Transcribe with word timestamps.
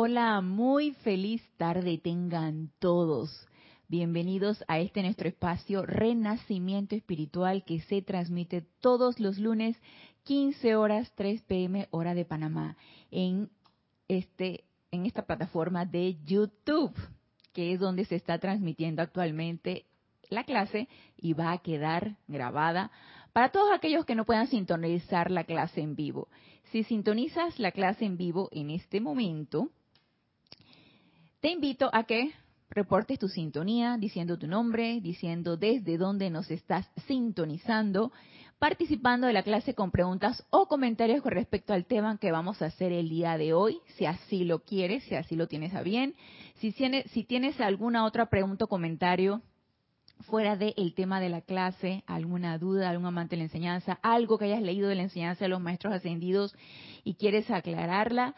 hola, 0.00 0.40
muy 0.42 0.92
feliz 0.92 1.42
tarde 1.56 1.98
tengan 1.98 2.70
todos. 2.78 3.48
Bienvenidos 3.88 4.64
a 4.68 4.78
este 4.78 5.02
nuestro 5.02 5.26
espacio 5.26 5.84
Renacimiento 5.84 6.94
Espiritual 6.94 7.64
que 7.64 7.80
se 7.80 8.00
transmite 8.00 8.62
todos 8.80 9.18
los 9.18 9.38
lunes 9.38 9.76
15 10.22 10.76
horas 10.76 11.10
3 11.16 11.42
pm 11.42 11.88
hora 11.90 12.14
de 12.14 12.24
Panamá 12.24 12.76
en 13.10 13.50
este 14.06 14.62
en 14.92 15.04
esta 15.04 15.26
plataforma 15.26 15.84
de 15.84 16.16
YouTube, 16.24 16.94
que 17.52 17.72
es 17.72 17.80
donde 17.80 18.04
se 18.04 18.14
está 18.14 18.38
transmitiendo 18.38 19.02
actualmente 19.02 19.84
la 20.30 20.44
clase 20.44 20.88
y 21.16 21.32
va 21.32 21.50
a 21.50 21.58
quedar 21.58 22.18
grabada 22.28 22.92
para 23.32 23.48
todos 23.48 23.72
aquellos 23.72 24.04
que 24.04 24.14
no 24.14 24.24
puedan 24.24 24.46
sintonizar 24.46 25.32
la 25.32 25.42
clase 25.42 25.80
en 25.80 25.96
vivo. 25.96 26.28
Si 26.70 26.84
sintonizas 26.84 27.58
la 27.58 27.72
clase 27.72 28.04
en 28.04 28.16
vivo 28.16 28.48
en 28.52 28.70
este 28.70 29.00
momento, 29.00 29.72
te 31.40 31.50
invito 31.50 31.88
a 31.92 32.04
que 32.04 32.32
reportes 32.70 33.18
tu 33.18 33.28
sintonía 33.28 33.96
diciendo 33.98 34.38
tu 34.38 34.46
nombre, 34.46 35.00
diciendo 35.00 35.56
desde 35.56 35.96
dónde 35.96 36.30
nos 36.30 36.50
estás 36.50 36.90
sintonizando, 37.06 38.12
participando 38.58 39.26
de 39.26 39.32
la 39.32 39.44
clase 39.44 39.74
con 39.74 39.90
preguntas 39.90 40.44
o 40.50 40.66
comentarios 40.66 41.22
con 41.22 41.32
respecto 41.32 41.72
al 41.72 41.86
tema 41.86 42.18
que 42.18 42.32
vamos 42.32 42.60
a 42.60 42.66
hacer 42.66 42.92
el 42.92 43.08
día 43.08 43.38
de 43.38 43.52
hoy, 43.52 43.78
si 43.96 44.04
así 44.04 44.44
lo 44.44 44.64
quieres, 44.64 45.04
si 45.04 45.14
así 45.14 45.36
lo 45.36 45.46
tienes 45.46 45.74
a 45.74 45.82
bien. 45.82 46.14
Si 46.56 46.72
tienes, 46.72 47.60
alguna 47.60 48.04
otra 48.04 48.26
pregunta 48.26 48.64
o 48.64 48.68
comentario 48.68 49.42
fuera 50.22 50.56
del 50.56 50.92
tema 50.94 51.20
de 51.20 51.28
la 51.28 51.40
clase, 51.40 52.02
alguna 52.08 52.58
duda, 52.58 52.90
algún 52.90 53.06
amante 53.06 53.36
de 53.36 53.38
la 53.38 53.44
enseñanza, 53.44 54.00
algo 54.02 54.38
que 54.38 54.46
hayas 54.46 54.62
leído 54.62 54.88
de 54.88 54.96
la 54.96 55.04
enseñanza 55.04 55.44
de 55.44 55.50
los 55.50 55.60
maestros 55.60 55.94
ascendidos 55.94 56.56
y 57.04 57.14
quieres 57.14 57.48
aclararla, 57.48 58.34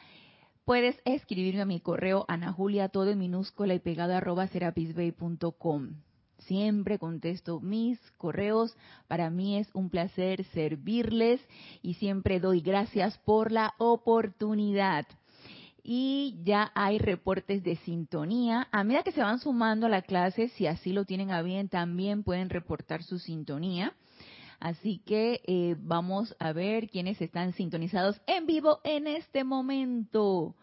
puedes 0.71 1.01
escribirme 1.05 1.63
a 1.63 1.67
mi 1.67 1.81
correo 1.81 2.25
Ana 2.29 2.53
Julia, 2.53 2.89
todo 2.91 3.11
en 3.11 3.19
minúscula 3.19 3.75
y 3.75 3.81
pegado 3.81 4.15
arroba 4.15 4.47
serapisbay.com. 4.47 5.97
Siempre 6.39 7.01
contesto 7.01 7.59
mis 7.59 7.99
correos. 8.13 8.77
Para 9.09 9.31
mí 9.31 9.57
es 9.57 9.69
un 9.75 9.91
placer 9.91 10.45
servirles 10.53 11.41
y 11.83 11.95
siempre 11.95 12.39
doy 12.39 12.61
gracias 12.61 13.19
por 13.19 13.51
la 13.51 13.75
oportunidad 13.79 15.09
y 15.83 16.39
ya 16.45 16.71
hay 16.77 16.99
reportes 16.99 17.65
de 17.65 17.75
sintonía. 17.79 18.69
A 18.71 18.85
medida 18.85 19.03
que 19.03 19.11
se 19.11 19.23
van 19.23 19.41
sumando 19.41 19.87
a 19.87 19.91
la 19.91 20.03
clase, 20.03 20.51
si 20.51 20.69
así 20.69 20.93
lo 20.93 21.05
tienen 21.05 21.33
a 21.33 21.43
bien, 21.43 21.69
también 21.69 22.23
pueden 22.23 22.49
reportar 22.49 23.03
su 23.03 23.19
sintonía. 23.19 23.93
Así 24.61 24.99
que 24.99 25.41
eh, 25.47 25.75
vamos 25.79 26.37
a 26.39 26.53
ver 26.53 26.91
quiénes 26.91 27.21
están 27.23 27.55
sintonizados 27.55 28.21
en 28.27 28.47
vivo 28.47 28.81
en 28.85 29.07
este 29.07 29.43
momento. 29.43 30.55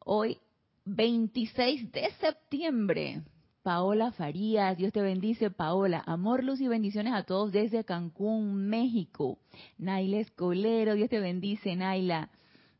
Hoy, 0.00 0.38
26 0.84 1.92
de 1.92 2.10
septiembre. 2.20 3.22
Paola 3.62 4.10
Farías, 4.12 4.76
Dios 4.76 4.92
te 4.92 5.02
bendice, 5.02 5.50
Paola. 5.50 6.02
Amor, 6.06 6.42
luz 6.42 6.60
y 6.60 6.68
bendiciones 6.68 7.14
a 7.14 7.22
todos 7.22 7.52
desde 7.52 7.84
Cancún, 7.84 8.66
México. 8.68 9.38
Naila 9.78 10.18
Escolero, 10.18 10.94
Dios 10.94 11.08
te 11.08 11.20
bendice, 11.20 11.74
Naila. 11.76 12.30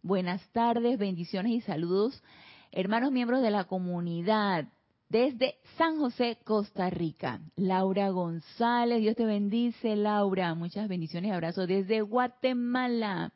Buenas 0.03 0.49
tardes, 0.53 0.99
bendiciones 0.99 1.53
y 1.53 1.61
saludos, 1.61 2.23
hermanos 2.71 3.11
miembros 3.11 3.43
de 3.43 3.51
la 3.51 3.65
comunidad 3.65 4.69
desde 5.09 5.57
San 5.77 5.99
José, 5.99 6.39
Costa 6.45 6.91
Rica. 6.91 7.41
Laura 7.57 8.11
González, 8.11 9.01
Dios 9.01 9.17
te 9.17 9.25
bendice, 9.25 9.97
Laura. 9.97 10.55
Muchas 10.55 10.89
bendiciones 10.89 11.31
y 11.31 11.33
abrazos 11.33 11.69
desde 11.69 12.01
Guatemala. 12.01 13.33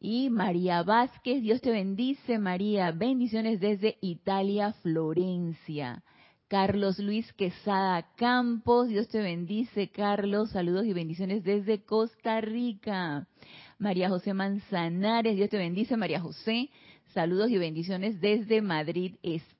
Y 0.00 0.30
María 0.30 0.82
Vázquez, 0.82 1.42
Dios 1.42 1.60
te 1.60 1.70
bendice, 1.70 2.38
María. 2.38 2.90
Bendiciones 2.90 3.60
desde 3.60 3.98
Italia, 4.00 4.72
Florencia. 4.82 6.02
Carlos 6.48 6.98
Luis 6.98 7.32
Quesada 7.34 8.08
Campos, 8.16 8.88
Dios 8.88 9.08
te 9.08 9.20
bendice, 9.20 9.90
Carlos. 9.90 10.50
Saludos 10.50 10.84
y 10.84 10.92
bendiciones 10.92 11.44
desde 11.44 11.84
Costa 11.84 12.40
Rica. 12.40 13.28
María 13.78 14.08
José 14.08 14.34
Manzanares, 14.34 15.36
Dios 15.36 15.48
te 15.48 15.58
bendice, 15.58 15.96
María 15.96 16.20
José. 16.20 16.70
Saludos 17.14 17.50
y 17.50 17.58
bendiciones 17.58 18.20
desde 18.20 18.62
Madrid, 18.62 19.14
España. 19.22 19.59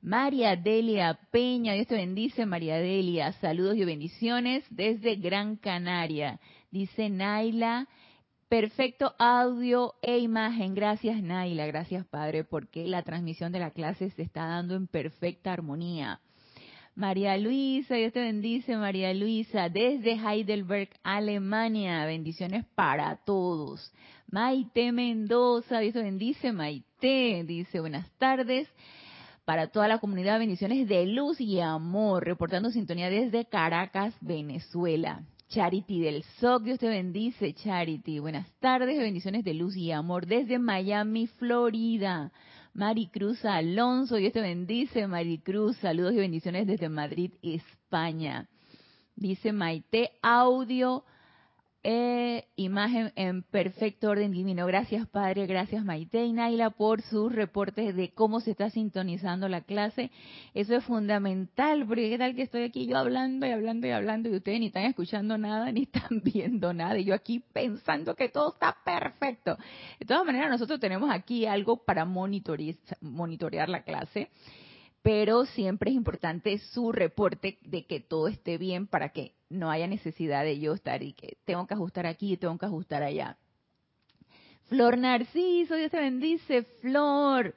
María 0.00 0.54
Delia 0.54 1.18
Peña, 1.32 1.74
Dios 1.74 1.88
te 1.88 1.96
bendice, 1.96 2.46
María 2.46 2.76
Delia. 2.76 3.32
Saludos 3.32 3.76
y 3.76 3.84
bendiciones 3.84 4.64
desde 4.70 5.16
Gran 5.16 5.56
Canaria. 5.56 6.38
Dice 6.70 7.10
Naila, 7.10 7.88
perfecto 8.48 9.12
audio 9.18 9.94
e 10.02 10.18
imagen. 10.18 10.74
Gracias 10.74 11.20
Naila, 11.20 11.66
gracias 11.66 12.06
Padre, 12.06 12.44
porque 12.44 12.86
la 12.86 13.02
transmisión 13.02 13.50
de 13.50 13.58
la 13.58 13.72
clase 13.72 14.10
se 14.10 14.22
está 14.22 14.46
dando 14.46 14.76
en 14.76 14.86
perfecta 14.86 15.52
armonía. 15.52 16.20
María 16.94 17.36
Luisa, 17.36 17.96
Dios 17.96 18.12
te 18.12 18.20
bendice, 18.20 18.76
María 18.76 19.12
Luisa, 19.14 19.68
desde 19.68 20.12
Heidelberg, 20.12 20.90
Alemania. 21.02 22.04
Bendiciones 22.06 22.66
para 22.76 23.16
todos. 23.24 23.92
Maite 24.30 24.92
Mendoza, 24.92 25.80
Dios 25.80 25.94
te 25.94 26.02
bendice, 26.02 26.52
Maite. 26.52 26.91
Dice 27.02 27.80
buenas 27.80 28.08
tardes. 28.18 28.68
Para 29.44 29.66
toda 29.72 29.88
la 29.88 29.98
comunidad, 29.98 30.38
bendiciones 30.38 30.86
de 30.86 31.04
luz 31.04 31.40
y 31.40 31.58
amor. 31.58 32.24
Reportando 32.24 32.70
sintonía 32.70 33.10
desde 33.10 33.44
Caracas, 33.44 34.14
Venezuela. 34.20 35.24
Charity 35.48 36.00
del 36.00 36.22
SOC, 36.38 36.62
Dios 36.62 36.78
te 36.78 36.86
bendice, 36.86 37.54
Charity. 37.54 38.20
Buenas 38.20 38.48
tardes, 38.60 39.00
bendiciones 39.00 39.42
de 39.42 39.52
luz 39.52 39.76
y 39.76 39.90
amor 39.90 40.26
desde 40.26 40.60
Miami, 40.60 41.26
Florida. 41.26 42.30
Maricruz 42.72 43.44
Alonso, 43.44 44.14
Dios 44.14 44.32
te 44.32 44.40
bendice, 44.40 45.08
Maricruz, 45.08 45.76
saludos 45.78 46.12
y 46.12 46.18
bendiciones 46.18 46.68
desde 46.68 46.88
Madrid, 46.88 47.32
España. 47.42 48.48
Dice 49.16 49.52
Maite, 49.52 50.12
audio, 50.22 51.04
eh, 51.84 52.44
imagen 52.56 53.12
en 53.16 53.42
perfecto 53.42 54.10
orden 54.10 54.30
divino. 54.30 54.66
Gracias 54.66 55.08
Padre, 55.08 55.46
gracias 55.46 55.84
Maite 55.84 56.24
y 56.24 56.32
Naila 56.32 56.70
por 56.70 57.02
sus 57.02 57.32
reportes 57.32 57.96
de 57.96 58.12
cómo 58.12 58.40
se 58.40 58.52
está 58.52 58.70
sintonizando 58.70 59.48
la 59.48 59.62
clase. 59.62 60.10
Eso 60.54 60.76
es 60.76 60.84
fundamental, 60.84 61.84
porque 61.86 62.10
qué 62.10 62.18
tal 62.18 62.36
que 62.36 62.42
estoy 62.42 62.62
aquí 62.62 62.86
yo 62.86 62.98
hablando 62.98 63.46
y 63.46 63.50
hablando 63.50 63.86
y 63.86 63.90
hablando 63.90 64.28
y 64.28 64.36
ustedes 64.36 64.60
ni 64.60 64.66
están 64.66 64.84
escuchando 64.84 65.36
nada 65.38 65.72
ni 65.72 65.82
están 65.82 66.20
viendo 66.24 66.72
nada 66.72 66.98
y 66.98 67.04
yo 67.04 67.14
aquí 67.14 67.42
pensando 67.52 68.14
que 68.14 68.28
todo 68.28 68.52
está 68.52 68.76
perfecto. 68.84 69.56
De 69.98 70.06
todas 70.06 70.24
maneras, 70.24 70.50
nosotros 70.50 70.78
tenemos 70.78 71.10
aquí 71.10 71.46
algo 71.46 71.78
para 71.78 72.04
monitorear 72.04 73.68
la 73.68 73.82
clase 73.82 74.30
pero 75.02 75.46
siempre 75.46 75.90
es 75.90 75.96
importante 75.96 76.58
su 76.58 76.92
reporte 76.92 77.58
de 77.62 77.86
que 77.86 78.00
todo 78.00 78.28
esté 78.28 78.56
bien 78.56 78.86
para 78.86 79.10
que 79.10 79.34
no 79.50 79.70
haya 79.70 79.86
necesidad 79.86 80.44
de 80.44 80.60
yo 80.60 80.74
estar 80.74 81.02
y 81.02 81.12
que 81.12 81.36
tengo 81.44 81.66
que 81.66 81.74
ajustar 81.74 82.06
aquí 82.06 82.32
y 82.32 82.36
tengo 82.36 82.56
que 82.56 82.66
ajustar 82.66 83.02
allá. 83.02 83.36
Flor 84.68 84.96
Narciso, 84.96 85.74
Dios 85.74 85.90
te 85.90 86.00
bendice, 86.00 86.62
Flor. 86.80 87.54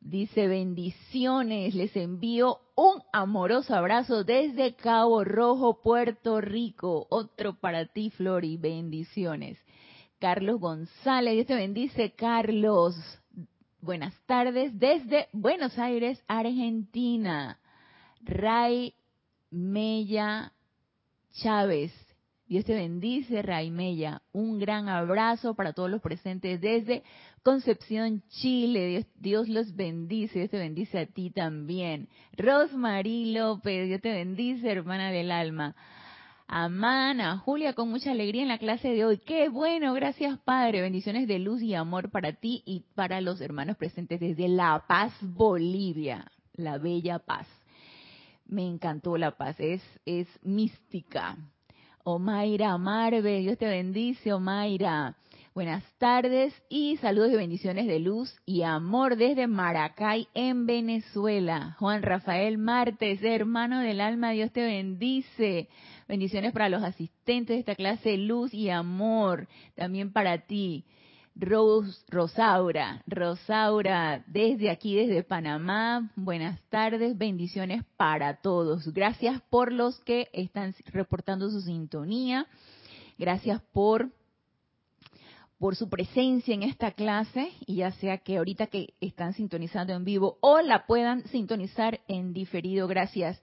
Dice 0.00 0.46
bendiciones, 0.46 1.74
les 1.74 1.96
envío 1.96 2.60
un 2.76 3.02
amoroso 3.12 3.74
abrazo 3.74 4.22
desde 4.22 4.76
Cabo 4.76 5.24
Rojo, 5.24 5.80
Puerto 5.82 6.40
Rico. 6.40 7.06
Otro 7.10 7.54
para 7.58 7.86
ti, 7.86 8.10
Flor, 8.10 8.44
y 8.44 8.58
bendiciones. 8.58 9.58
Carlos 10.20 10.60
González, 10.60 11.34
Dios 11.34 11.46
te 11.46 11.54
bendice, 11.56 12.12
Carlos. 12.12 12.94
Buenas 13.86 14.20
tardes 14.26 14.76
desde 14.76 15.28
Buenos 15.32 15.78
Aires, 15.78 16.20
Argentina. 16.26 17.60
Ray 18.20 18.94
Mella 19.52 20.52
Chávez. 21.34 21.92
Dios 22.48 22.64
te 22.64 22.74
bendice, 22.74 23.42
Ray 23.42 23.70
Mella. 23.70 24.22
Un 24.32 24.58
gran 24.58 24.88
abrazo 24.88 25.54
para 25.54 25.72
todos 25.72 25.88
los 25.88 26.02
presentes 26.02 26.60
desde 26.60 27.04
Concepción, 27.44 28.24
Chile. 28.28 28.88
Dios, 28.88 29.06
Dios 29.14 29.48
los 29.48 29.76
bendice. 29.76 30.40
Dios 30.40 30.50
te 30.50 30.58
bendice 30.58 30.98
a 30.98 31.06
ti 31.06 31.30
también. 31.30 32.08
Rosmarie 32.36 33.38
López. 33.38 33.86
Dios 33.86 34.00
te 34.00 34.10
bendice, 34.10 34.68
hermana 34.68 35.12
del 35.12 35.30
alma. 35.30 35.76
Amana, 36.48 37.38
Julia, 37.38 37.72
con 37.72 37.90
mucha 37.90 38.12
alegría 38.12 38.42
en 38.42 38.48
la 38.48 38.58
clase 38.58 38.88
de 38.88 39.04
hoy. 39.04 39.18
Qué 39.18 39.48
bueno, 39.48 39.92
gracias 39.94 40.38
Padre. 40.38 40.80
Bendiciones 40.80 41.26
de 41.26 41.40
luz 41.40 41.60
y 41.60 41.74
amor 41.74 42.10
para 42.10 42.34
ti 42.34 42.62
y 42.64 42.84
para 42.94 43.20
los 43.20 43.40
hermanos 43.40 43.76
presentes 43.76 44.20
desde 44.20 44.46
La 44.46 44.84
Paz, 44.86 45.12
Bolivia. 45.20 46.30
La 46.54 46.78
bella 46.78 47.18
paz. 47.18 47.48
Me 48.46 48.66
encantó 48.66 49.16
la 49.16 49.32
paz, 49.32 49.56
es, 49.58 49.82
es 50.06 50.28
mística. 50.42 51.36
Omaira 52.04 52.78
Marve, 52.78 53.40
Dios 53.40 53.58
te 53.58 53.66
bendice, 53.66 54.32
Omaira. 54.32 55.16
Buenas 55.56 55.82
tardes 55.98 56.54
y 56.68 56.98
saludos 56.98 57.32
y 57.32 57.36
bendiciones 57.36 57.86
de 57.86 57.98
luz 57.98 58.30
y 58.44 58.62
amor 58.62 59.16
desde 59.16 59.46
Maracay, 59.46 60.28
en 60.34 60.66
Venezuela. 60.66 61.74
Juan 61.78 62.02
Rafael 62.02 62.58
Martes, 62.58 63.22
hermano 63.22 63.80
del 63.80 64.02
alma, 64.02 64.32
Dios 64.32 64.52
te 64.52 64.60
bendice. 64.60 65.68
Bendiciones 66.08 66.52
para 66.52 66.68
los 66.68 66.84
asistentes 66.84 67.56
de 67.56 67.60
esta 67.60 67.74
clase, 67.74 68.16
luz 68.16 68.54
y 68.54 68.70
amor. 68.70 69.48
También 69.74 70.12
para 70.12 70.38
ti. 70.46 70.84
Rosaura, 71.38 73.02
Rosaura, 73.06 74.24
desde 74.26 74.70
aquí, 74.70 74.96
desde 74.96 75.22
Panamá, 75.22 76.10
buenas 76.16 76.58
tardes, 76.70 77.18
bendiciones 77.18 77.84
para 77.98 78.40
todos. 78.40 78.90
Gracias 78.94 79.42
por 79.50 79.70
los 79.70 79.98
que 80.00 80.30
están 80.32 80.74
reportando 80.86 81.50
su 81.50 81.60
sintonía, 81.60 82.46
gracias 83.18 83.60
por 83.72 84.10
por 85.58 85.76
su 85.76 85.88
presencia 85.88 86.54
en 86.54 86.62
esta 86.62 86.92
clase 86.92 87.50
y 87.66 87.76
ya 87.76 87.90
sea 87.92 88.18
que 88.18 88.38
ahorita 88.38 88.66
que 88.66 88.94
están 89.00 89.34
sintonizando 89.34 89.94
en 89.94 90.04
vivo 90.04 90.38
o 90.40 90.60
la 90.60 90.86
puedan 90.86 91.26
sintonizar 91.28 92.00
en 92.08 92.32
diferido. 92.32 92.88
Gracias 92.88 93.40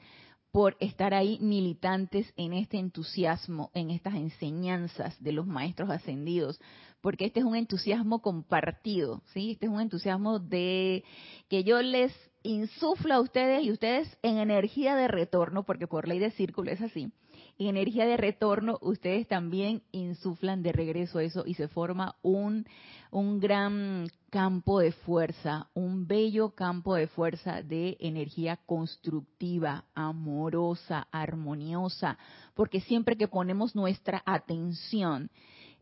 por 0.54 0.78
estar 0.80 1.16
ahí 1.16 1.40
militantes 1.42 2.32
en 2.38 2.54
este 2.54 2.78
entusiasmo, 2.78 3.72
en 3.74 3.90
estas 3.90 4.14
enseñanzas 4.14 5.22
de 5.22 5.32
los 5.32 5.48
maestros 5.48 5.90
ascendidos, 5.90 6.62
porque 7.02 7.26
este 7.26 7.40
es 7.40 7.46
un 7.46 7.56
entusiasmo 7.56 8.22
compartido, 8.22 9.24
¿sí? 9.34 9.54
Este 9.54 9.66
es 9.66 9.72
un 9.72 9.82
entusiasmo 9.82 10.38
de 10.38 11.04
que 11.50 11.64
yo 11.64 11.82
les 11.82 12.14
insuflo 12.44 13.16
a 13.16 13.22
ustedes 13.22 13.64
y 13.64 13.72
ustedes 13.72 14.16
en 14.22 14.38
energía 14.38 14.96
de 14.96 15.08
retorno, 15.08 15.64
porque 15.64 15.88
por 15.88 16.08
ley 16.08 16.20
de 16.20 16.30
círculo 16.30 16.70
es 16.70 16.82
así, 16.82 17.12
en 17.58 17.68
energía 17.68 18.06
de 18.06 18.18
retorno 18.18 18.78
ustedes 18.82 19.28
también 19.28 19.82
insuflan 19.92 20.62
de 20.62 20.72
regreso 20.72 21.20
eso 21.20 21.46
y 21.48 21.56
se 21.56 21.68
forma 21.68 22.16
un, 22.22 22.68
un 23.10 23.40
gran 23.40 24.08
campo 24.34 24.80
de 24.80 24.92
fuerza, 24.92 25.70
un 25.76 26.08
bello 26.08 26.56
campo 26.56 26.96
de 26.96 27.06
fuerza 27.06 27.62
de 27.62 27.98
energía 28.00 28.58
constructiva, 28.66 29.86
amorosa, 29.94 31.08
armoniosa, 31.12 32.18
porque 32.56 32.82
siempre 32.82 33.16
que 33.16 33.28
ponemos 33.28 33.76
nuestra 33.76 34.24
atención 34.26 35.30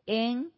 en 0.05 0.51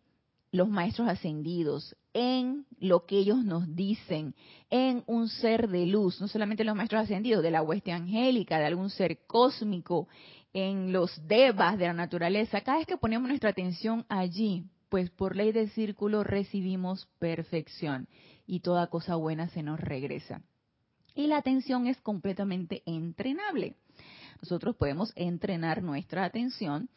los 0.52 0.70
maestros 0.70 1.08
ascendidos, 1.08 1.96
en 2.16 2.66
lo 2.80 3.06
que 3.06 3.20
ellos 3.20 3.46
nos 3.46 3.76
dicen, 3.76 4.34
en 4.72 5.04
un 5.06 5.30
ser 5.30 5.70
de 5.70 5.86
luz, 5.86 6.20
no 6.20 6.28
solamente 6.28 6.64
los 6.64 6.76
maestros 6.76 7.04
ascendidos, 7.04 7.44
de 7.44 7.52
la 7.52 7.62
hueste 7.62 7.92
angélica, 7.92 8.58
de 8.58 8.66
algún 8.66 8.90
ser 8.90 9.20
cósmico, 9.28 10.08
en 10.52 10.92
los 10.92 11.12
devas 11.28 11.78
de 11.78 11.86
la 11.86 11.94
naturaleza, 11.94 12.62
cada 12.62 12.80
vez 12.80 12.88
que 12.88 12.98
ponemos 12.98 13.28
nuestra 13.28 13.52
atención 13.52 14.04
allí, 14.10 14.66
pues 14.94 15.10
por 15.10 15.36
ley 15.36 15.52
del 15.52 15.72
círculo 15.72 16.24
recibimos 16.24 17.08
perfección 17.18 18.08
y 18.46 18.60
toda 18.60 18.92
cosa 18.92 19.16
buena 19.16 19.50
se 19.50 19.64
nos 19.64 19.80
regresa. 19.80 20.44
Y 21.16 21.26
la 21.26 21.38
atención 21.38 21.88
es 21.88 22.00
completamente 22.00 22.84
entrenable. 22.86 23.76
Nosotros 24.40 24.76
podemos 24.76 25.12
entrenar 25.16 25.82
nuestra 25.82 26.26
atención 26.26 26.92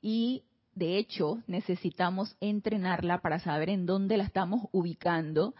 y 0.00 0.44
de 0.74 0.96
hecho, 0.96 1.42
necesitamos 1.46 2.34
entrenarla 2.40 3.20
para 3.20 3.38
saber 3.38 3.68
en 3.68 3.84
dónde 3.84 4.16
la 4.16 4.24
estamos 4.24 4.70
ubicando 4.72 5.54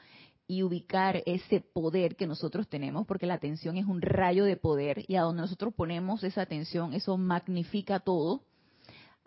y 0.46 0.62
ubicar 0.62 1.22
ese 1.26 1.60
poder 1.60 2.16
que 2.16 2.26
nosotros 2.26 2.70
tenemos, 2.70 3.06
porque 3.06 3.26
la 3.26 3.34
atención 3.34 3.76
es 3.76 3.84
un 3.84 4.00
rayo 4.00 4.46
de 4.46 4.56
poder 4.56 5.04
y 5.08 5.16
a 5.16 5.20
donde 5.20 5.42
nosotros 5.42 5.74
ponemos 5.74 6.24
esa 6.24 6.40
atención, 6.40 6.94
eso 6.94 7.18
magnifica 7.18 8.00
todo, 8.00 8.44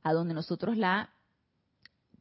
a 0.01 0.13
donde 0.13 0.33
nosotros 0.33 0.77
la 0.77 1.11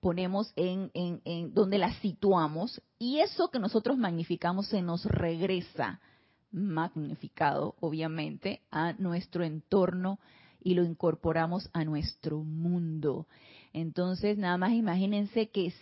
ponemos 0.04 0.52
en, 0.56 0.90
en, 0.92 1.22
en 1.24 1.54
donde 1.54 1.78
la 1.78 1.94
situamos 2.00 2.82
y 2.98 3.20
eso 3.20 3.50
que 3.50 3.58
nosotros 3.58 3.96
magnificamos 3.96 4.66
se 4.66 4.82
nos 4.82 5.06
regresa 5.06 5.98
magnificado, 6.52 7.74
obviamente, 7.80 8.60
a 8.70 8.92
nuestro 8.98 9.44
entorno 9.44 10.18
y 10.60 10.74
lo 10.74 10.84
incorporamos 10.84 11.70
a 11.72 11.84
nuestro 11.84 12.42
mundo. 12.42 13.28
Entonces, 13.72 14.36
nada 14.36 14.58
más 14.58 14.72
imagínense 14.72 15.48
que 15.48 15.72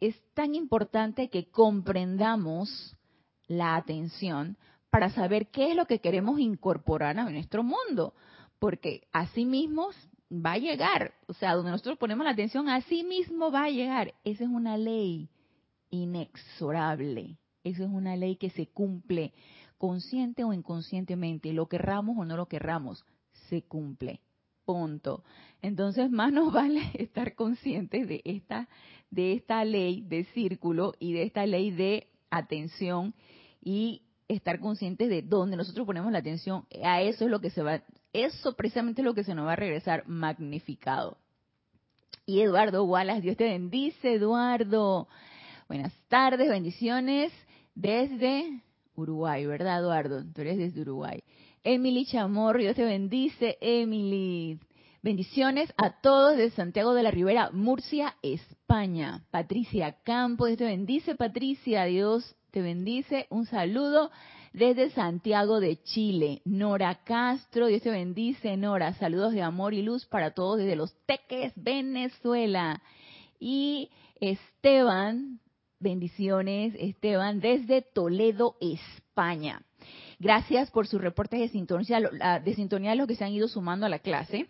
es, 0.00 0.16
tan 0.32 0.54
importante 0.54 1.28
que 1.28 1.50
comprendamos 1.50 2.96
la 3.46 3.76
atención 3.76 4.56
para 4.88 5.10
saber 5.10 5.48
qué 5.48 5.72
es 5.72 5.76
lo 5.76 5.84
que 5.84 5.98
queremos 5.98 6.40
incorporar 6.40 7.18
a 7.18 7.28
nuestro 7.30 7.62
mundo, 7.62 8.14
porque 8.58 9.06
así 9.12 9.44
mismo 9.44 9.90
va 10.30 10.52
a 10.52 10.58
llegar, 10.58 11.14
o 11.26 11.32
sea, 11.34 11.54
donde 11.54 11.70
nosotros 11.70 11.98
ponemos 11.98 12.24
la 12.24 12.32
atención, 12.32 12.68
así 12.68 13.04
mismo 13.04 13.50
va 13.50 13.64
a 13.64 13.70
llegar. 13.70 14.14
Esa 14.24 14.44
es 14.44 14.50
una 14.50 14.76
ley 14.76 15.28
inexorable, 15.90 17.38
esa 17.64 17.84
es 17.84 17.90
una 17.90 18.16
ley 18.16 18.36
que 18.36 18.50
se 18.50 18.66
cumple 18.66 19.32
consciente 19.78 20.44
o 20.44 20.52
inconscientemente, 20.52 21.52
lo 21.52 21.68
querramos 21.68 22.16
o 22.18 22.24
no 22.24 22.36
lo 22.36 22.46
querramos, 22.46 23.04
se 23.48 23.62
cumple 23.62 24.20
punto. 24.64 25.22
Entonces, 25.62 26.10
más 26.10 26.32
nos 26.32 26.52
vale 26.52 26.82
estar 26.94 27.34
conscientes 27.34 28.08
de 28.08 28.20
esta, 28.24 28.68
de 29.10 29.32
esta 29.32 29.64
ley 29.64 30.02
de 30.02 30.24
círculo 30.34 30.92
y 30.98 31.12
de 31.12 31.22
esta 31.22 31.46
ley 31.46 31.70
de 31.70 32.08
atención 32.30 33.14
y 33.62 34.02
estar 34.28 34.58
conscientes 34.58 35.08
de 35.08 35.22
dónde 35.22 35.56
nosotros 35.56 35.86
ponemos 35.86 36.12
la 36.12 36.18
atención. 36.18 36.66
A 36.82 37.00
eso 37.00 37.24
es 37.24 37.30
lo 37.30 37.40
que 37.40 37.50
se 37.50 37.62
va, 37.62 37.82
eso 38.24 38.54
precisamente 38.54 39.02
es 39.02 39.04
lo 39.04 39.14
que 39.14 39.24
se 39.24 39.34
nos 39.34 39.46
va 39.46 39.52
a 39.52 39.56
regresar 39.56 40.04
magnificado. 40.06 41.18
Y 42.24 42.40
Eduardo 42.40 42.84
Wallace, 42.84 43.20
Dios 43.20 43.36
te 43.36 43.44
bendice, 43.44 44.14
Eduardo. 44.14 45.08
Buenas 45.68 45.92
tardes, 46.08 46.48
bendiciones 46.48 47.32
desde 47.74 48.62
Uruguay, 48.94 49.46
¿verdad, 49.46 49.80
Eduardo? 49.80 50.24
Tú 50.32 50.40
eres 50.40 50.58
desde 50.58 50.80
Uruguay. 50.80 51.22
Emily 51.62 52.06
Chamorro, 52.06 52.58
Dios 52.58 52.76
te 52.76 52.84
bendice, 52.84 53.58
Emily. 53.60 54.58
Bendiciones 55.02 55.72
a 55.76 56.00
todos 56.00 56.36
de 56.36 56.50
Santiago 56.50 56.94
de 56.94 57.02
la 57.02 57.10
Ribera, 57.10 57.50
Murcia, 57.52 58.16
España. 58.22 59.24
Patricia 59.30 59.96
Campo, 60.02 60.46
Dios 60.46 60.58
te 60.58 60.64
bendice, 60.64 61.14
Patricia, 61.14 61.84
Dios 61.84 62.34
te 62.50 62.60
bendice. 62.62 63.26
Un 63.30 63.46
saludo 63.46 64.10
desde 64.56 64.88
Santiago 64.88 65.60
de 65.60 65.82
Chile. 65.82 66.40
Nora 66.46 67.02
Castro, 67.04 67.66
Dios 67.66 67.82
te 67.82 67.90
bendice, 67.90 68.56
Nora. 68.56 68.94
Saludos 68.94 69.34
de 69.34 69.42
amor 69.42 69.74
y 69.74 69.82
luz 69.82 70.06
para 70.06 70.30
todos 70.30 70.56
desde 70.56 70.76
Los 70.76 70.96
Teques, 71.04 71.52
Venezuela. 71.56 72.80
Y 73.38 73.90
Esteban, 74.18 75.40
bendiciones, 75.78 76.74
Esteban, 76.78 77.40
desde 77.40 77.82
Toledo, 77.82 78.56
España. 78.62 79.60
Gracias 80.18 80.70
por 80.70 80.86
sus 80.86 81.02
reportes 81.02 81.38
de 81.38 81.48
sintonía, 81.48 82.00
de 82.42 82.54
sintonía 82.54 82.92
de 82.92 82.96
los 82.96 83.06
que 83.06 83.14
se 83.14 83.24
han 83.26 83.32
ido 83.32 83.48
sumando 83.48 83.84
a 83.84 83.90
la 83.90 83.98
clase. 83.98 84.48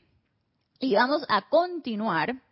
Y 0.79 0.95
vamos 0.95 1.27
a 1.29 1.49
continuar 1.49 2.43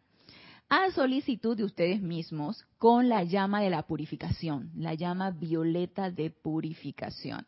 a 0.68 0.90
solicitud 0.92 1.56
de 1.56 1.64
ustedes 1.64 2.00
mismos 2.00 2.64
con 2.78 3.08
la 3.08 3.24
llama 3.24 3.60
de 3.60 3.70
la 3.70 3.82
purificación, 3.82 4.70
la 4.74 4.94
llama 4.94 5.30
violeta 5.30 6.10
de 6.10 6.30
purificación. 6.30 7.46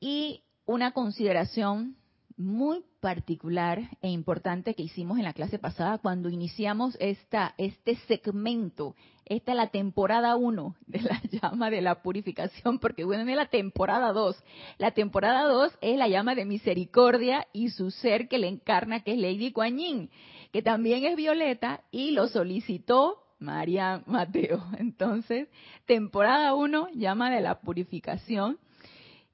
Y 0.00 0.42
una 0.64 0.92
consideración 0.92 1.96
muy 2.40 2.82
particular 3.00 3.82
e 4.00 4.08
importante 4.08 4.74
que 4.74 4.82
hicimos 4.82 5.18
en 5.18 5.24
la 5.24 5.34
clase 5.34 5.58
pasada 5.58 5.98
cuando 5.98 6.30
iniciamos 6.30 6.96
esta, 6.98 7.54
este 7.58 7.96
segmento. 8.08 8.96
Esta 9.26 9.52
es 9.52 9.56
la 9.56 9.68
temporada 9.68 10.36
1 10.36 10.74
de 10.86 11.02
la 11.02 11.20
llama 11.30 11.70
de 11.70 11.82
la 11.82 12.02
purificación, 12.02 12.78
porque 12.78 13.04
bueno, 13.04 13.30
es 13.30 13.36
la 13.36 13.50
temporada 13.50 14.12
2. 14.12 14.42
La 14.78 14.92
temporada 14.92 15.44
2 15.44 15.72
es 15.82 15.98
la 15.98 16.08
llama 16.08 16.34
de 16.34 16.46
misericordia 16.46 17.46
y 17.52 17.68
su 17.68 17.90
ser 17.90 18.26
que 18.26 18.38
le 18.38 18.48
encarna, 18.48 19.00
que 19.00 19.12
es 19.12 19.18
Lady 19.18 19.52
Kuan 19.52 19.76
Yin, 19.76 20.10
que 20.50 20.62
también 20.62 21.04
es 21.04 21.16
violeta 21.16 21.82
y 21.90 22.12
lo 22.12 22.26
solicitó 22.26 23.18
María 23.38 24.02
Mateo. 24.06 24.64
Entonces, 24.78 25.48
temporada 25.84 26.54
1, 26.54 26.88
llama 26.94 27.30
de 27.30 27.42
la 27.42 27.60
purificación 27.60 28.58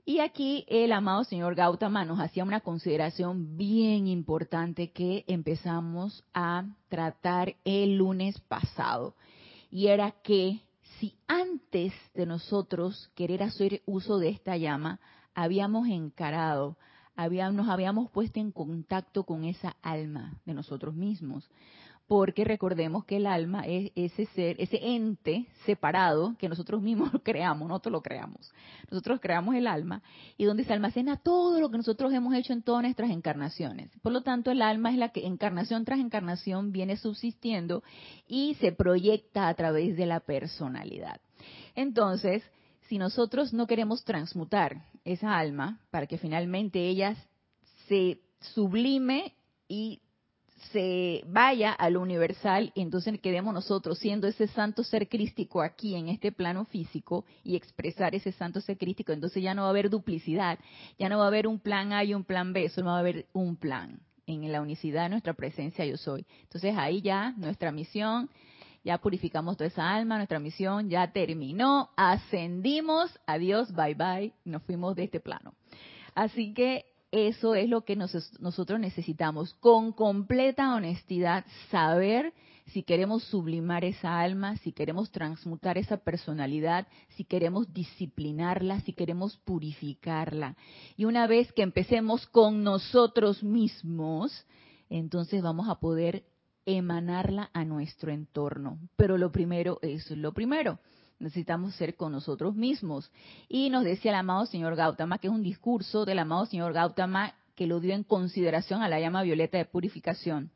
y 0.09 0.21
aquí 0.21 0.65
el 0.69 0.93
amado 0.93 1.25
señor 1.25 1.57
Gautama 1.57 2.05
nos 2.05 2.21
hacía 2.21 2.45
una 2.45 2.61
consideración 2.61 3.57
bien 3.57 4.07
importante 4.07 4.93
que 4.93 5.25
empezamos 5.27 6.23
a 6.33 6.65
tratar 6.89 7.57
el 7.65 7.97
lunes 7.97 8.41
pasado. 8.43 9.17
Y 9.69 9.89
era 9.89 10.13
que 10.13 10.61
si 11.01 11.17
antes 11.27 11.93
de 12.15 12.25
nosotros 12.25 13.11
querer 13.17 13.43
hacer 13.43 13.83
uso 13.85 14.19
de 14.19 14.29
esta 14.29 14.57
llama, 14.57 15.01
habíamos 15.35 15.89
encarado, 15.89 16.77
nos 17.17 17.69
habíamos 17.69 18.09
puesto 18.13 18.39
en 18.39 18.53
contacto 18.53 19.25
con 19.25 19.43
esa 19.43 19.77
alma 19.83 20.39
de 20.45 20.55
nosotros 20.55 20.95
mismos 20.95 21.51
porque 22.09 22.45
recordemos 22.45 23.05
que 23.05 23.17
el 23.17 23.27
alma 23.27 23.65
es 23.67 23.91
ese 23.97 24.27
ser, 24.27 24.57
ese 24.61 24.79
ente 24.81 25.47
separado 25.65 26.37
que 26.39 26.49
nosotros 26.49 26.81
mismos 26.81 27.11
creamos, 27.25 27.69
nosotros 27.69 27.93
lo 27.93 28.03
creamos. 28.03 28.53
Nosotros 28.91 29.21
creamos 29.21 29.55
el 29.57 29.67
alma 29.67 30.03
y 30.37 30.45
donde 30.45 30.65
se 30.65 30.73
almacena 30.73 31.17
todo 31.17 31.61
lo 31.61 31.71
que 31.71 31.79
nosotros 31.79 32.13
hemos 32.13 32.35
hecho 32.35 32.53
en 32.53 32.63
todas 32.63 32.83
nuestras 32.83 33.11
encarnaciones. 33.11 33.91
Por 34.03 34.13
lo 34.13 34.23
tanto, 34.23 34.51
el 34.51 34.63
alma 34.63 34.91
es 34.91 34.99
la 34.99 35.09
que 35.09 35.27
encarnación 35.27 35.85
tras 35.85 35.99
encarnación 35.99 36.71
viene 36.71 36.97
subsistiendo 36.97 37.83
y 38.29 38.55
se 38.61 38.71
proyecta 38.71 39.49
a 39.49 39.55
través 39.55 39.97
de 39.97 40.07
la 40.07 40.21
personalidad. 40.21 41.21
Entonces, 41.75 42.43
si 42.89 42.99
nosotros 42.99 43.53
no 43.53 43.67
queremos 43.67 44.05
transmutar 44.05 44.85
esa 45.05 45.37
alma 45.37 45.81
para 45.91 46.07
que 46.07 46.19
finalmente 46.19 46.87
ella 46.87 47.17
se 47.89 48.21
sublime 48.41 49.35
y 49.69 50.01
se 50.73 51.23
vaya 51.27 51.73
a 51.73 51.91
lo 51.91 52.01
universal 52.01 52.73
y 52.75 52.83
entonces 52.83 53.21
quedemos 53.21 53.53
nosotros 53.53 53.99
siendo 53.99 54.27
ese 54.27 54.47
santo 54.49 54.85
ser 54.85 55.09
crístico 55.09 55.63
aquí 55.63 55.95
en 55.95 56.09
este 56.09 56.33
plano 56.33 56.65
físico 56.65 57.25
y 57.45 57.57
expresar 57.57 58.15
ese 58.15 58.33
santo 58.33 58.61
ser 58.61 58.79
crístico, 58.79 59.13
entonces 59.13 59.43
ya 59.43 59.55
no 59.55 59.63
va 59.63 59.69
a 59.69 59.71
haber 59.71 59.91
duplicidad, 59.91 60.59
ya 60.99 61.09
no 61.09 61.19
va 61.19 61.25
a 61.25 61.29
haber 61.29 61.47
un 61.47 61.59
plan 61.59 61.93
A 61.93 62.05
y 62.05 62.15
un 62.15 62.25
plan 62.25 62.53
B, 62.53 62.69
solo 62.69 62.89
va 62.89 62.97
a 62.97 63.01
haber 63.01 63.27
un 63.33 63.57
plan 63.57 64.01
en 64.27 64.51
la 64.51 64.61
unicidad 64.61 65.05
de 65.05 65.11
nuestra 65.11 65.35
presencia 65.35 65.85
yo 65.85 65.97
soy. 65.97 66.27
Entonces 66.43 66.75
ahí 66.77 67.01
ya 67.01 67.33
nuestra 67.37 67.73
misión, 67.73 68.29
ya 68.85 68.99
purificamos 68.99 69.57
toda 69.57 69.69
esa 69.69 69.95
alma, 69.95 70.17
nuestra 70.17 70.39
misión 70.39 70.89
ya 70.89 71.13
terminó, 71.13 71.91
ascendimos, 71.97 73.19
adiós, 73.27 73.73
bye 73.75 73.95
bye, 73.95 74.33
nos 74.45 74.63
fuimos 74.63 74.95
de 74.97 75.05
este 75.05 75.21
plano. 75.21 75.55
Así 76.15 76.55
que 76.55 76.87
eso 77.11 77.55
es 77.55 77.69
lo 77.69 77.85
que 77.85 77.97
nosotros 77.97 78.81
necesitamos, 78.81 79.55
con 79.55 79.93
completa 79.93 80.75
honestidad, 80.75 81.45
saber 81.71 82.33
si 82.67 82.83
queremos 82.83 83.23
sublimar 83.25 83.85
esa 83.85 84.21
alma, 84.21 84.57
si 84.59 84.73
queremos 84.73 85.13
transmutar 85.13 85.79
esa 85.79 85.99
personalidad, 85.99 86.89
si 87.11 87.25
queremos 87.25 87.73
disciplinarla, 87.73 88.81
si 88.81 88.93
queremos 88.93 89.37
purificarla. 89.39 90.57
Y 90.97 91.05
una 91.05 91.27
vez 91.27 91.53
que 91.53 91.63
empecemos 91.63 92.27
con 92.27 92.65
nosotros 92.65 93.45
mismos, 93.45 94.47
entonces 94.91 95.43
vamos 95.43 95.69
a 95.69 95.79
poder 95.79 96.25
emanarla 96.65 97.51
a 97.53 97.65
nuestro 97.65 98.11
entorno. 98.11 98.81
Pero 98.97 99.17
lo 99.17 99.31
primero 99.31 99.79
es 99.83 100.11
lo 100.11 100.33
primero 100.33 100.81
necesitamos 101.19 101.75
ser 101.75 101.97
con 101.97 102.13
nosotros 102.13 102.55
mismos. 102.55 103.11
Y 103.49 103.71
nos 103.71 103.85
decía 103.85 104.11
el 104.11 104.19
amado 104.19 104.47
señor 104.47 104.77
Gautama, 104.77 105.19
que 105.19 105.29
es 105.29 105.33
un 105.33 105.43
discurso 105.43 106.05
del 106.05 106.19
amado 106.19 106.47
señor 106.47 106.73
Gautama 106.73 107.35
que 107.55 107.67
lo 107.67 107.81
dio 107.81 107.95
en 107.95 108.05
consideración 108.05 108.83
a 108.83 108.89
la 108.89 109.01
llama 109.01 109.23
violeta 109.23 109.59
de 109.59 109.65
purificación. 109.65 110.51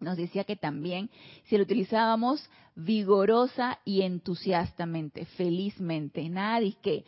Nos 0.00 0.16
decía 0.16 0.44
que 0.44 0.56
también 0.56 1.10
si 1.44 1.56
lo 1.58 1.64
utilizábamos 1.64 2.48
vigorosa 2.74 3.78
y 3.84 4.02
entusiastamente, 4.02 5.26
felizmente, 5.26 6.26
nada 6.30 6.60
de 6.60 6.72
que 6.82 7.04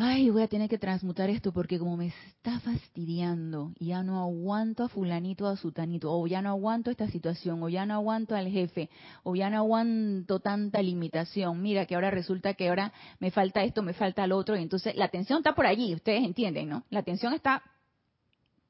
ay, 0.00 0.30
voy 0.30 0.42
a 0.42 0.48
tener 0.48 0.68
que 0.68 0.78
transmutar 0.78 1.28
esto 1.28 1.52
porque 1.52 1.78
como 1.78 1.96
me 1.96 2.06
está 2.06 2.60
fastidiando 2.60 3.72
ya 3.80 4.02
no 4.02 4.20
aguanto 4.20 4.84
a 4.84 4.88
fulanito 4.88 5.44
o 5.44 5.48
a 5.48 5.56
sutanito, 5.56 6.12
o 6.12 6.26
ya 6.26 6.40
no 6.40 6.50
aguanto 6.50 6.90
esta 6.90 7.08
situación, 7.08 7.62
o 7.62 7.68
ya 7.68 7.84
no 7.84 7.94
aguanto 7.94 8.36
al 8.36 8.48
jefe, 8.48 8.90
o 9.24 9.34
ya 9.34 9.50
no 9.50 9.58
aguanto 9.58 10.38
tanta 10.40 10.80
limitación. 10.82 11.60
Mira 11.60 11.86
que 11.86 11.96
ahora 11.96 12.10
resulta 12.10 12.54
que 12.54 12.68
ahora 12.68 12.92
me 13.18 13.30
falta 13.30 13.64
esto, 13.64 13.82
me 13.82 13.92
falta 13.92 14.26
lo 14.26 14.36
otro, 14.36 14.56
y 14.56 14.62
entonces 14.62 14.94
la 14.94 15.06
atención 15.06 15.38
está 15.38 15.54
por 15.54 15.66
allí, 15.66 15.94
ustedes 15.94 16.22
entienden, 16.22 16.68
¿no? 16.68 16.84
La 16.90 17.00
atención 17.00 17.34
está 17.34 17.62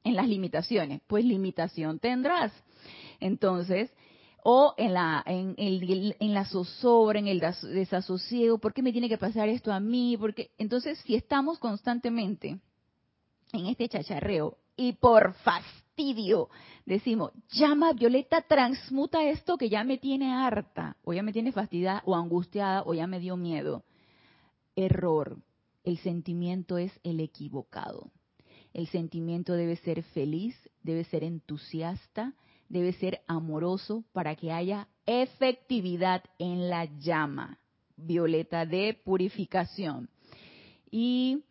en 0.03 0.15
las 0.15 0.27
limitaciones, 0.27 1.01
pues 1.07 1.23
limitación 1.23 1.99
tendrás. 1.99 2.51
Entonces, 3.19 3.91
o 4.43 4.73
en 4.77 4.93
la 4.93 5.23
en, 5.25 5.55
el, 5.57 6.15
en 6.19 6.33
la 6.33 6.45
zozobra, 6.45 7.19
en 7.19 7.27
el 7.27 7.39
desasosiego, 7.39 8.57
¿por 8.57 8.73
qué 8.73 8.81
me 8.81 8.91
tiene 8.91 9.09
que 9.09 9.17
pasar 9.17 9.49
esto 9.49 9.71
a 9.71 9.79
mí? 9.79 10.17
Porque 10.17 10.51
entonces 10.57 10.99
si 10.99 11.15
estamos 11.15 11.59
constantemente 11.59 12.59
en 13.53 13.65
este 13.65 13.89
chacharreo 13.89 14.57
y 14.75 14.93
por 14.93 15.33
fastidio 15.33 16.49
decimos, 16.85 17.31
llama 17.51 17.93
Violeta, 17.93 18.41
transmuta 18.41 19.23
esto 19.23 19.57
que 19.57 19.69
ya 19.69 19.83
me 19.83 19.97
tiene 19.97 20.33
harta, 20.33 20.95
o 21.03 21.13
ya 21.13 21.21
me 21.21 21.33
tiene 21.33 21.51
fastidiada, 21.51 22.01
o 22.05 22.15
angustiada, 22.15 22.83
o 22.85 22.93
ya 22.93 23.05
me 23.07 23.19
dio 23.19 23.37
miedo. 23.37 23.83
Error. 24.75 25.37
El 25.83 25.97
sentimiento 25.97 26.77
es 26.77 26.91
el 27.03 27.19
equivocado. 27.19 28.11
El 28.73 28.87
sentimiento 28.87 29.53
debe 29.53 29.75
ser 29.77 30.03
feliz, 30.03 30.55
debe 30.83 31.03
ser 31.03 31.23
entusiasta, 31.23 32.33
debe 32.69 32.93
ser 32.93 33.21
amoroso 33.27 34.05
para 34.13 34.35
que 34.35 34.51
haya 34.51 34.87
efectividad 35.05 36.23
en 36.37 36.69
la 36.69 36.85
llama 36.85 37.59
violeta 37.97 38.65
de 38.65 38.99
purificación. 39.03 40.09
Y 40.89 41.43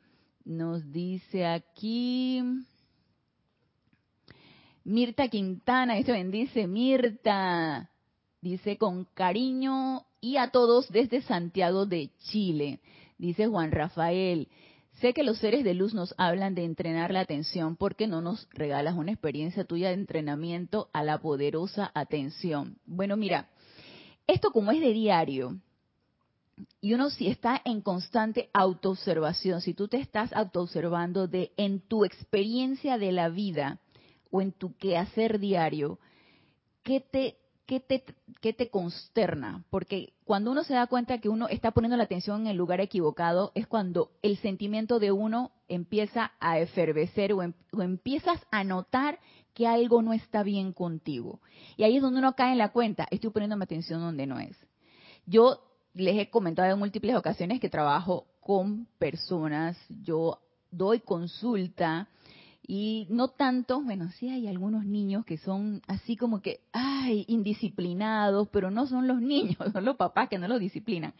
nos 0.44 0.90
dice 0.90 1.46
aquí 1.46 2.42
Mirta 4.84 5.28
Quintana, 5.28 5.98
esto 5.98 6.12
bendice 6.12 6.66
Mirta, 6.66 7.90
dice 8.40 8.78
con 8.78 9.04
cariño 9.04 10.06
y 10.20 10.36
a 10.36 10.50
todos 10.50 10.88
desde 10.90 11.20
Santiago 11.20 11.84
de 11.84 12.10
Chile. 12.30 12.80
Dice 13.18 13.48
Juan 13.48 13.72
Rafael, 13.72 14.48
Sé 15.00 15.14
que 15.14 15.22
los 15.22 15.38
seres 15.38 15.62
de 15.62 15.74
luz 15.74 15.94
nos 15.94 16.12
hablan 16.18 16.56
de 16.56 16.64
entrenar 16.64 17.12
la 17.12 17.20
atención 17.20 17.76
porque 17.76 18.08
no 18.08 18.20
nos 18.20 18.48
regalas 18.50 18.96
una 18.96 19.12
experiencia 19.12 19.64
tuya 19.64 19.88
de 19.88 19.94
entrenamiento 19.94 20.88
a 20.92 21.04
la 21.04 21.18
poderosa 21.18 21.92
atención. 21.94 22.78
Bueno, 22.84 23.16
mira, 23.16 23.48
esto 24.26 24.50
como 24.50 24.72
es 24.72 24.80
de 24.80 24.92
diario, 24.92 25.56
y 26.80 26.94
uno 26.94 27.10
si 27.10 27.28
está 27.28 27.60
en 27.64 27.80
constante 27.80 28.50
autoobservación, 28.52 29.60
si 29.60 29.72
tú 29.72 29.86
te 29.86 29.98
estás 29.98 30.32
autoobservando 30.32 31.28
de 31.28 31.52
en 31.56 31.80
tu 31.80 32.04
experiencia 32.04 32.98
de 32.98 33.12
la 33.12 33.28
vida 33.28 33.78
o 34.32 34.40
en 34.40 34.50
tu 34.50 34.76
quehacer 34.76 35.38
diario, 35.38 36.00
¿qué 36.82 36.98
te 36.98 37.36
¿qué 37.68 37.80
te, 37.80 38.02
te 38.54 38.70
consterna? 38.70 39.62
Porque 39.68 40.14
cuando 40.24 40.50
uno 40.50 40.64
se 40.64 40.72
da 40.72 40.86
cuenta 40.86 41.18
que 41.18 41.28
uno 41.28 41.48
está 41.48 41.70
poniendo 41.70 41.98
la 41.98 42.04
atención 42.04 42.40
en 42.40 42.46
el 42.46 42.56
lugar 42.56 42.80
equivocado, 42.80 43.52
es 43.54 43.66
cuando 43.66 44.10
el 44.22 44.38
sentimiento 44.38 44.98
de 44.98 45.12
uno 45.12 45.52
empieza 45.68 46.32
a 46.40 46.58
efervecer 46.58 47.34
o, 47.34 47.42
em, 47.42 47.52
o 47.72 47.82
empiezas 47.82 48.40
a 48.50 48.64
notar 48.64 49.18
que 49.52 49.66
algo 49.66 50.00
no 50.00 50.14
está 50.14 50.42
bien 50.42 50.72
contigo. 50.72 51.40
Y 51.76 51.84
ahí 51.84 51.96
es 51.96 52.02
donde 52.02 52.20
uno 52.20 52.34
cae 52.34 52.52
en 52.52 52.58
la 52.58 52.70
cuenta, 52.70 53.06
estoy 53.10 53.28
poniendo 53.28 53.56
mi 53.58 53.64
atención 53.64 54.00
donde 54.00 54.26
no 54.26 54.38
es. 54.38 54.56
Yo 55.26 55.60
les 55.92 56.16
he 56.16 56.30
comentado 56.30 56.72
en 56.72 56.78
múltiples 56.78 57.16
ocasiones 57.16 57.60
que 57.60 57.68
trabajo 57.68 58.28
con 58.40 58.86
personas, 58.98 59.76
yo 59.90 60.40
doy 60.70 61.00
consulta 61.00 62.08
y 62.70 63.06
no 63.08 63.28
tanto, 63.28 63.80
bueno, 63.80 64.10
sí 64.18 64.28
hay 64.28 64.46
algunos 64.46 64.84
niños 64.84 65.24
que 65.24 65.38
son 65.38 65.80
así 65.86 66.18
como 66.18 66.42
que, 66.42 66.60
ay, 66.72 67.24
indisciplinados, 67.26 68.46
pero 68.50 68.70
no 68.70 68.86
son 68.86 69.08
los 69.08 69.22
niños, 69.22 69.56
son 69.72 69.86
los 69.86 69.96
papás 69.96 70.28
que 70.28 70.38
no 70.38 70.46
los 70.48 70.60
disciplinan. 70.60 71.14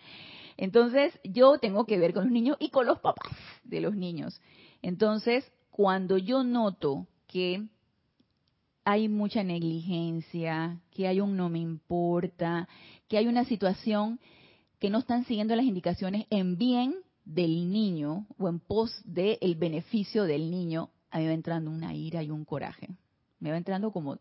Entonces, 0.59 1.19
yo 1.25 1.59
tengo 1.59 1.87
que 1.87 1.99
ver 1.99 2.13
con 2.13 2.25
los 2.25 2.33
niños 2.33 2.59
y 2.61 2.69
con 2.69 2.87
los 2.87 2.99
papás 3.01 3.35
de 3.65 3.81
los 3.81 3.97
niños. 3.97 4.43
Entonces, 4.83 5.51
cuando 5.71 6.19
yo 6.19 6.45
noto 6.45 7.07
que 7.27 7.67
hay 8.85 9.09
mucha 9.09 9.43
negligencia, 9.43 10.83
que 10.91 11.09
hay 11.09 11.23
un 11.23 11.35
no 11.35 11.49
me 11.49 11.61
importa, 11.61 12.69
que 13.09 13.17
hay 13.17 13.27
una 13.27 13.47
situación 13.47 14.21
que 14.79 14.91
no 14.91 14.99
están 14.99 15.25
siguiendo 15.25 15.57
las 15.57 15.65
indicaciones 15.65 16.27
en 16.29 16.59
bien 16.59 16.95
del 17.25 17.73
niño 17.73 18.27
o 18.39 18.51
en 18.51 18.61
pos 18.61 19.01
del 19.07 19.55
beneficio 19.57 20.25
del 20.25 20.51
niño, 20.51 20.91
a 21.11 21.19
mí 21.19 21.27
va 21.27 21.33
entrando 21.33 21.71
una 21.71 21.95
ira 21.95 22.23
y 22.23 22.31
un 22.31 22.45
coraje. 22.45 22.89
Me 23.41 23.51
va 23.51 23.57
entrando 23.57 23.91
como, 23.93 24.19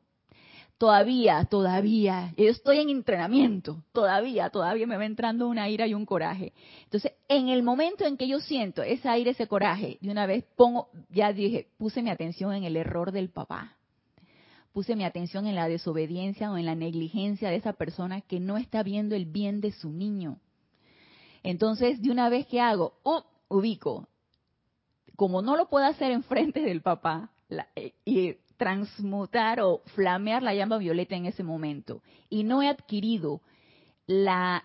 todavía, 0.77 1.45
todavía, 1.45 2.33
yo 2.37 2.49
estoy 2.49 2.79
en 2.79 2.89
entrenamiento, 2.89 3.83
todavía, 3.93 4.49
todavía 4.49 4.85
me 4.85 4.97
va 4.97 5.05
entrando 5.05 5.47
una 5.47 5.69
ira 5.69 5.87
y 5.87 5.93
un 5.93 6.05
coraje. 6.05 6.53
Entonces, 6.83 7.13
en 7.27 7.49
el 7.49 7.63
momento 7.63 8.05
en 8.05 8.17
que 8.17 8.27
yo 8.27 8.39
siento 8.39 8.83
esa 8.83 9.17
ira, 9.17 9.31
ese 9.31 9.47
coraje, 9.47 9.97
de 10.01 10.11
una 10.11 10.25
vez 10.25 10.45
pongo, 10.55 10.89
ya 11.09 11.33
dije, 11.33 11.69
puse 11.77 12.01
mi 12.01 12.09
atención 12.09 12.53
en 12.53 12.63
el 12.63 12.77
error 12.77 13.11
del 13.11 13.29
papá. 13.29 13.73
Puse 14.71 14.95
mi 14.95 15.05
atención 15.05 15.47
en 15.47 15.55
la 15.55 15.67
desobediencia 15.67 16.51
o 16.51 16.57
en 16.57 16.67
la 16.67 16.75
negligencia 16.75 17.49
de 17.49 17.55
esa 17.55 17.73
persona 17.73 18.21
que 18.21 18.39
no 18.39 18.57
está 18.57 18.83
viendo 18.83 19.15
el 19.15 19.25
bien 19.25 19.59
de 19.59 19.71
su 19.71 19.89
niño. 19.89 20.39
Entonces, 21.41 21.99
de 22.01 22.11
una 22.11 22.29
vez 22.29 22.45
que 22.45 22.61
hago, 22.61 22.99
oh, 23.01 23.25
ubico, 23.47 24.07
como 25.17 25.41
no 25.41 25.57
lo 25.57 25.67
puedo 25.67 25.85
hacer 25.85 26.11
enfrente 26.11 26.61
del 26.61 26.81
papá 26.81 27.31
eh, 27.75 27.93
y 28.05 28.35
transmutar 28.55 29.59
o 29.59 29.81
flamear 29.93 30.41
la 30.41 30.53
llama 30.53 30.77
violeta 30.77 31.15
en 31.15 31.25
ese 31.25 31.43
momento 31.43 32.01
y 32.29 32.43
no 32.43 32.61
he 32.61 32.69
adquirido 32.69 33.41
la 34.05 34.63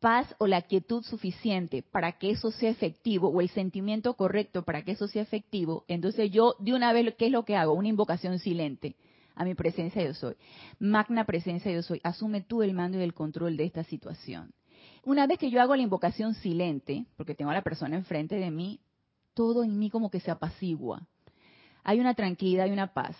paz 0.00 0.34
o 0.38 0.46
la 0.46 0.62
quietud 0.62 1.02
suficiente 1.02 1.82
para 1.82 2.12
que 2.12 2.30
eso 2.30 2.50
sea 2.50 2.70
efectivo 2.70 3.28
o 3.28 3.40
el 3.40 3.50
sentimiento 3.50 4.14
correcto 4.14 4.62
para 4.62 4.82
que 4.82 4.92
eso 4.92 5.06
sea 5.06 5.22
efectivo, 5.22 5.84
entonces 5.88 6.30
yo 6.30 6.54
de 6.58 6.72
una 6.72 6.92
vez, 6.92 7.14
¿qué 7.18 7.26
es 7.26 7.32
lo 7.32 7.44
que 7.44 7.56
hago? 7.56 7.74
Una 7.74 7.88
invocación 7.88 8.38
silente 8.38 8.96
a 9.34 9.44
mi 9.44 9.54
presencia 9.54 10.02
yo 10.02 10.14
soy. 10.14 10.36
Magna 10.78 11.24
presencia 11.24 11.72
yo 11.72 11.82
soy. 11.82 12.00
Asume 12.04 12.42
tú 12.42 12.62
el 12.62 12.74
mando 12.74 12.98
y 12.98 13.02
el 13.02 13.14
control 13.14 13.56
de 13.56 13.64
esta 13.64 13.82
situación. 13.84 14.52
Una 15.04 15.26
vez 15.26 15.38
que 15.38 15.50
yo 15.50 15.60
hago 15.60 15.74
la 15.74 15.82
invocación 15.82 16.34
silente, 16.34 17.06
porque 17.16 17.34
tengo 17.34 17.50
a 17.50 17.54
la 17.54 17.62
persona 17.62 17.96
enfrente 17.96 18.36
de 18.36 18.50
mí, 18.50 18.80
todo 19.34 19.64
en 19.64 19.78
mí 19.78 19.90
como 19.90 20.10
que 20.10 20.20
se 20.20 20.30
apacigua. 20.30 21.06
Hay 21.84 22.00
una 22.00 22.14
tranquilidad 22.14 22.66
y 22.66 22.70
una 22.70 22.92
paz. 22.92 23.16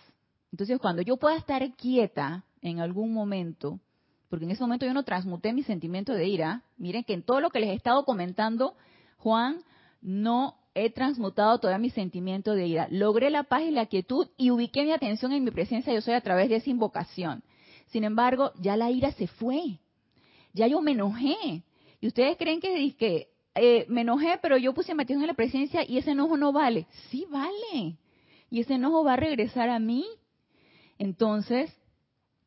Entonces, 0.52 0.78
cuando 0.78 1.02
yo 1.02 1.16
pueda 1.16 1.37
estar 1.37 1.75
quieta 1.76 2.45
en 2.61 2.81
algún 2.81 3.12
momento, 3.12 3.81
porque 4.28 4.45
en 4.45 4.50
ese 4.50 4.62
momento 4.62 4.87
yo 4.87 4.95
no 4.95 5.02
transmuté 5.02 5.52
mi 5.52 5.62
sentimiento 5.62 6.12
de 6.14 6.26
ira, 6.26 6.62
miren 6.76 7.04
que 7.04 7.14
en 7.14 7.23
todo 7.23 7.40
lo 7.40 7.50
que 7.50 7.61
les 7.61 7.71
he 7.71 7.75
estado 7.75 8.04
comentando, 8.04 8.75
Juan 9.16 9.62
no 10.00 10.57
he 10.75 10.90
transmutado 10.90 11.59
todo 11.59 11.76
mi 11.78 11.90
sentimiento 11.90 12.54
de 12.54 12.66
ira. 12.66 12.88
Logré 12.90 13.31
la 13.31 13.45
paz 13.45 13.62
y 13.62 13.71
la 13.71 13.87
quietud 13.87 14.28
y 14.37 14.50
ubiqué 14.50 14.85
mi 14.85 14.92
atención 14.92 15.33
en 15.33 15.45
mi 15.45 15.50
presencia 15.50 15.92
yo 15.92 16.00
soy 16.00 16.14
a 16.14 16.21
través 16.21 16.49
de 16.49 16.57
esa 16.57 16.71
invocación. 16.71 17.42
Sin 17.88 18.04
embargo, 18.04 18.52
ya 18.59 18.76
la 18.76 18.90
ira 18.90 19.12
se 19.12 19.26
fue. 19.26 19.78
Ya 20.54 20.66
yo 20.66 20.81
me 20.81 20.92
enojé. 20.92 21.62
Y 22.00 22.07
ustedes 22.07 22.37
creen 22.37 22.61
que 22.61 23.31
eh, 23.54 23.87
me 23.88 24.02
enojé, 24.02 24.38
pero 24.40 24.56
yo 24.56 24.73
puse 24.73 24.94
mi 24.94 25.02
atención 25.02 25.23
en 25.23 25.28
la 25.28 25.35
presencia 25.35 25.85
y 25.87 25.99
ese 25.99 26.12
enojo 26.12 26.37
no 26.37 26.52
vale. 26.52 26.87
Sí 27.11 27.26
vale. 27.30 27.99
Y 28.50 28.61
ese 28.61 28.75
enojo 28.75 29.04
va 29.04 29.14
a 29.14 29.16
regresar 29.16 29.68
a 29.68 29.78
mí. 29.78 30.06
Entonces, 30.99 31.71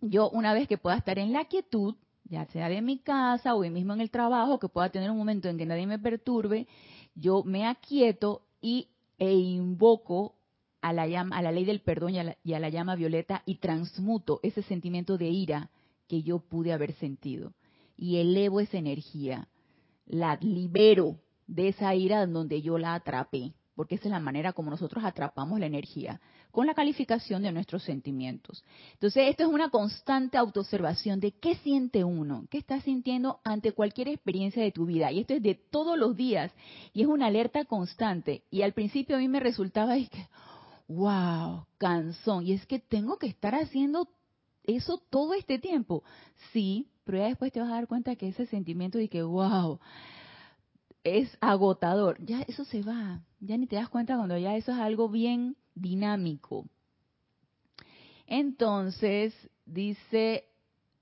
yo 0.01 0.29
una 0.29 0.53
vez 0.53 0.67
que 0.67 0.77
pueda 0.77 0.97
estar 0.97 1.19
en 1.19 1.33
la 1.33 1.45
quietud, 1.45 1.95
ya 2.24 2.45
sea 2.45 2.69
de 2.69 2.81
mi 2.81 3.00
casa 3.00 3.55
o 3.55 3.62
mismo 3.62 3.93
en 3.93 4.01
el 4.01 4.12
trabajo, 4.12 4.59
que 4.59 4.69
pueda 4.69 4.89
tener 4.89 5.12
un 5.12 5.17
momento 5.17 5.47
en 5.47 5.57
que 5.57 5.65
nadie 5.65 5.88
me 5.88 6.00
perturbe, 6.00 6.67
yo 7.15 7.43
me 7.43 7.65
aquieto 7.65 8.41
y, 8.62 8.89
e 9.17 9.33
invoco 9.33 10.35
a 10.81 10.93
la, 10.93 11.07
llama, 11.07 11.38
a 11.38 11.41
la 11.41 11.51
ley 11.51 11.65
del 11.65 11.81
perdón 11.81 12.15
y 12.15 12.19
a 12.19 12.24
la, 12.24 12.38
y 12.43 12.53
a 12.53 12.59
la 12.59 12.69
llama 12.69 12.95
violeta 12.95 13.43
y 13.45 13.55
transmuto 13.55 14.39
ese 14.43 14.62
sentimiento 14.63 15.17
de 15.17 15.29
ira 15.29 15.69
que 16.07 16.21
yo 16.21 16.39
pude 16.39 16.74
haber 16.74 16.93
sentido. 16.93 17.53
Y 17.97 18.17
elevo 18.17 18.59
esa 18.59 18.77
energía, 18.77 19.47
la 20.05 20.38
libero 20.41 21.19
de 21.47 21.69
esa 21.69 21.93
ira 21.95 22.24
en 22.24 22.33
donde 22.33 22.62
yo 22.62 22.77
la 22.77 22.95
atrapé 22.95 23.53
porque 23.75 23.95
esa 23.95 24.05
es 24.05 24.12
la 24.12 24.19
manera 24.19 24.53
como 24.53 24.69
nosotros 24.69 25.03
atrapamos 25.03 25.59
la 25.59 25.65
energía, 25.65 26.21
con 26.51 26.65
la 26.65 26.74
calificación 26.74 27.43
de 27.43 27.51
nuestros 27.51 27.83
sentimientos. 27.83 28.63
Entonces, 28.93 29.29
esto 29.29 29.43
es 29.43 29.50
una 29.50 29.69
constante 29.69 30.38
autoobservación 30.38 31.19
de 31.19 31.33
qué 31.33 31.55
siente 31.55 32.03
uno, 32.03 32.45
qué 32.50 32.57
está 32.57 32.79
sintiendo 32.81 33.41
ante 33.43 33.74
cualquier 33.74 34.07
experiencia 34.07 34.63
de 34.63 34.71
tu 34.71 34.85
vida. 34.85 35.12
Y 35.12 35.19
esto 35.19 35.33
es 35.33 35.43
de 35.43 35.55
todos 35.55 36.00
los 36.00 36.15
días 36.15 36.53
y 36.93 37.01
es 37.01 37.07
una 37.07 37.27
alerta 37.27 37.65
constante. 37.65 38.43
Y 38.50 38.62
al 38.62 38.74
principio 38.74 39.17
a 39.17 39.19
mí 39.19 39.27
me 39.27 39.41
resultaba 39.41 39.97
es 39.97 40.09
que, 40.09 40.25
wow, 40.88 41.65
cansón. 41.77 42.47
Y 42.47 42.53
es 42.53 42.65
que 42.65 42.79
tengo 42.79 43.17
que 43.17 43.27
estar 43.27 43.55
haciendo 43.55 44.07
eso 44.63 45.03
todo 45.09 45.33
este 45.33 45.59
tiempo. 45.59 46.03
Sí, 46.53 46.88
pero 47.05 47.19
ya 47.19 47.25
después 47.25 47.51
te 47.51 47.62
vas 47.62 47.69
a 47.69 47.75
dar 47.75 47.88
cuenta 47.88 48.15
que 48.15 48.27
ese 48.27 48.47
sentimiento 48.47 48.97
de 48.97 49.07
que, 49.07 49.21
wow, 49.24 49.79
es 51.03 51.38
agotador. 51.39 52.17
Ya 52.25 52.41
eso 52.41 52.65
se 52.65 52.81
va, 52.81 53.21
ya 53.39 53.57
ni 53.57 53.67
te 53.67 53.77
das 53.77 53.89
cuenta 53.89 54.17
cuando 54.17 54.38
ya 54.38 54.55
eso 54.57 54.71
es 54.71 54.79
algo 54.79 55.07
bien 55.07 55.55
dinámico. 55.75 56.65
Entonces, 58.27 59.33
dice, 59.65 60.45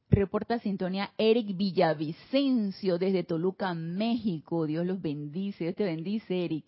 reporta 0.10 0.60
sintonía 0.60 1.12
Eric 1.18 1.56
Villavicencio 1.56 2.98
desde 2.98 3.24
Toluca, 3.24 3.74
México. 3.74 4.66
Dios 4.68 4.86
los 4.86 5.02
bendice, 5.02 5.64
Dios 5.64 5.76
te 5.76 5.86
bendice, 5.86 6.44
Eric. 6.44 6.66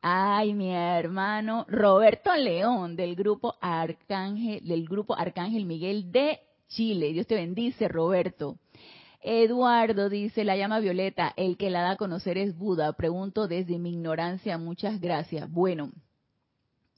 Ay, 0.00 0.54
mi 0.54 0.70
hermano 0.70 1.64
Roberto 1.68 2.34
León 2.34 2.96
del 2.96 3.14
grupo 3.14 3.54
Arcángel, 3.60 4.66
del 4.66 4.88
grupo 4.88 5.14
Arcángel 5.14 5.64
Miguel 5.66 6.10
de 6.10 6.40
Chile. 6.74 7.12
Dios 7.12 7.26
te 7.26 7.34
bendice, 7.34 7.88
Roberto. 7.88 8.58
Eduardo 9.22 10.08
dice, 10.08 10.44
la 10.44 10.56
llama 10.56 10.80
violeta, 10.80 11.32
el 11.36 11.56
que 11.56 11.70
la 11.70 11.82
da 11.82 11.90
a 11.92 11.96
conocer 11.96 12.38
es 12.38 12.56
Buda. 12.56 12.92
Pregunto 12.94 13.46
desde 13.46 13.78
mi 13.78 13.90
ignorancia, 13.90 14.58
muchas 14.58 15.00
gracias. 15.00 15.50
Bueno, 15.50 15.92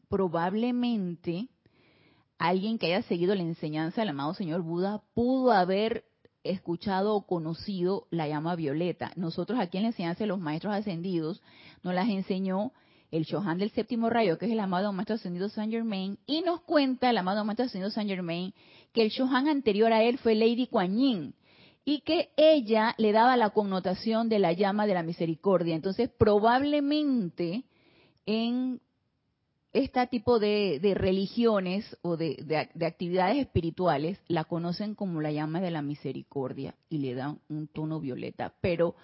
probablemente 0.09 1.49
alguien 2.38 2.78
que 2.78 2.87
haya 2.87 3.02
seguido 3.02 3.35
la 3.35 3.43
enseñanza 3.43 4.00
del 4.00 4.11
amado 4.11 4.33
señor 4.35 4.62
Buda 4.62 5.02
pudo 5.12 5.52
haber 5.52 6.04
escuchado 6.45 7.14
o 7.14 7.26
conocido 7.26 8.07
la 8.11 8.28
llama 8.28 8.54
violeta. 8.54 9.12
Nosotros 9.16 9.59
aquí 9.59 9.78
en 9.78 9.85
la 9.85 9.88
enseñanza 9.90 10.25
de 10.25 10.28
los 10.28 10.40
maestros 10.40 10.75
ascendidos 10.75 11.43
nos 11.83 11.95
las 11.95 12.09
enseñó 12.09 12.73
el 13.14 13.25
Shohan 13.25 13.59
del 13.59 13.71
séptimo 13.71 14.11
rayo, 14.11 14.38
que 14.38 14.47
es 14.47 14.52
el 14.52 14.59
amado 14.59 14.92
maestro 14.92 15.14
ascendido 15.14 15.49
Saint 15.49 15.73
Germain, 15.73 16.18
y 16.26 16.42
nos 16.42 16.61
cuenta 16.62 17.11
el 17.11 17.16
amado 17.16 17.44
maestro 17.44 17.66
ascendido 17.66 17.90
Saint 17.90 18.11
Germain 18.11 18.52
que 18.92 19.02
el 19.02 19.11
Shohan 19.11 19.47
anterior 19.47 19.92
a 19.92 20.02
él 20.02 20.18
fue 20.18 20.35
Lady 20.35 20.66
Kuan 20.66 20.97
Yin 20.97 21.35
y 21.85 22.00
que 22.00 22.30
ella 22.37 22.94
le 22.99 23.12
daba 23.12 23.37
la 23.37 23.50
connotación 23.50 24.28
de 24.28 24.40
la 24.40 24.52
llama 24.52 24.87
de 24.87 24.94
la 24.94 25.04
misericordia. 25.04 25.76
Entonces, 25.76 26.11
probablemente 26.11 27.64
en 28.26 28.80
este 29.73 30.04
tipo 30.08 30.41
de, 30.41 30.80
religiones 30.97 31.97
o 32.02 32.17
de, 32.17 32.36
de, 32.45 32.86
actividades 32.86 33.36
espirituales 33.36 34.19
la 34.26 34.45
conocen 34.45 34.97
como 34.97 35.21
la 35.21 35.30
llama 35.30 35.60
de 35.60 35.71
la 35.71 35.82
misericordia 35.82 36.75
y 36.89 36.99
le 36.99 37.15
dan 37.15 37.39
un 37.49 37.69
tono 37.69 38.00
violeta. 38.00 38.54
Pero 38.60 38.97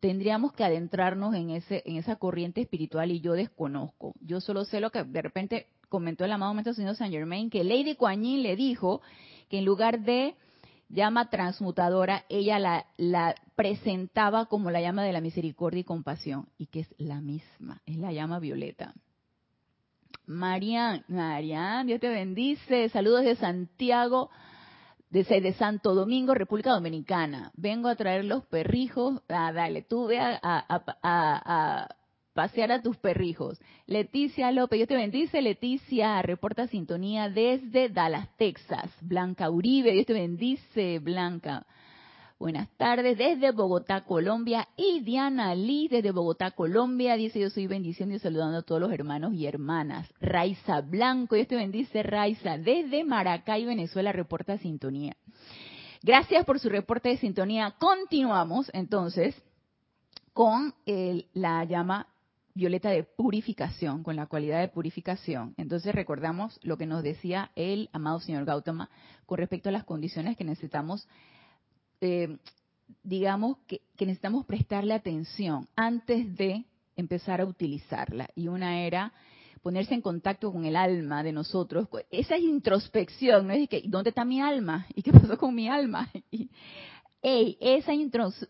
tendríamos 0.00 0.52
que 0.52 0.64
adentrarnos 0.64 1.34
en, 1.34 1.50
ese, 1.50 1.82
en 1.86 1.96
esa 1.96 2.16
corriente 2.16 2.60
espiritual 2.60 3.10
y 3.10 3.20
yo 3.20 3.32
desconozco. 3.32 4.14
Yo 4.20 4.40
solo 4.40 4.64
sé 4.64 4.80
lo 4.80 4.90
que 4.90 5.04
de 5.04 5.22
repente 5.22 5.66
comentó 5.88 6.24
el 6.24 6.32
amado 6.32 6.54
Maestro 6.54 6.74
Señor 6.74 6.96
Saint 6.96 7.14
Germain, 7.14 7.50
que 7.50 7.64
Lady 7.64 7.94
Kuan 7.94 8.22
le 8.22 8.56
dijo 8.56 9.00
que 9.48 9.58
en 9.58 9.64
lugar 9.64 10.00
de 10.00 10.36
llama 10.88 11.30
transmutadora, 11.30 12.24
ella 12.28 12.58
la, 12.58 12.86
la, 12.96 13.34
presentaba 13.56 14.46
como 14.46 14.70
la 14.70 14.80
llama 14.80 15.04
de 15.04 15.12
la 15.12 15.20
misericordia 15.20 15.80
y 15.80 15.84
compasión, 15.84 16.48
y 16.56 16.66
que 16.66 16.80
es 16.80 16.94
la 16.98 17.20
misma, 17.20 17.82
es 17.86 17.96
la 17.98 18.12
llama 18.12 18.38
violeta. 18.38 18.94
Marian, 20.26 21.04
Marian, 21.08 21.86
Dios 21.86 22.00
te 22.00 22.08
bendice, 22.08 22.88
saludos 22.90 23.24
de 23.24 23.36
Santiago, 23.36 24.30
de, 25.10 25.22
de 25.24 25.52
Santo 25.54 25.94
Domingo, 25.94 26.34
República 26.34 26.70
Dominicana. 26.70 27.50
Vengo 27.54 27.88
a 27.88 27.96
traer 27.96 28.24
los 28.24 28.44
perrijos, 28.46 29.22
ah, 29.28 29.52
dale, 29.52 29.82
tú 29.82 30.06
ve 30.06 30.18
a, 30.18 30.38
a 30.42 31.88
pasear 32.38 32.70
a 32.70 32.82
tus 32.82 32.96
perrijos. 32.96 33.60
Leticia 33.86 34.52
López, 34.52 34.78
Dios 34.78 34.88
te 34.88 34.94
bendice. 34.94 35.42
Leticia, 35.42 36.22
reporta 36.22 36.68
sintonía 36.68 37.28
desde 37.28 37.88
Dallas, 37.88 38.28
Texas. 38.36 38.92
Blanca 39.00 39.50
Uribe, 39.50 39.90
Dios 39.90 40.06
te 40.06 40.12
bendice, 40.12 41.00
Blanca. 41.00 41.66
Buenas 42.38 42.68
tardes 42.76 43.18
desde 43.18 43.50
Bogotá, 43.50 44.04
Colombia. 44.04 44.68
Y 44.76 45.00
Diana 45.00 45.56
Lee 45.56 45.88
desde 45.88 46.12
Bogotá, 46.12 46.52
Colombia. 46.52 47.16
Dice, 47.16 47.40
yo 47.40 47.50
soy 47.50 47.66
bendiciendo 47.66 48.14
y 48.14 48.20
saludando 48.20 48.58
a 48.58 48.62
todos 48.62 48.80
los 48.80 48.92
hermanos 48.92 49.34
y 49.34 49.46
hermanas. 49.46 50.08
Raiza 50.20 50.80
Blanco, 50.82 51.34
Dios 51.34 51.48
te 51.48 51.56
bendice, 51.56 52.04
Raiza. 52.04 52.56
Desde 52.56 53.02
Maracay, 53.02 53.64
Venezuela, 53.64 54.12
reporta 54.12 54.56
sintonía. 54.58 55.16
Gracias 56.04 56.44
por 56.44 56.60
su 56.60 56.68
reporte 56.68 57.08
de 57.08 57.16
sintonía. 57.16 57.74
Continuamos 57.76 58.70
entonces 58.72 59.34
con 60.32 60.72
la 61.32 61.64
llama 61.64 62.06
violeta 62.54 62.90
de 62.90 63.02
purificación, 63.02 64.04
con 64.04 64.14
la 64.14 64.26
cualidad 64.26 64.60
de 64.60 64.68
purificación. 64.68 65.54
Entonces 65.56 65.92
recordamos 65.92 66.60
lo 66.62 66.78
que 66.78 66.86
nos 66.86 67.02
decía 67.02 67.50
el 67.56 67.90
amado 67.92 68.20
señor 68.20 68.44
Gautama 68.44 68.90
con 69.26 69.38
respecto 69.38 69.70
a 69.70 69.72
las 69.72 69.82
condiciones 69.82 70.36
que 70.36 70.44
necesitamos, 70.44 71.08
eh, 72.00 72.36
digamos 73.02 73.58
que, 73.66 73.80
necesitamos 73.98 74.46
prestarle 74.46 74.94
atención 74.94 75.68
antes 75.76 76.36
de 76.36 76.64
empezar 76.96 77.40
a 77.40 77.46
utilizarla. 77.46 78.28
Y 78.34 78.48
una 78.48 78.82
era 78.82 79.12
ponerse 79.62 79.94
en 79.94 80.00
contacto 80.00 80.52
con 80.52 80.64
el 80.64 80.76
alma 80.76 81.22
de 81.22 81.32
nosotros. 81.32 81.88
Esa 82.10 82.36
es 82.36 82.42
introspección, 82.42 83.46
¿no? 83.46 83.54
Es 83.54 83.68
que, 83.68 83.82
¿dónde 83.86 84.10
está 84.10 84.24
mi 84.24 84.40
alma? 84.40 84.86
¿Y 84.94 85.02
qué 85.02 85.12
pasó 85.12 85.36
con 85.38 85.54
mi 85.54 85.68
alma? 85.68 86.10
Y, 87.20 87.58
esa 87.60 87.92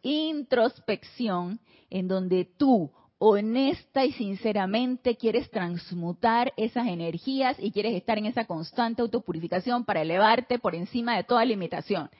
introspección 0.03 1.59
en 1.89 2.07
donde 2.07 2.45
tú 2.45 2.91
honesta 3.17 4.05
y 4.05 4.13
sinceramente 4.13 5.17
quieres 5.17 5.51
transmutar 5.51 6.53
esas 6.57 6.87
energías 6.87 7.57
y 7.59 7.73
quieres 7.73 7.95
estar 7.95 8.19
en 8.19 8.27
esa 8.27 8.45
constante 8.45 9.01
autopurificación 9.01 9.87
para 9.87 10.03
elevarte 10.03 10.59
por 10.59 10.75
encima 10.75 11.17
de 11.17 11.25
toda 11.25 11.47
limitación. 11.47 12.11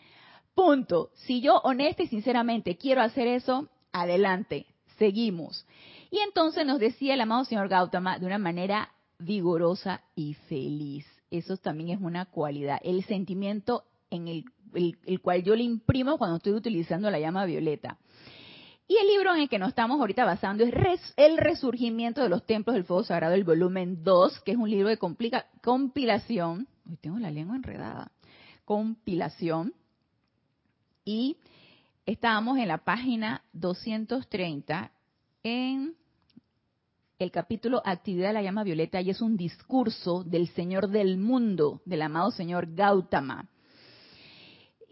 Punto. 0.59 1.11
Si 1.15 1.41
yo 1.41 1.59
honesta 1.59 2.03
y 2.03 2.09
sinceramente 2.09 2.77
quiero 2.77 3.01
hacer 3.01 3.29
eso, 3.29 3.69
adelante, 3.93 4.67
seguimos. 4.99 5.65
Y 6.11 6.19
entonces 6.19 6.67
nos 6.67 6.81
decía 6.81 7.15
el 7.15 7.21
amado 7.21 7.45
señor 7.45 7.69
Gautama 7.69 8.19
de 8.19 8.27
una 8.27 8.39
manera 8.39 8.91
vigorosa 9.21 10.03
y 10.17 10.35
feliz. 10.49 11.07
Eso 11.31 11.59
también 11.59 11.91
es 11.91 12.01
una 12.01 12.25
cualidad, 12.25 12.81
el 12.83 13.05
sentimiento 13.05 13.85
en 14.11 14.27
el, 14.27 14.45
el 14.75 15.21
cual 15.21 15.45
yo 15.45 15.55
le 15.55 15.63
imprimo 15.63 16.19
cuando 16.19 16.39
estoy 16.39 16.55
utilizando 16.55 17.09
la 17.09 17.21
llama 17.21 17.45
violeta. 17.45 17.97
Y 18.89 18.97
el 18.97 19.07
libro 19.07 19.33
en 19.33 19.43
el 19.43 19.49
que 19.49 19.61
nos 19.61 19.69
estamos 19.69 20.01
ahorita 20.01 20.25
basando 20.25 20.65
es 20.65 21.15
El 21.17 21.39
resurgimiento 21.39 22.21
de 22.21 22.31
los 22.31 22.45
templos 22.45 22.75
del 22.75 22.83
fuego 22.83 23.05
sagrado, 23.05 23.35
el 23.35 23.45
volumen 23.45 24.03
2, 24.03 24.41
que 24.41 24.51
es 24.51 24.59
un 24.59 24.69
libro 24.69 24.89
de 24.89 24.99
compilación. 25.63 26.67
Hoy 26.85 26.97
tengo 26.97 27.21
la 27.21 27.31
lengua 27.31 27.55
enredada. 27.55 28.11
Compilación. 28.65 29.73
Y 31.11 31.39
estábamos 32.05 32.59
en 32.59 32.69
la 32.69 32.85
página 32.85 33.43
230 33.55 34.93
en 35.43 35.95
el 37.19 37.31
capítulo 37.31 37.81
Actividad 37.83 38.29
de 38.29 38.35
la 38.35 38.43
llama 38.43 38.63
violeta 38.63 39.01
y 39.01 39.09
es 39.09 39.23
un 39.23 39.39
discurso 39.39 40.23
del 40.23 40.49
Señor 40.49 40.91
del 40.91 41.17
mundo, 41.17 41.81
del 41.87 42.03
amado 42.03 42.31
Señor 42.31 42.75
Gautama. 42.75 43.49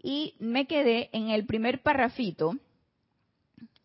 Y 0.01 0.33
me 0.39 0.65
quedé 0.65 1.11
en 1.13 1.29
el 1.29 1.45
primer 1.45 1.83
parrafito 1.83 2.55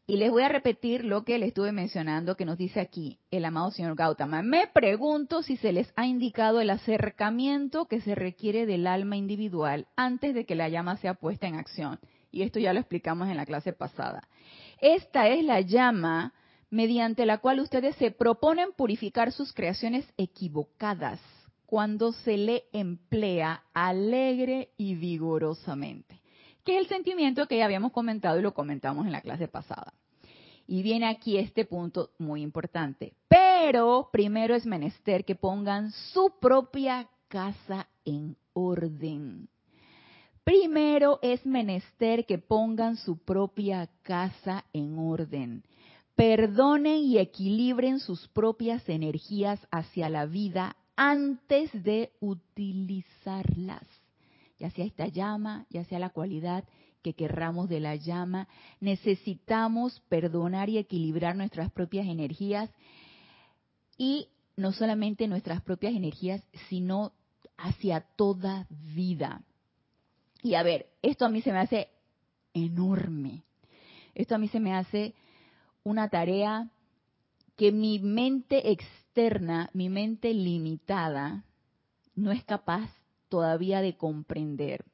Y 0.06 0.16
les 0.16 0.30
voy 0.30 0.44
a 0.44 0.48
repetir 0.48 1.04
lo 1.04 1.24
que 1.24 1.38
le 1.38 1.48
estuve 1.48 1.70
mencionando 1.70 2.34
que 2.34 2.46
nos 2.46 2.56
dice 2.56 2.80
aquí 2.80 3.18
el 3.30 3.44
amado 3.44 3.72
señor 3.72 3.94
Gautama. 3.94 4.40
Me 4.40 4.68
pregunto 4.68 5.42
si 5.42 5.58
se 5.58 5.70
les 5.72 5.92
ha 5.96 6.06
indicado 6.06 6.62
el 6.62 6.70
acercamiento 6.70 7.84
que 7.84 8.00
se 8.00 8.14
requiere 8.14 8.64
del 8.64 8.86
alma 8.86 9.18
individual 9.18 9.86
antes 9.96 10.34
de 10.34 10.46
que 10.46 10.54
la 10.54 10.70
llama 10.70 10.96
sea 10.96 11.12
puesta 11.12 11.46
en 11.46 11.56
acción. 11.56 12.00
Y 12.32 12.42
esto 12.42 12.58
ya 12.58 12.72
lo 12.72 12.80
explicamos 12.80 13.28
en 13.28 13.36
la 13.36 13.46
clase 13.46 13.72
pasada. 13.72 14.26
Esta 14.80 15.28
es 15.28 15.44
la 15.44 15.60
llama 15.60 16.32
mediante 16.70 17.26
la 17.26 17.38
cual 17.38 17.60
ustedes 17.60 17.94
se 17.96 18.10
proponen 18.10 18.72
purificar 18.72 19.30
sus 19.30 19.52
creaciones 19.52 20.10
equivocadas 20.16 21.20
cuando 21.66 22.12
se 22.12 22.38
le 22.38 22.64
emplea 22.72 23.62
alegre 23.74 24.70
y 24.78 24.94
vigorosamente, 24.94 26.20
que 26.64 26.74
es 26.76 26.82
el 26.82 26.88
sentimiento 26.88 27.46
que 27.46 27.58
ya 27.58 27.66
habíamos 27.66 27.92
comentado 27.92 28.38
y 28.38 28.42
lo 28.42 28.54
comentamos 28.54 29.06
en 29.06 29.12
la 29.12 29.20
clase 29.20 29.48
pasada. 29.48 29.92
Y 30.66 30.82
viene 30.82 31.06
aquí 31.06 31.36
este 31.36 31.66
punto 31.66 32.10
muy 32.18 32.40
importante. 32.40 33.14
Pero 33.28 34.08
primero 34.10 34.54
es 34.54 34.64
menester 34.64 35.24
que 35.24 35.34
pongan 35.34 35.90
su 35.90 36.38
propia 36.40 37.08
casa 37.28 37.88
en 38.04 38.36
orden. 38.54 39.48
Primero 40.44 41.20
es 41.22 41.46
menester 41.46 42.26
que 42.26 42.38
pongan 42.38 42.96
su 42.96 43.18
propia 43.18 43.88
casa 44.02 44.64
en 44.72 44.98
orden. 44.98 45.62
Perdonen 46.16 46.98
y 46.98 47.18
equilibren 47.18 48.00
sus 48.00 48.26
propias 48.28 48.88
energías 48.88 49.60
hacia 49.70 50.08
la 50.08 50.26
vida 50.26 50.76
antes 50.96 51.70
de 51.84 52.12
utilizarlas. 52.20 53.84
Ya 54.58 54.70
sea 54.70 54.84
esta 54.84 55.06
llama, 55.06 55.66
ya 55.70 55.84
sea 55.84 56.00
la 56.00 56.10
cualidad 56.10 56.64
que 57.02 57.14
querramos 57.14 57.68
de 57.68 57.80
la 57.80 57.96
llama, 57.96 58.48
necesitamos 58.80 60.00
perdonar 60.08 60.68
y 60.68 60.78
equilibrar 60.78 61.36
nuestras 61.36 61.70
propias 61.70 62.06
energías 62.06 62.70
y 63.96 64.28
no 64.56 64.72
solamente 64.72 65.28
nuestras 65.28 65.62
propias 65.62 65.94
energías, 65.94 66.42
sino 66.68 67.12
hacia 67.56 68.00
toda 68.16 68.66
vida. 68.70 69.42
Y 70.42 70.54
a 70.54 70.62
ver, 70.62 70.86
esto 71.02 71.24
a 71.24 71.28
mí 71.28 71.40
se 71.40 71.52
me 71.52 71.58
hace 71.58 71.88
enorme. 72.52 73.44
Esto 74.14 74.34
a 74.34 74.38
mí 74.38 74.48
se 74.48 74.60
me 74.60 74.74
hace 74.74 75.14
una 75.84 76.08
tarea 76.08 76.70
que 77.56 77.72
mi 77.72 77.98
mente 78.00 78.72
externa, 78.72 79.70
mi 79.72 79.88
mente 79.88 80.34
limitada, 80.34 81.44
no 82.14 82.32
es 82.32 82.44
capaz 82.44 82.90
todavía 83.28 83.80
de 83.80 83.96
comprender. 83.96 84.84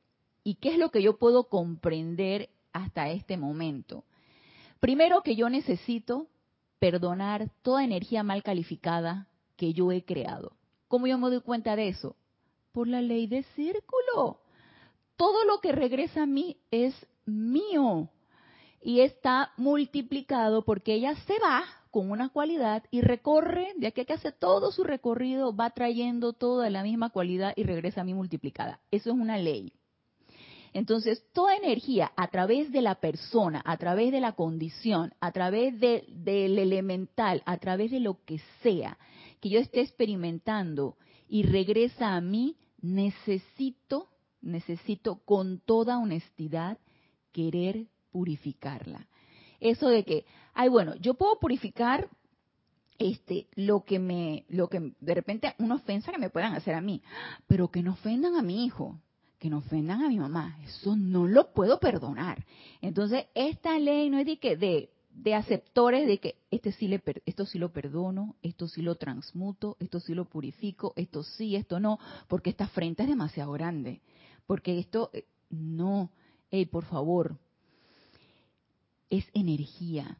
¿Y 0.44 0.56
qué 0.56 0.70
es 0.70 0.78
lo 0.78 0.90
que 0.90 1.02
yo 1.02 1.18
puedo 1.18 1.48
comprender 1.48 2.50
hasta 2.72 3.10
este 3.10 3.36
momento? 3.36 4.04
Primero 4.80 5.22
que 5.22 5.34
yo 5.34 5.48
necesito 5.48 6.28
perdonar 6.78 7.50
toda 7.62 7.84
energía 7.84 8.22
mal 8.22 8.42
calificada 8.42 9.26
que 9.56 9.72
yo 9.72 9.90
he 9.90 10.04
creado. 10.04 10.52
¿Cómo 10.86 11.06
yo 11.06 11.18
me 11.18 11.28
doy 11.28 11.40
cuenta 11.40 11.74
de 11.74 11.88
eso? 11.88 12.16
Por 12.72 12.86
la 12.86 13.02
ley 13.02 13.26
de 13.26 13.42
círculo. 13.54 14.40
Todo 15.18 15.44
lo 15.44 15.60
que 15.60 15.72
regresa 15.72 16.22
a 16.22 16.26
mí 16.26 16.56
es 16.70 16.94
mío 17.26 18.08
y 18.80 19.00
está 19.00 19.52
multiplicado 19.56 20.64
porque 20.64 20.94
ella 20.94 21.16
se 21.26 21.34
va 21.40 21.64
con 21.90 22.12
una 22.12 22.28
cualidad 22.28 22.84
y 22.92 23.00
recorre, 23.00 23.72
de 23.78 23.88
aquí 23.88 24.02
a 24.02 24.04
que 24.04 24.12
hace 24.12 24.30
todo 24.30 24.70
su 24.70 24.84
recorrido, 24.84 25.56
va 25.56 25.70
trayendo 25.70 26.34
toda 26.34 26.70
la 26.70 26.84
misma 26.84 27.10
cualidad 27.10 27.52
y 27.56 27.64
regresa 27.64 28.02
a 28.02 28.04
mí 28.04 28.14
multiplicada. 28.14 28.78
Eso 28.92 29.10
es 29.10 29.16
una 29.16 29.38
ley. 29.38 29.72
Entonces, 30.72 31.24
toda 31.32 31.56
energía 31.56 32.12
a 32.14 32.28
través 32.28 32.70
de 32.70 32.80
la 32.80 32.94
persona, 32.94 33.60
a 33.64 33.76
través 33.76 34.12
de 34.12 34.20
la 34.20 34.36
condición, 34.36 35.14
a 35.18 35.32
través 35.32 35.80
del 35.80 36.58
elemental, 36.60 37.42
a 37.44 37.56
través 37.56 37.90
de 37.90 37.98
lo 37.98 38.24
que 38.24 38.38
sea 38.62 38.96
que 39.40 39.48
yo 39.48 39.58
esté 39.58 39.80
experimentando 39.80 40.96
y 41.28 41.42
regresa 41.42 42.14
a 42.14 42.20
mí, 42.20 42.56
necesito, 42.80 44.08
necesito 44.40 45.16
con 45.24 45.60
toda 45.60 45.98
honestidad 45.98 46.78
querer 47.32 47.86
purificarla. 48.10 49.06
Eso 49.60 49.88
de 49.88 50.04
que, 50.04 50.24
ay, 50.54 50.68
bueno, 50.68 50.94
yo 50.96 51.14
puedo 51.14 51.38
purificar 51.38 52.08
este 52.98 53.46
lo 53.54 53.84
que 53.84 53.98
me 53.98 54.44
lo 54.48 54.68
que 54.68 54.92
de 55.00 55.14
repente 55.14 55.54
una 55.58 55.76
ofensa 55.76 56.10
que 56.10 56.18
me 56.18 56.30
puedan 56.30 56.54
hacer 56.54 56.74
a 56.74 56.80
mí, 56.80 57.02
pero 57.46 57.68
que 57.68 57.82
no 57.82 57.92
ofendan 57.92 58.34
a 58.34 58.42
mi 58.42 58.64
hijo, 58.64 59.00
que 59.38 59.50
no 59.50 59.58
ofendan 59.58 60.02
a 60.02 60.08
mi 60.08 60.18
mamá, 60.18 60.58
eso 60.64 60.96
no 60.96 61.26
lo 61.26 61.52
puedo 61.52 61.78
perdonar. 61.78 62.44
Entonces, 62.80 63.26
esta 63.34 63.78
ley 63.78 64.10
no 64.10 64.18
es 64.18 64.26
de 64.26 64.38
que 64.38 64.56
de, 64.56 64.90
de 65.10 65.34
aceptores 65.34 66.06
de 66.06 66.18
que 66.18 66.36
este 66.50 66.72
sí 66.72 66.88
le, 66.88 67.02
esto 67.24 67.46
sí 67.46 67.58
lo 67.58 67.72
perdono, 67.72 68.36
esto 68.42 68.66
sí 68.68 68.82
lo 68.82 68.96
transmuto, 68.96 69.76
esto 69.78 70.00
sí 70.00 70.14
lo 70.14 70.24
purifico, 70.24 70.92
esto 70.96 71.22
sí, 71.22 71.54
esto 71.56 71.78
no, 71.78 71.98
porque 72.26 72.50
esta 72.50 72.66
frente 72.68 73.04
es 73.04 73.08
demasiado 73.08 73.52
grande. 73.52 74.00
Porque 74.48 74.80
esto, 74.80 75.10
eh, 75.12 75.26
no, 75.50 76.10
hey, 76.50 76.66
por 76.66 76.84
favor, 76.84 77.38
es 79.10 79.24
energía. 79.32 80.18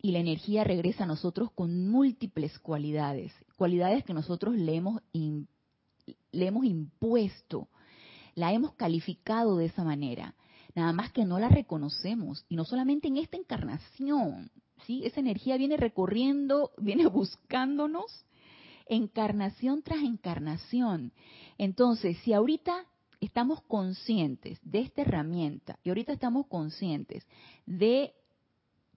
Y 0.00 0.12
la 0.12 0.20
energía 0.20 0.64
regresa 0.64 1.04
a 1.04 1.06
nosotros 1.06 1.50
con 1.52 1.90
múltiples 1.90 2.58
cualidades, 2.60 3.34
cualidades 3.56 4.04
que 4.04 4.14
nosotros 4.14 4.54
le 4.56 4.76
hemos, 4.76 5.02
le 5.12 6.46
hemos 6.46 6.64
impuesto 6.64 7.68
la 8.34 8.52
hemos 8.52 8.74
calificado 8.74 9.56
de 9.56 9.66
esa 9.66 9.84
manera, 9.84 10.34
nada 10.74 10.92
más 10.92 11.12
que 11.12 11.24
no 11.24 11.38
la 11.38 11.48
reconocemos, 11.48 12.44
y 12.48 12.56
no 12.56 12.64
solamente 12.64 13.08
en 13.08 13.16
esta 13.16 13.36
encarnación, 13.36 14.50
¿sí? 14.86 15.02
Esa 15.04 15.20
energía 15.20 15.56
viene 15.56 15.76
recorriendo, 15.76 16.72
viene 16.78 17.06
buscándonos 17.06 18.24
encarnación 18.86 19.82
tras 19.82 20.02
encarnación. 20.02 21.12
Entonces, 21.58 22.16
si 22.24 22.32
ahorita 22.32 22.86
estamos 23.20 23.62
conscientes 23.62 24.58
de 24.62 24.80
esta 24.80 25.02
herramienta 25.02 25.78
y 25.82 25.90
ahorita 25.90 26.12
estamos 26.12 26.46
conscientes 26.46 27.26
de 27.66 28.14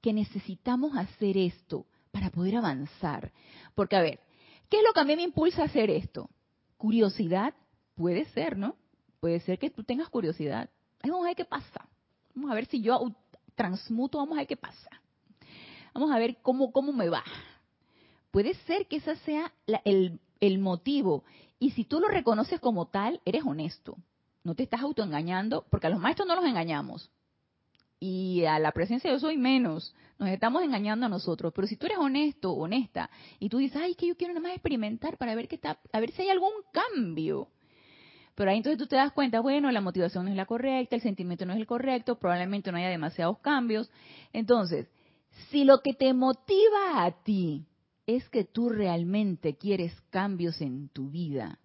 que 0.01 0.13
necesitamos 0.13 0.95
hacer 0.97 1.37
esto 1.37 1.85
para 2.11 2.29
poder 2.29 2.57
avanzar, 2.57 3.31
porque 3.75 3.95
a 3.95 4.01
ver, 4.01 4.19
¿qué 4.69 4.77
es 4.77 4.83
lo 4.83 4.93
que 4.93 4.99
a 4.99 5.05
mí 5.05 5.15
me 5.15 5.23
impulsa 5.23 5.63
a 5.63 5.65
hacer 5.65 5.89
esto? 5.89 6.29
Curiosidad, 6.77 7.53
puede 7.95 8.25
ser, 8.25 8.57
¿no? 8.57 8.75
Puede 9.19 9.39
ser 9.39 9.57
que 9.57 9.69
tú 9.69 9.83
tengas 9.83 10.09
curiosidad. 10.09 10.69
vamos 11.01 11.23
a 11.23 11.27
ver 11.29 11.35
qué 11.35 11.45
pasa. 11.45 11.87
Vamos 12.35 12.51
a 12.51 12.55
ver 12.55 12.65
si 12.65 12.81
yo 12.81 13.13
transmuto, 13.55 14.17
vamos 14.17 14.35
a 14.35 14.41
ver 14.41 14.47
qué 14.47 14.57
pasa. 14.57 14.89
Vamos 15.93 16.11
a 16.11 16.17
ver 16.17 16.37
cómo, 16.41 16.71
cómo 16.71 16.91
me 16.91 17.09
va. 17.09 17.23
Puede 18.31 18.55
ser 18.65 18.87
que 18.87 18.97
ese 18.97 19.15
sea 19.17 19.53
el, 19.85 20.19
el 20.39 20.59
motivo. 20.59 21.23
Y 21.59 21.71
si 21.71 21.85
tú 21.85 21.99
lo 21.99 22.07
reconoces 22.07 22.59
como 22.59 22.87
tal, 22.87 23.21
eres 23.25 23.43
honesto. 23.45 23.95
No 24.43 24.55
te 24.55 24.63
estás 24.63 24.81
autoengañando, 24.81 25.65
porque 25.69 25.87
a 25.87 25.89
los 25.89 25.99
maestros 25.99 26.27
no 26.27 26.35
los 26.35 26.45
engañamos. 26.45 27.09
Y 27.99 28.43
a 28.43 28.59
la 28.59 28.73
presencia 28.73 29.09
de 29.09 29.15
yo 29.15 29.19
soy 29.19 29.37
menos. 29.37 29.95
Nos 30.19 30.29
estamos 30.29 30.61
engañando 30.63 31.05
a 31.05 31.09
nosotros. 31.09 31.53
Pero 31.55 31.67
si 31.67 31.77
tú 31.77 31.85
eres 31.85 31.97
honesto, 31.97 32.51
honesta, 32.51 33.09
y 33.39 33.47
tú 33.47 33.59
dices, 33.59 33.81
ay, 33.81 33.95
que 33.95 34.07
yo 34.07 34.17
quiero 34.17 34.33
nada 34.33 34.43
más 34.43 34.53
experimentar 34.53 35.17
para 35.17 35.35
ver, 35.35 35.47
qué 35.47 35.55
está, 35.55 35.79
a 35.91 35.99
ver 36.01 36.11
si 36.11 36.23
hay 36.23 36.29
algún 36.29 36.51
cambio. 36.73 37.47
Pero 38.35 38.51
ahí 38.51 38.57
entonces 38.57 38.79
tú 38.79 38.87
te 38.87 38.95
das 38.95 39.13
cuenta, 39.13 39.39
bueno, 39.39 39.71
la 39.71 39.79
motivación 39.79 40.25
no 40.25 40.31
es 40.31 40.35
la 40.35 40.45
correcta, 40.45 40.95
el 40.95 41.01
sentimiento 41.01 41.45
no 41.45 41.53
es 41.53 41.59
el 41.59 41.67
correcto, 41.67 42.19
probablemente 42.19 42.71
no 42.71 42.77
haya 42.77 42.89
demasiados 42.89 43.37
cambios. 43.39 43.89
Entonces, 44.33 44.89
si 45.49 45.63
lo 45.63 45.81
que 45.81 45.93
te 45.93 46.13
motiva 46.13 47.05
a 47.05 47.11
ti 47.23 47.65
es 48.05 48.27
que 48.29 48.43
tú 48.43 48.69
realmente 48.69 49.55
quieres 49.55 49.93
cambios 50.09 50.59
en 50.61 50.89
tu 50.89 51.09
vida 51.09 51.59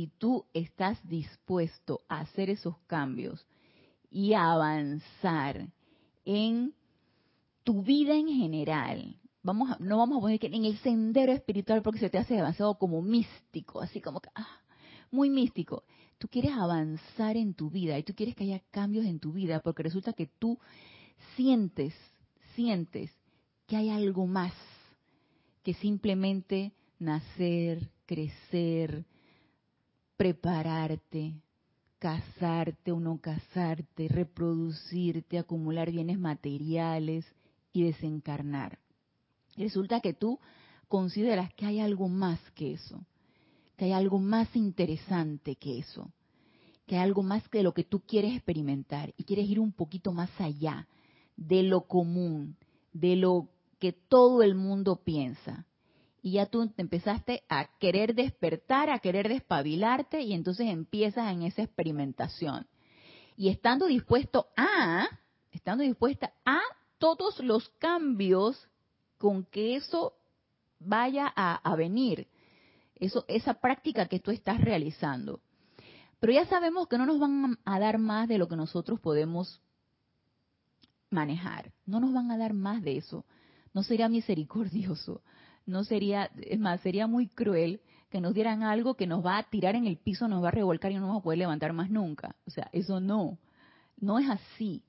y 0.00 0.06
tú 0.16 0.46
estás 0.54 0.98
dispuesto 1.06 2.00
a 2.08 2.20
hacer 2.20 2.48
esos 2.48 2.74
cambios 2.86 3.46
y 4.10 4.32
a 4.32 4.52
avanzar 4.52 5.68
en 6.24 6.72
tu 7.64 7.82
vida 7.82 8.14
en 8.14 8.28
general, 8.28 9.20
vamos 9.42 9.78
no 9.78 9.98
vamos 9.98 10.16
a 10.16 10.20
poner 10.22 10.40
que 10.40 10.46
en 10.46 10.64
el 10.64 10.78
sendero 10.78 11.32
espiritual 11.32 11.82
porque 11.82 11.98
se 11.98 12.08
te 12.08 12.16
hace 12.16 12.32
demasiado 12.32 12.78
como 12.78 13.02
místico, 13.02 13.82
así 13.82 14.00
como 14.00 14.20
que, 14.20 14.30
ah, 14.34 14.62
muy 15.10 15.28
místico. 15.28 15.84
Tú 16.16 16.28
quieres 16.28 16.52
avanzar 16.52 17.36
en 17.36 17.52
tu 17.52 17.68
vida 17.68 17.98
y 17.98 18.02
tú 18.02 18.14
quieres 18.14 18.34
que 18.34 18.44
haya 18.44 18.62
cambios 18.70 19.04
en 19.04 19.20
tu 19.20 19.34
vida 19.34 19.60
porque 19.60 19.82
resulta 19.82 20.14
que 20.14 20.30
tú 20.38 20.58
sientes, 21.36 21.92
sientes 22.54 23.10
que 23.66 23.76
hay 23.76 23.90
algo 23.90 24.26
más 24.26 24.54
que 25.62 25.74
simplemente 25.74 26.72
nacer, 26.98 27.90
crecer, 28.06 29.04
prepararte, 30.20 31.32
casarte 31.98 32.92
o 32.92 33.00
no 33.00 33.16
casarte, 33.22 34.06
reproducirte, 34.06 35.38
acumular 35.38 35.90
bienes 35.90 36.18
materiales 36.18 37.24
y 37.72 37.84
desencarnar. 37.84 38.78
Resulta 39.56 40.02
que 40.02 40.12
tú 40.12 40.38
consideras 40.88 41.54
que 41.54 41.64
hay 41.64 41.80
algo 41.80 42.06
más 42.10 42.38
que 42.54 42.74
eso 42.74 43.00
que 43.78 43.86
hay 43.86 43.92
algo 43.92 44.18
más 44.18 44.54
interesante 44.56 45.56
que 45.56 45.78
eso, 45.78 46.12
que 46.84 46.96
hay 46.96 47.02
algo 47.04 47.22
más 47.22 47.48
que 47.48 47.62
lo 47.62 47.72
que 47.72 47.84
tú 47.84 48.00
quieres 48.00 48.34
experimentar 48.36 49.14
y 49.16 49.24
quieres 49.24 49.48
ir 49.48 49.58
un 49.58 49.72
poquito 49.72 50.12
más 50.12 50.28
allá 50.38 50.86
de 51.38 51.62
lo 51.62 51.86
común, 51.86 52.58
de 52.92 53.16
lo 53.16 53.48
que 53.78 53.92
todo 53.94 54.42
el 54.42 54.54
mundo 54.54 54.96
piensa. 55.02 55.64
Y 56.22 56.32
ya 56.32 56.46
tú 56.46 56.68
te 56.68 56.82
empezaste 56.82 57.44
a 57.48 57.66
querer 57.78 58.14
despertar, 58.14 58.90
a 58.90 58.98
querer 58.98 59.28
despabilarte 59.28 60.20
y 60.20 60.34
entonces 60.34 60.68
empiezas 60.68 61.32
en 61.32 61.42
esa 61.42 61.62
experimentación. 61.62 62.66
Y 63.36 63.48
estando 63.48 63.86
dispuesto 63.86 64.48
a, 64.56 65.08
estando 65.50 65.82
dispuesta 65.82 66.32
a 66.44 66.60
todos 66.98 67.40
los 67.40 67.70
cambios 67.78 68.68
con 69.16 69.44
que 69.44 69.76
eso 69.76 70.14
vaya 70.78 71.32
a, 71.34 71.54
a 71.56 71.76
venir, 71.76 72.28
eso, 72.96 73.24
esa 73.28 73.54
práctica 73.54 74.06
que 74.06 74.20
tú 74.20 74.30
estás 74.30 74.60
realizando. 74.60 75.40
Pero 76.20 76.34
ya 76.34 76.44
sabemos 76.46 76.86
que 76.86 76.98
no 76.98 77.06
nos 77.06 77.18
van 77.18 77.58
a 77.64 77.78
dar 77.78 77.98
más 77.98 78.28
de 78.28 78.36
lo 78.36 78.46
que 78.46 78.56
nosotros 78.56 79.00
podemos 79.00 79.62
manejar. 81.10 81.72
No 81.86 81.98
nos 81.98 82.12
van 82.12 82.30
a 82.30 82.36
dar 82.36 82.52
más 82.52 82.82
de 82.82 82.98
eso. 82.98 83.24
No 83.72 83.82
sería 83.82 84.08
misericordioso. 84.08 85.22
No 85.70 85.84
sería, 85.84 86.30
es 86.42 86.58
más, 86.58 86.80
sería 86.80 87.06
muy 87.06 87.28
cruel 87.28 87.80
que 88.10 88.20
nos 88.20 88.34
dieran 88.34 88.62
algo 88.62 88.94
que 88.94 89.06
nos 89.06 89.24
va 89.24 89.38
a 89.38 89.44
tirar 89.44 89.76
en 89.76 89.86
el 89.86 89.96
piso, 89.96 90.28
nos 90.28 90.42
va 90.42 90.48
a 90.48 90.52
revolcar 90.52 90.90
y 90.90 90.94
no 90.94 91.00
nos 91.00 91.08
vamos 91.10 91.20
a 91.20 91.24
poder 91.24 91.38
levantar 91.38 91.72
más 91.72 91.90
nunca. 91.90 92.34
O 92.46 92.50
sea, 92.50 92.68
eso 92.72 93.00
no. 93.00 93.38
No 93.96 94.18
es 94.18 94.28
así. 94.28 94.82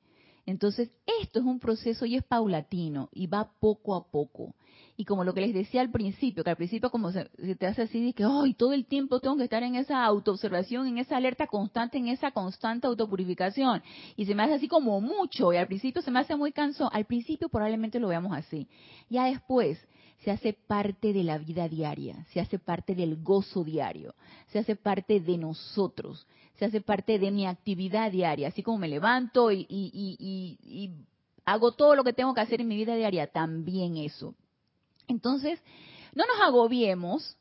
Entonces, 0.45 0.89
esto 1.21 1.39
es 1.39 1.45
un 1.45 1.59
proceso 1.59 2.05
y 2.05 2.15
es 2.15 2.23
paulatino 2.23 3.09
y 3.13 3.27
va 3.27 3.51
poco 3.59 3.95
a 3.95 4.09
poco. 4.09 4.55
Y 4.97 5.05
como 5.05 5.23
lo 5.23 5.33
que 5.33 5.41
les 5.41 5.53
decía 5.53 5.81
al 5.81 5.91
principio, 5.91 6.43
que 6.43 6.49
al 6.49 6.55
principio 6.55 6.89
como 6.89 7.11
se, 7.11 7.25
te 7.57 7.67
hace 7.67 7.83
así 7.83 8.03
de 8.03 8.13
que, 8.13 8.23
ay, 8.23 8.53
todo 8.55 8.73
el 8.73 8.85
tiempo 8.85 9.19
tengo 9.19 9.37
que 9.37 9.43
estar 9.43 9.61
en 9.63 9.75
esa 9.75 10.03
autoobservación, 10.03 10.87
en 10.87 10.97
esa 10.97 11.17
alerta 11.17 11.47
constante, 11.47 11.97
en 11.97 12.07
esa 12.07 12.31
constante 12.31 12.87
autopurificación. 12.87 13.83
Y 14.15 14.25
se 14.25 14.33
me 14.33 14.43
hace 14.43 14.55
así 14.55 14.67
como 14.67 14.99
mucho, 14.99 15.53
y 15.53 15.57
al 15.57 15.67
principio 15.67 16.01
se 16.01 16.11
me 16.11 16.19
hace 16.19 16.35
muy 16.35 16.51
cansado. 16.51 16.89
Al 16.91 17.05
principio 17.05 17.49
probablemente 17.49 17.99
lo 17.99 18.07
veamos 18.07 18.35
así. 18.35 18.67
Ya 19.09 19.25
después, 19.25 19.79
se 20.23 20.31
hace 20.31 20.53
parte 20.53 21.13
de 21.13 21.23
la 21.23 21.37
vida 21.37 21.67
diaria, 21.67 22.25
se 22.31 22.39
hace 22.39 22.59
parte 22.59 22.93
del 22.93 23.21
gozo 23.23 23.63
diario, 23.63 24.13
se 24.47 24.59
hace 24.59 24.75
parte 24.75 25.19
de 25.19 25.37
nosotros, 25.37 26.27
se 26.57 26.65
hace 26.65 26.81
parte 26.81 27.17
de 27.17 27.31
mi 27.31 27.47
actividad 27.47 28.11
diaria, 28.11 28.49
así 28.49 28.61
como 28.61 28.77
me 28.77 28.87
levanto 28.87 29.51
y, 29.51 30.91
hago 31.43 31.71
todo 31.71 31.95
lo 31.95 32.03
que 32.03 32.13
tengo 32.13 32.33
que 32.35 32.41
hacer 32.41 32.61
en 32.61 32.67
mi 32.67 32.75
vida 32.75 32.95
diaria, 32.95 33.27
también 33.27 33.97
eso. 33.97 34.35
Entonces, 35.07 35.59
no 36.13 36.23
nos 36.27 36.39
agobiemos, 36.47 37.35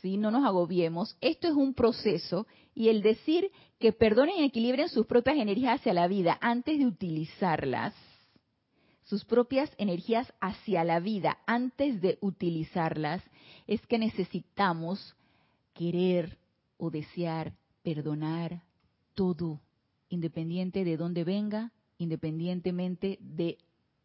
¿sí? 0.00 0.16
No 0.16 0.30
nos 0.30 0.46
agobiemos, 0.46 1.16
esto 1.20 1.48
es 1.48 1.54
un 1.54 1.74
proceso 1.74 2.46
y 2.74 2.88
el 2.88 3.02
decir 3.02 3.50
que 3.78 3.92
perdonen 3.92 4.38
y 4.38 4.44
equilibren 4.44 4.88
sus 4.88 5.06
propias 5.06 5.36
energías 5.36 5.80
hacia 5.80 5.92
la 5.92 6.08
vida 6.08 6.38
antes 6.40 6.78
de 6.78 6.86
utilizarlas, 6.86 7.94
sus 9.04 9.24
propias 9.24 9.70
energías 9.78 10.32
hacia 10.40 10.84
la 10.84 11.00
vida 11.00 11.38
antes 11.46 12.00
de 12.00 12.18
utilizarlas, 12.20 13.22
es 13.66 13.84
que 13.86 13.98
necesitamos 13.98 15.16
querer 15.74 16.38
o 16.76 16.90
desear 16.90 17.52
perdonar 17.82 18.62
todo, 19.14 19.60
independiente 20.08 20.84
de 20.84 20.96
dónde 20.96 21.24
venga, 21.24 21.72
independientemente 21.98 23.18
de, 23.20 23.58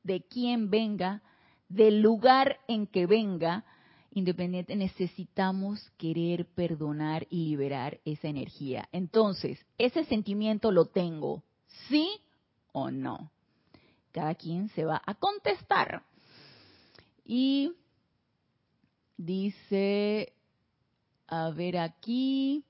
de 0.03 0.21
quién 0.21 0.69
venga, 0.69 1.21
del 1.69 2.01
lugar 2.01 2.59
en 2.67 2.87
que 2.87 3.05
venga, 3.05 3.65
independiente, 4.11 4.75
necesitamos 4.75 5.91
querer 5.97 6.45
perdonar 6.45 7.27
y 7.29 7.49
liberar 7.49 7.99
esa 8.05 8.27
energía. 8.27 8.87
Entonces, 8.91 9.63
ese 9.77 10.05
sentimiento 10.05 10.71
lo 10.71 10.85
tengo, 10.85 11.43
¿sí 11.87 12.09
o 12.71 12.89
no? 12.89 13.31
Cada 14.17 14.33
quien 14.33 14.67
se 14.69 14.83
va 14.83 14.99
a 15.05 15.13
contestar. 15.13 16.01
Y 17.23 17.71
dice, 19.15 20.33
a 21.27 21.51
ver 21.51 21.77
aquí. 21.77 22.63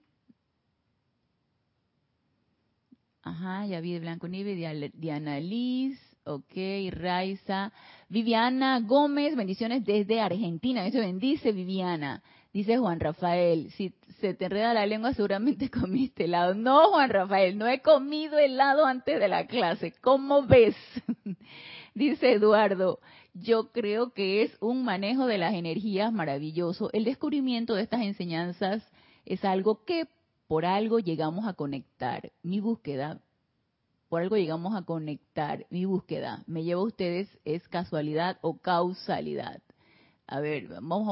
Ajá, 3.22 3.66
ya 3.66 3.80
vi 3.80 3.94
de 3.94 4.02
Blanco 4.02 4.28
Nieve, 4.28 4.92
Diana 4.94 5.40
Liz, 5.40 5.98
ok, 6.26 6.54
Raiza. 6.92 7.72
Viviana 8.10 8.82
Gómez, 8.82 9.38
bendiciones 9.38 9.86
desde 9.86 10.20
Argentina. 10.20 10.86
Eso 10.86 11.00
bendice, 11.00 11.54
Viviana. 11.54 12.22
Dice 12.58 12.80
Juan 12.80 13.00
Rafael, 13.00 13.70
si 13.74 13.94
se 14.20 14.34
te 14.34 14.46
enreda 14.46 14.74
la 14.74 14.88
lengua 14.88 15.14
seguramente 15.14 15.70
comiste 15.70 16.24
helado. 16.24 16.56
No, 16.56 16.90
Juan 16.90 17.12
Rafael, 17.12 17.56
no 17.56 17.68
he 17.68 17.84
comido 17.84 18.40
helado 18.40 18.88
antes 18.88 19.20
de 19.20 19.28
la 19.28 19.46
clase. 19.46 19.94
¿Cómo 20.02 20.42
ves? 20.42 20.76
Dice 21.94 22.32
Eduardo, 22.32 23.00
yo 23.36 23.72
creo 23.72 24.12
que 24.12 24.42
es 24.42 24.58
un 24.60 24.84
manejo 24.84 25.28
de 25.28 25.38
las 25.38 25.54
energías 25.54 26.12
maravilloso. 26.12 26.90
El 26.94 27.04
descubrimiento 27.04 27.76
de 27.76 27.84
estas 27.84 28.02
enseñanzas 28.02 28.84
es 29.24 29.46
algo 29.46 29.86
que 29.86 30.08
por 30.48 30.66
algo 30.66 30.98
llegamos 30.98 31.48
a 31.48 31.54
conectar. 31.54 32.32
Mi 32.42 32.60
búsqueda, 32.60 33.22
por 34.10 34.24
algo 34.24 34.36
llegamos 34.36 34.76
a 34.76 34.82
conectar. 34.82 35.68
Mi 35.70 35.86
búsqueda, 35.86 36.44
me 36.48 36.64
lleva 36.64 36.82
a 36.82 36.86
ustedes, 36.86 37.30
es 37.46 37.68
casualidad 37.68 38.40
o 38.42 38.58
causalidad. 38.58 39.62
A 40.28 40.42
ver, 40.42 40.68
vamos, 40.68 41.08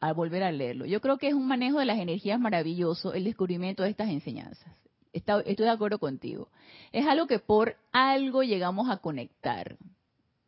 a 0.00 0.12
volver 0.12 0.44
a 0.44 0.52
leerlo. 0.52 0.86
Yo 0.86 1.00
creo 1.00 1.18
que 1.18 1.26
es 1.26 1.34
un 1.34 1.48
manejo 1.48 1.80
de 1.80 1.86
las 1.86 1.98
energías 1.98 2.38
maravilloso 2.38 3.12
el 3.12 3.24
descubrimiento 3.24 3.82
de 3.82 3.90
estas 3.90 4.08
enseñanzas. 4.08 4.72
estoy 5.12 5.54
de 5.56 5.68
acuerdo 5.68 5.98
contigo. 5.98 6.48
Es 6.92 7.04
algo 7.06 7.26
que 7.26 7.40
por 7.40 7.76
algo 7.90 8.44
llegamos 8.44 8.88
a 8.90 8.98
conectar. 8.98 9.76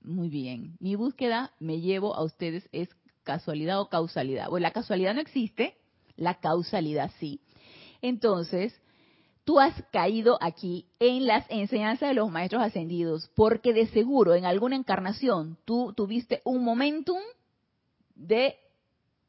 Muy 0.01 0.29
bien. 0.29 0.77
Mi 0.79 0.95
búsqueda 0.95 1.53
me 1.59 1.81
llevo 1.81 2.15
a 2.15 2.23
ustedes 2.23 2.69
es 2.71 2.89
casualidad 3.25 3.81
o 3.81 3.89
causalidad. 3.89 4.49
Bueno, 4.49 4.63
la 4.63 4.71
casualidad 4.71 5.15
no 5.15 5.21
existe, 5.21 5.77
la 6.15 6.35
causalidad 6.35 7.11
sí. 7.19 7.41
Entonces, 8.03 8.81
tú 9.45 9.59
has 9.59 9.75
caído 9.91 10.39
aquí 10.41 10.87
en 11.01 11.27
las 11.27 11.45
enseñanzas 11.51 12.11
de 12.11 12.15
los 12.15 12.31
maestros 12.31 12.63
ascendidos, 12.63 13.29
porque 13.35 13.73
de 13.73 13.89
seguro 13.89 14.37
en 14.37 14.45
alguna 14.45 14.77
encarnación 14.77 15.59
tú 15.65 15.93
tuviste 15.97 16.41
un 16.45 16.63
momentum 16.63 17.19
de 18.17 18.57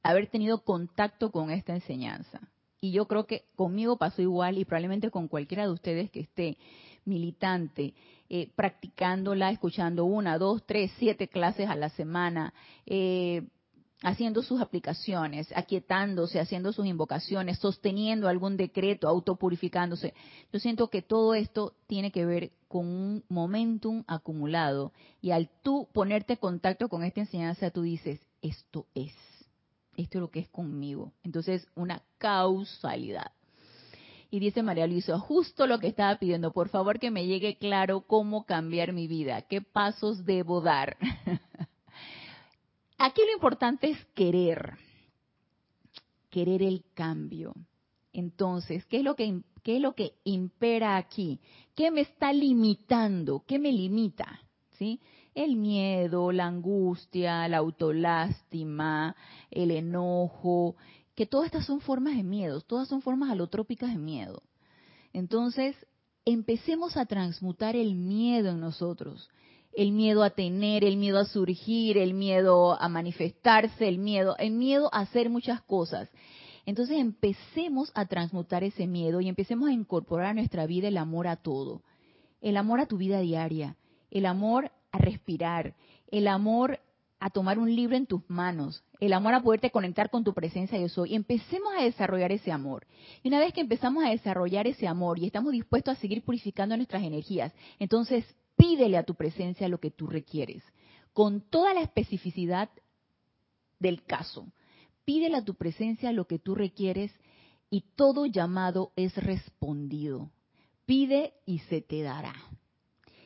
haber 0.02 0.28
tenido 0.28 0.64
contacto 0.64 1.32
con 1.32 1.52
esta 1.52 1.76
enseñanza. 1.76 2.40
Y 2.80 2.92
yo 2.92 3.08
creo 3.08 3.26
que 3.26 3.46
conmigo 3.56 3.98
pasó 3.98 4.22
igual 4.22 4.58
y 4.58 4.66
probablemente 4.66 5.12
con 5.12 5.28
cualquiera 5.28 5.64
de 5.64 5.72
ustedes 5.72 6.10
que 6.10 6.22
esté 6.22 6.58
militante, 7.06 7.94
eh, 8.30 8.52
practicándola, 8.56 9.52
escuchando 9.52 10.06
una, 10.06 10.38
dos, 10.38 10.66
tres, 10.66 10.92
siete 10.98 11.28
clases 11.28 11.70
a 11.70 11.76
la 11.76 11.90
semana, 11.90 12.54
eh, 12.86 13.48
haciendo 14.04 14.44
sus 14.44 14.62
aplicaciones, 14.62 15.52
aquietándose, 15.56 16.40
haciendo 16.40 16.72
sus 16.72 16.86
invocaciones, 16.86 17.58
sosteniendo 17.58 18.28
algún 18.28 18.58
decreto, 18.58 19.08
autopurificándose. 19.08 20.14
Yo 20.54 20.60
siento 20.60 20.90
que 20.90 21.02
todo 21.02 21.34
esto 21.34 21.74
tiene 21.88 22.12
que 22.12 22.26
ver 22.26 22.52
con 22.68 22.86
un 22.86 23.24
momentum 23.28 24.04
acumulado 24.08 24.92
y 25.22 25.32
al 25.32 25.50
tú 25.64 25.88
ponerte 25.94 26.34
en 26.34 26.40
contacto 26.40 26.90
con 26.90 27.04
esta 27.04 27.22
enseñanza, 27.22 27.72
tú 27.72 27.82
dices, 27.82 28.22
esto 28.48 28.88
es, 28.94 29.14
esto 29.96 30.18
es 30.18 30.22
lo 30.22 30.32
que 30.32 30.40
es 30.40 30.50
conmigo. 30.50 31.14
Entonces, 31.24 31.68
una 31.76 32.04
causalidad. 32.18 33.32
Y 34.30 34.40
dice 34.40 34.62
María 34.62 34.88
Luisa, 34.88 35.18
justo 35.20 35.68
lo 35.68 35.80
que 35.80 35.88
estaba 35.88 36.18
pidiendo, 36.20 36.52
por 36.52 36.70
favor 36.70 37.00
que 37.00 37.12
me 37.12 37.26
llegue 37.26 37.58
claro 37.58 38.02
cómo 38.02 38.46
cambiar 38.46 38.92
mi 38.92 39.08
vida, 39.08 39.44
qué 39.44 39.62
pasos 39.62 40.26
debo 40.26 40.60
dar. 40.62 40.98
Aquí 42.98 43.22
lo 43.26 43.34
importante 43.34 43.90
es 43.90 44.06
querer, 44.16 44.74
querer 46.30 46.62
el 46.62 46.84
cambio. 46.94 47.54
Entonces, 48.12 48.86
¿qué 48.86 48.98
es 48.98 49.04
lo 49.04 49.16
que 49.16 49.42
qué 49.64 49.76
es 49.76 49.82
lo 49.82 49.94
que 49.96 50.14
impera 50.24 50.98
aquí? 50.98 51.40
¿Qué 51.76 51.92
me 51.92 52.02
está 52.02 52.34
limitando? 52.34 53.44
¿Qué 53.46 53.60
me 53.60 53.72
limita? 53.72 54.42
¿Sí? 54.78 55.00
El 55.38 55.56
miedo, 55.56 56.32
la 56.32 56.48
angustia, 56.48 57.48
la 57.48 57.58
autolástima, 57.58 59.16
el 59.52 59.70
enojo, 59.70 60.76
que 61.14 61.28
todas 61.28 61.46
estas 61.46 61.68
son 61.68 61.80
formas 61.80 62.18
de 62.18 62.24
miedo, 62.24 62.62
todas 62.62 62.88
son 62.88 63.04
formas 63.04 63.30
alotrópicas 63.30 63.92
de 63.92 64.00
miedo. 64.00 64.42
Entonces, 65.14 65.76
empecemos 66.26 66.98
a 66.98 67.06
transmutar 67.06 67.76
el 67.76 67.94
miedo 67.94 68.50
en 68.50 68.60
nosotros, 68.60 69.30
el 69.74 69.92
miedo 69.92 70.24
a 70.24 70.32
tener, 70.32 70.84
el 70.84 70.98
miedo 70.98 71.20
a 71.20 71.26
surgir, 71.26 72.00
el 72.00 72.16
miedo 72.16 72.82
a 72.82 72.90
manifestarse, 72.90 73.88
el 73.88 74.00
miedo, 74.00 74.36
el 74.40 74.52
miedo 74.52 74.90
a 74.92 75.02
hacer 75.02 75.30
muchas 75.30 75.62
cosas. 75.62 76.10
Entonces 76.66 76.98
empecemos 76.98 77.92
a 77.94 78.08
transmutar 78.08 78.64
ese 78.64 78.88
miedo 78.88 79.22
y 79.22 79.30
empecemos 79.30 79.70
a 79.70 79.74
incorporar 79.74 80.32
a 80.32 80.34
nuestra 80.34 80.66
vida 80.66 80.88
el 80.88 80.98
amor 80.98 81.28
a 81.28 81.36
todo. 81.36 81.84
El 82.42 82.58
amor 82.58 82.80
a 82.80 82.88
tu 82.88 82.98
vida 82.98 83.20
diaria, 83.20 83.78
el 84.10 84.26
amor 84.26 84.72
respirar, 84.98 85.76
el 86.12 86.28
amor 86.28 86.80
a 87.20 87.30
tomar 87.32 87.58
un 87.58 87.76
libro 87.76 87.96
en 87.96 88.06
tus 88.06 88.22
manos, 88.30 88.84
el 89.00 89.12
amor 89.14 89.34
a 89.34 89.42
poderte 89.42 89.72
conectar 89.72 90.10
con 90.10 90.24
tu 90.24 90.34
presencia 90.34 90.80
yo 90.80 90.88
soy. 90.90 91.14
Y 91.14 91.16
empecemos 91.16 91.74
a 91.78 91.84
desarrollar 91.84 92.32
ese 92.32 92.52
amor. 92.52 92.86
Y 93.24 93.28
una 93.30 93.40
vez 93.40 93.54
que 93.54 93.62
empezamos 93.62 94.04
a 94.04 94.10
desarrollar 94.10 94.68
ese 94.68 94.88
amor 94.88 95.18
y 95.18 95.26
estamos 95.26 95.52
dispuestos 95.52 95.98
a 95.98 96.02
seguir 96.02 96.24
purificando 96.24 96.76
nuestras 96.78 97.04
energías, 97.04 97.54
entonces 97.80 98.24
pídele 98.56 98.98
a 98.98 99.04
tu 99.04 99.16
presencia 99.16 99.68
lo 99.68 99.80
que 99.80 99.92
tú 99.92 100.08
requieres. 100.08 100.64
con 101.18 101.42
toda 101.42 101.74
la 101.74 101.82
especificidad 101.82 102.70
del 103.80 104.04
caso. 104.04 104.52
Pídele 105.04 105.38
a 105.38 105.44
tu 105.44 105.56
presencia 105.56 106.12
lo 106.12 106.28
que 106.28 106.38
tú 106.38 106.54
requieres 106.54 107.12
y 107.72 107.86
todo 107.96 108.28
llamado 108.28 108.92
es 108.96 109.16
respondido. 109.18 110.30
Pide 110.86 111.34
y 111.44 111.58
se 111.58 111.82
te 111.82 112.04
dará. 112.04 112.36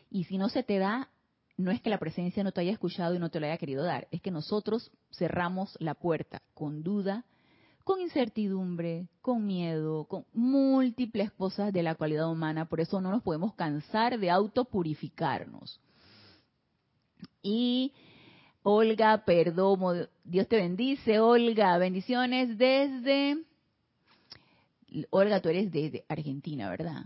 Y 0.10 0.24
si 0.24 0.38
no 0.38 0.48
se 0.48 0.64
te 0.64 0.78
da, 0.78 1.10
no 1.58 1.72
es 1.72 1.82
que 1.82 1.90
la 1.90 2.00
presencia 2.00 2.44
no 2.44 2.52
te 2.52 2.62
haya 2.62 2.72
escuchado 2.72 3.16
y 3.16 3.20
no 3.20 3.30
te 3.30 3.40
lo 3.40 3.46
haya 3.46 3.58
querido 3.58 3.84
dar, 3.84 4.08
es 4.12 4.22
que 4.22 4.32
nosotros 4.32 4.92
cerramos 5.12 5.78
la 5.80 5.94
puerta 5.94 6.42
con 6.54 6.84
duda, 6.84 7.26
con 7.84 8.00
incertidumbre, 8.00 9.08
con 9.22 9.46
miedo, 9.46 10.06
con 10.06 10.26
múltiples 10.34 11.32
cosas 11.32 11.74
de 11.74 11.84
la 11.84 11.96
cualidad 11.96 12.30
humana, 12.30 12.66
por 12.66 12.80
eso 12.80 13.02
no 13.02 13.12
nos 13.12 13.24
podemos 13.24 13.54
cansar 13.56 14.20
de 14.20 14.30
autopurificarnos. 14.30 15.80
Y 17.42 17.94
Olga 18.64 19.26
perdón, 19.26 20.08
Dios 20.24 20.48
te 20.48 20.58
bendice, 20.58 21.20
Olga, 21.20 21.78
bendiciones 21.78 22.58
desde... 22.58 23.44
Olga, 25.10 25.40
tú 25.40 25.50
eres 25.50 25.72
desde 25.72 26.06
Argentina, 26.10 26.70
¿verdad? 26.70 27.06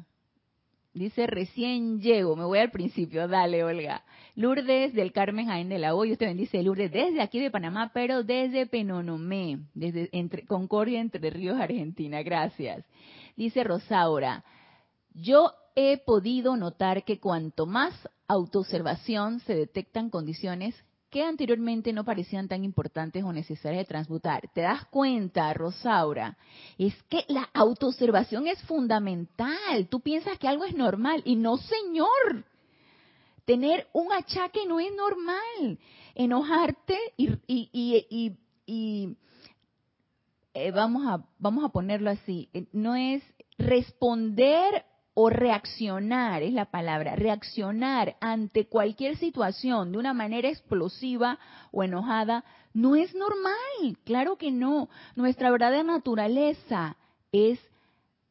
Dice, 0.95 1.27
recién 1.27 1.99
llego, 1.99 2.37
me 2.37 2.45
voy 2.45 2.59
al 2.59 2.71
principio, 2.71 3.27
dale 3.27 3.65
Olga. 3.65 4.05
Lourdes 4.35 4.93
del 4.93 5.11
Carmen 5.11 5.47
Jaén 5.47 5.67
de 5.67 5.77
la 5.77 5.93
O, 5.93 6.03
Dios 6.03 6.17
te 6.17 6.25
bendice, 6.25 6.63
Lourdes, 6.63 6.89
desde 6.89 7.21
aquí 7.21 7.41
de 7.41 7.51
Panamá, 7.51 7.91
pero 7.93 8.23
desde 8.23 8.65
Penonomé, 8.65 9.59
desde 9.73 10.07
entre, 10.13 10.45
Concordia, 10.45 11.01
Entre 11.01 11.29
Ríos, 11.29 11.59
Argentina, 11.59 12.23
gracias. 12.23 12.85
Dice 13.35 13.65
Rosaura, 13.65 14.45
yo 15.13 15.51
he 15.75 15.97
podido 15.97 16.55
notar 16.55 17.03
que 17.03 17.19
cuanto 17.19 17.65
más 17.65 17.93
autoobservación 18.29 19.41
se 19.41 19.53
detectan 19.53 20.09
condiciones 20.09 20.81
que 21.15 21.23
anteriormente 21.23 21.93
no 21.93 22.03
parecían 22.03 22.49
tan 22.49 22.65
importantes 22.65 23.23
o 23.23 23.31
necesarias 23.31 23.83
de 23.83 23.87
transmutar. 23.87 24.49
¿Te 24.53 24.59
das 24.59 24.83
cuenta, 24.87 25.53
Rosaura? 25.53 26.37
Es 26.77 26.93
que 27.03 27.23
la 27.29 27.49
autoobservación 27.53 28.47
es 28.47 28.61
fundamental. 28.63 29.87
Tú 29.89 30.01
piensas 30.01 30.37
que 30.37 30.49
algo 30.49 30.65
es 30.65 30.75
normal 30.75 31.21
y 31.23 31.37
no, 31.37 31.55
señor. 31.55 32.43
Tener 33.45 33.87
un 33.93 34.11
achaque 34.11 34.65
no 34.67 34.81
es 34.81 34.93
normal. 34.93 35.79
Enojarte 36.15 36.99
y, 37.15 37.29
y, 37.47 38.35
y, 38.67 39.15
eh, 40.53 40.71
vamos, 40.71 41.07
a, 41.07 41.25
vamos 41.39 41.63
a 41.63 41.69
ponerlo 41.69 42.09
así, 42.09 42.49
eh, 42.51 42.65
no 42.73 42.93
es 42.93 43.23
responder 43.57 44.83
o 45.15 45.29
reaccionar, 45.29 46.43
es 46.43 46.53
la 46.53 46.65
palabra, 46.65 47.15
reaccionar 47.15 48.17
ante 48.19 48.67
cualquier 48.67 49.17
situación 49.17 49.93
de 49.93 49.97
una 49.97 50.13
manera 50.13 50.49
explosiva 50.49 51.39
o 51.71 51.83
enojada, 51.83 52.43
no 52.73 52.97
es 52.97 53.15
normal, 53.15 53.97
claro 54.03 54.35
que 54.35 54.51
no. 54.51 54.89
Nuestra 55.15 55.49
verdadera 55.49 55.83
naturaleza 55.83 56.97
es 57.31 57.57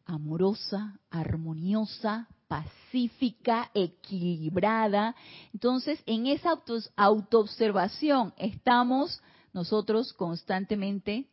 amorosa, 0.04 0.98
armoniosa, 1.10 2.28
pacífica, 2.48 3.70
equilibrada. 3.72 5.16
Entonces, 5.54 6.02
en 6.04 6.26
esa 6.26 6.60
autoobservación 6.96 8.34
estamos 8.36 9.22
nosotros 9.54 10.12
constantemente 10.12 11.30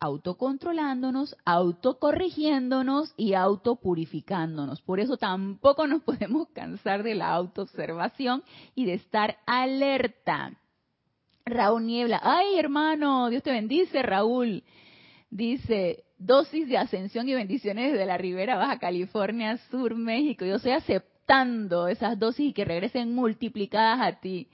autocontrolándonos, 0.00 1.36
autocorrigiéndonos 1.44 3.12
y 3.16 3.34
autopurificándonos. 3.34 4.80
Por 4.82 5.00
eso 5.00 5.16
tampoco 5.16 5.86
nos 5.86 6.02
podemos 6.04 6.48
cansar 6.48 7.02
de 7.02 7.14
la 7.14 7.30
autoobservación 7.30 8.42
y 8.74 8.86
de 8.86 8.94
estar 8.94 9.38
alerta. 9.46 10.52
Raúl 11.44 11.86
Niebla, 11.86 12.20
ay 12.22 12.58
hermano, 12.58 13.30
Dios 13.30 13.42
te 13.42 13.50
bendice, 13.50 14.02
Raúl. 14.02 14.62
Dice, 15.30 16.04
dosis 16.18 16.68
de 16.68 16.78
ascensión 16.78 17.28
y 17.28 17.34
bendiciones 17.34 17.92
desde 17.92 18.06
la 18.06 18.18
Ribera 18.18 18.56
Baja 18.56 18.78
California 18.78 19.56
Sur, 19.70 19.94
México. 19.94 20.44
Yo 20.44 20.56
estoy 20.56 20.72
aceptando 20.72 21.88
esas 21.88 22.18
dosis 22.18 22.50
y 22.50 22.52
que 22.52 22.64
regresen 22.64 23.14
multiplicadas 23.14 24.00
a 24.00 24.20
ti. 24.20 24.48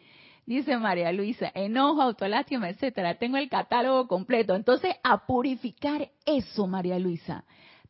Dice 0.47 0.77
María 0.77 1.11
Luisa, 1.11 1.51
enojo, 1.55 2.03
autolástima, 2.03 2.69
etcétera. 2.69 3.15
Tengo 3.15 3.39
el 3.39 3.49
catálogo 3.49 4.07
completo. 4.07 4.55
Entonces, 4.55 4.95
a 5.03 5.27
purificar 5.27 6.11
eso, 6.27 6.67
María 6.67 6.99
Luisa. 6.99 7.45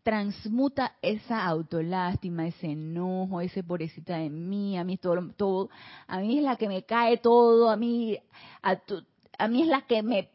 Transmuta 0.05 0.97
esa 1.03 1.45
autolástima, 1.47 2.47
ese 2.47 2.69
enojo, 2.73 3.41
ese 3.41 3.65
pobrecita 3.65 4.19
de 4.19 4.31
mí, 4.31 4.77
a 4.77 4.85
mí 4.85 4.99
todo, 4.99 5.33
todo, 5.35 5.71
a 6.07 6.19
mí 6.21 6.39
es 6.39 6.45
la 6.45 6.57
que 6.57 6.69
me 6.69 6.85
cae 6.85 7.17
todo, 7.17 7.71
a 7.71 7.77
mí, 7.77 8.19
a, 8.61 9.49
mí 9.49 9.63
es 9.63 9.69
la 9.69 9.81
que 9.87 10.03
me, 10.03 10.29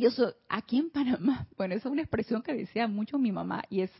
yo 0.00 0.12
soy, 0.12 0.32
aquí 0.48 0.78
en 0.78 0.90
Panamá, 0.90 1.48
bueno, 1.58 1.74
esa 1.74 1.88
es 1.88 1.92
una 1.92 2.02
expresión 2.02 2.40
que 2.40 2.54
decía 2.54 2.86
mucho 2.86 3.18
mi 3.18 3.32
mamá 3.32 3.64
y 3.68 3.80
es 3.80 3.90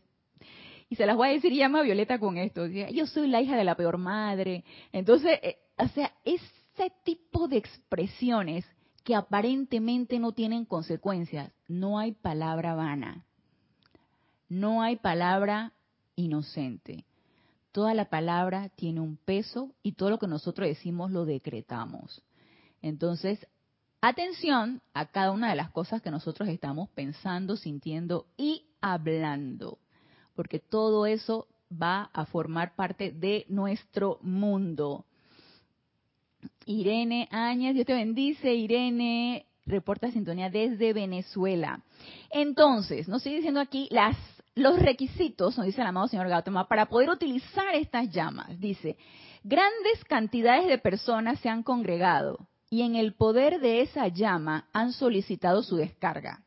y 0.88 0.94
se 0.94 1.06
las 1.06 1.16
voy 1.16 1.28
a 1.28 1.32
decir 1.32 1.52
llama 1.52 1.82
Violeta 1.82 2.20
con 2.20 2.36
esto. 2.38 2.66
Yo 2.66 3.06
soy 3.06 3.26
la 3.26 3.40
hija 3.40 3.56
de 3.56 3.64
la 3.64 3.74
peor 3.74 3.98
madre. 3.98 4.62
Entonces, 4.92 5.40
eh, 5.42 5.56
o 5.76 5.88
sea, 5.88 6.12
es 6.24 6.40
ese 6.76 6.92
tipo 7.04 7.48
de 7.48 7.56
expresiones 7.56 8.64
que 9.02 9.14
aparentemente 9.14 10.18
no 10.18 10.32
tienen 10.32 10.64
consecuencias, 10.64 11.50
no 11.68 11.98
hay 11.98 12.12
palabra 12.12 12.74
vana, 12.74 13.24
no 14.48 14.82
hay 14.82 14.96
palabra 14.96 15.72
inocente. 16.16 17.04
Toda 17.72 17.94
la 17.94 18.10
palabra 18.10 18.68
tiene 18.70 19.00
un 19.00 19.16
peso 19.16 19.72
y 19.82 19.92
todo 19.92 20.10
lo 20.10 20.18
que 20.18 20.26
nosotros 20.26 20.68
decimos 20.68 21.10
lo 21.10 21.24
decretamos. 21.24 22.22
Entonces, 22.82 23.46
atención 24.00 24.82
a 24.92 25.06
cada 25.06 25.32
una 25.32 25.50
de 25.50 25.56
las 25.56 25.70
cosas 25.70 26.02
que 26.02 26.10
nosotros 26.10 26.48
estamos 26.48 26.88
pensando, 26.90 27.56
sintiendo 27.56 28.26
y 28.36 28.66
hablando, 28.80 29.78
porque 30.34 30.58
todo 30.58 31.06
eso 31.06 31.48
va 31.70 32.10
a 32.12 32.26
formar 32.26 32.74
parte 32.76 33.12
de 33.12 33.46
nuestro 33.48 34.18
mundo. 34.22 35.06
Irene 36.66 37.28
Áñez, 37.30 37.74
Dios 37.74 37.86
te 37.86 37.94
bendice, 37.94 38.54
Irene, 38.54 39.46
reporta 39.66 40.10
sintonía 40.10 40.50
desde 40.50 40.92
Venezuela. 40.92 41.82
Entonces, 42.30 43.08
nos 43.08 43.22
sigue 43.22 43.36
diciendo 43.36 43.60
aquí 43.60 43.88
las, 43.90 44.16
los 44.54 44.78
requisitos, 44.78 45.56
nos 45.56 45.66
dice 45.66 45.80
el 45.80 45.86
amado 45.86 46.08
señor 46.08 46.28
Gautama, 46.28 46.68
para 46.68 46.86
poder 46.86 47.10
utilizar 47.10 47.74
estas 47.74 48.10
llamas. 48.10 48.58
Dice, 48.60 48.96
grandes 49.44 50.04
cantidades 50.08 50.66
de 50.66 50.78
personas 50.78 51.38
se 51.40 51.48
han 51.48 51.62
congregado 51.62 52.48
y 52.68 52.82
en 52.82 52.96
el 52.96 53.14
poder 53.14 53.60
de 53.60 53.82
esa 53.82 54.08
llama 54.08 54.68
han 54.72 54.92
solicitado 54.92 55.62
su 55.62 55.76
descarga. 55.76 56.42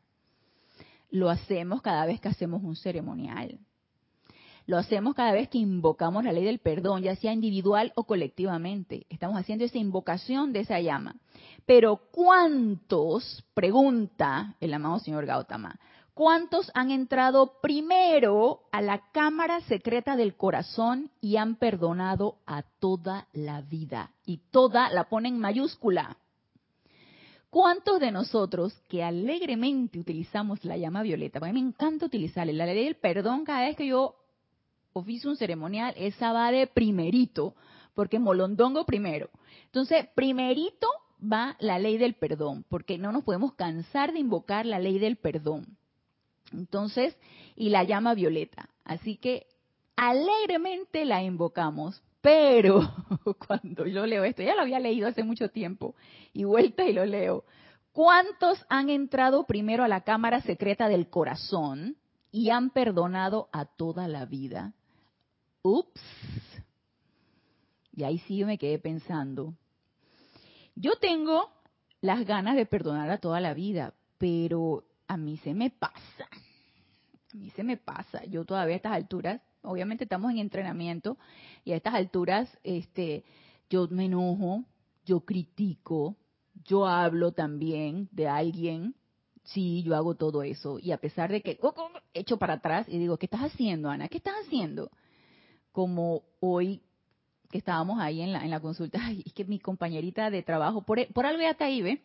Lo 1.10 1.28
hacemos 1.28 1.82
cada 1.82 2.06
vez 2.06 2.20
que 2.20 2.28
hacemos 2.28 2.62
un 2.62 2.76
ceremonial. 2.76 3.58
Lo 4.66 4.78
hacemos 4.78 5.14
cada 5.14 5.32
vez 5.32 5.48
que 5.48 5.58
invocamos 5.58 6.24
la 6.24 6.32
ley 6.32 6.44
del 6.44 6.58
perdón, 6.58 7.02
ya 7.02 7.16
sea 7.16 7.32
individual 7.32 7.92
o 7.96 8.04
colectivamente. 8.04 9.06
Estamos 9.08 9.38
haciendo 9.38 9.64
esa 9.64 9.78
invocación 9.78 10.52
de 10.52 10.60
esa 10.60 10.80
llama. 10.80 11.16
Pero 11.66 12.00
¿cuántos, 12.12 13.44
pregunta 13.54 14.56
el 14.60 14.74
amado 14.74 14.98
señor 14.98 15.26
Gautama, 15.26 15.78
cuántos 16.14 16.70
han 16.74 16.90
entrado 16.90 17.60
primero 17.60 18.62
a 18.72 18.82
la 18.82 19.10
cámara 19.12 19.60
secreta 19.62 20.16
del 20.16 20.36
corazón 20.36 21.10
y 21.20 21.36
han 21.36 21.56
perdonado 21.56 22.38
a 22.46 22.62
toda 22.62 23.28
la 23.32 23.62
vida? 23.62 24.12
Y 24.24 24.38
toda 24.50 24.90
la 24.90 25.08
ponen 25.08 25.34
en 25.34 25.40
mayúscula. 25.40 26.16
¿Cuántos 27.50 27.98
de 27.98 28.12
nosotros 28.12 28.72
que 28.88 29.02
alegremente 29.02 29.98
utilizamos 29.98 30.64
la 30.64 30.76
llama 30.76 31.02
violeta? 31.02 31.40
Porque 31.40 31.50
a 31.50 31.52
mí 31.52 31.60
me 31.60 31.68
encanta 31.68 32.06
utilizarla, 32.06 32.52
la 32.52 32.66
ley 32.66 32.84
del 32.84 32.94
perdón 32.94 33.44
cada 33.44 33.62
vez 33.62 33.76
que 33.76 33.88
yo 33.88 34.14
oficio 34.92 35.30
un 35.30 35.36
ceremonial, 35.36 35.94
esa 35.96 36.32
va 36.32 36.50
de 36.50 36.66
primerito, 36.66 37.54
porque 37.94 38.18
molondongo 38.18 38.84
primero. 38.86 39.30
Entonces, 39.66 40.06
primerito 40.14 40.88
va 41.20 41.56
la 41.60 41.78
ley 41.78 41.98
del 41.98 42.14
perdón, 42.14 42.64
porque 42.68 42.98
no 42.98 43.12
nos 43.12 43.24
podemos 43.24 43.54
cansar 43.54 44.12
de 44.12 44.20
invocar 44.20 44.66
la 44.66 44.78
ley 44.78 44.98
del 44.98 45.16
perdón. 45.16 45.76
Entonces, 46.52 47.16
y 47.56 47.68
la 47.68 47.84
llama 47.84 48.14
violeta. 48.14 48.68
Así 48.84 49.16
que 49.16 49.46
alegremente 49.96 51.04
la 51.04 51.22
invocamos, 51.22 52.02
pero 52.20 52.80
cuando 53.46 53.86
yo 53.86 54.06
leo 54.06 54.24
esto, 54.24 54.42
ya 54.42 54.54
lo 54.54 54.62
había 54.62 54.80
leído 54.80 55.08
hace 55.08 55.22
mucho 55.22 55.48
tiempo, 55.50 55.94
y 56.32 56.44
vuelta 56.44 56.84
y 56.84 56.92
lo 56.92 57.04
leo. 57.04 57.44
¿Cuántos 57.92 58.64
han 58.68 58.88
entrado 58.88 59.44
primero 59.46 59.84
a 59.84 59.88
la 59.88 60.02
cámara 60.02 60.40
secreta 60.42 60.88
del 60.88 61.08
corazón 61.08 61.96
y 62.30 62.50
han 62.50 62.70
perdonado 62.70 63.48
a 63.52 63.64
toda 63.64 64.06
la 64.06 64.26
vida? 64.26 64.74
Ups. 65.62 66.00
Y 67.92 68.04
ahí 68.04 68.18
sí 68.20 68.38
yo 68.38 68.46
me 68.46 68.58
quedé 68.58 68.78
pensando. 68.78 69.54
Yo 70.74 70.96
tengo 70.96 71.50
las 72.00 72.24
ganas 72.24 72.56
de 72.56 72.66
perdonar 72.66 73.10
a 73.10 73.18
toda 73.18 73.40
la 73.40 73.54
vida, 73.54 73.94
pero 74.18 74.84
a 75.06 75.16
mí 75.16 75.36
se 75.38 75.54
me 75.54 75.70
pasa. 75.70 76.28
A 77.32 77.36
mí 77.36 77.50
se 77.50 77.62
me 77.62 77.76
pasa. 77.76 78.24
Yo 78.24 78.44
todavía 78.44 78.74
a 78.74 78.76
estas 78.76 78.92
alturas, 78.92 79.40
obviamente 79.62 80.04
estamos 80.04 80.30
en 80.30 80.38
entrenamiento 80.38 81.18
y 81.64 81.72
a 81.72 81.76
estas 81.76 81.94
alturas 81.94 82.48
este 82.62 83.24
yo 83.68 83.86
me 83.88 84.06
enojo, 84.06 84.64
yo 85.04 85.20
critico, 85.20 86.16
yo 86.64 86.86
hablo 86.86 87.32
también 87.32 88.08
de 88.10 88.26
alguien, 88.26 88.96
sí, 89.44 89.82
yo 89.82 89.94
hago 89.94 90.16
todo 90.16 90.42
eso. 90.42 90.78
Y 90.80 90.92
a 90.92 90.98
pesar 90.98 91.30
de 91.30 91.40
que 91.40 91.58
oh, 91.62 91.74
oh, 91.76 91.90
echo 92.14 92.38
para 92.38 92.54
atrás 92.54 92.86
y 92.88 92.98
digo, 92.98 93.16
¿qué 93.16 93.26
estás 93.26 93.42
haciendo, 93.42 93.90
Ana? 93.90 94.08
¿Qué 94.08 94.18
estás 94.18 94.34
haciendo? 94.44 94.90
Como 95.72 96.22
hoy 96.40 96.82
que 97.50 97.58
estábamos 97.58 97.98
ahí 98.00 98.20
en 98.22 98.32
la, 98.32 98.44
en 98.44 98.50
la 98.50 98.60
consulta, 98.60 98.98
ay, 99.02 99.22
es 99.26 99.32
que 99.32 99.44
mi 99.44 99.58
compañerita 99.58 100.30
de 100.30 100.42
trabajo, 100.42 100.82
por, 100.82 101.06
por 101.12 101.26
algo 101.26 101.42
ya 101.42 101.56
ahí, 101.64 101.82
¿ve? 101.82 102.02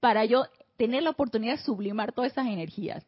Para 0.00 0.24
yo 0.24 0.44
tener 0.76 1.02
la 1.02 1.10
oportunidad 1.10 1.56
de 1.56 1.62
sublimar 1.62 2.12
todas 2.12 2.32
esas 2.32 2.46
energías. 2.46 3.04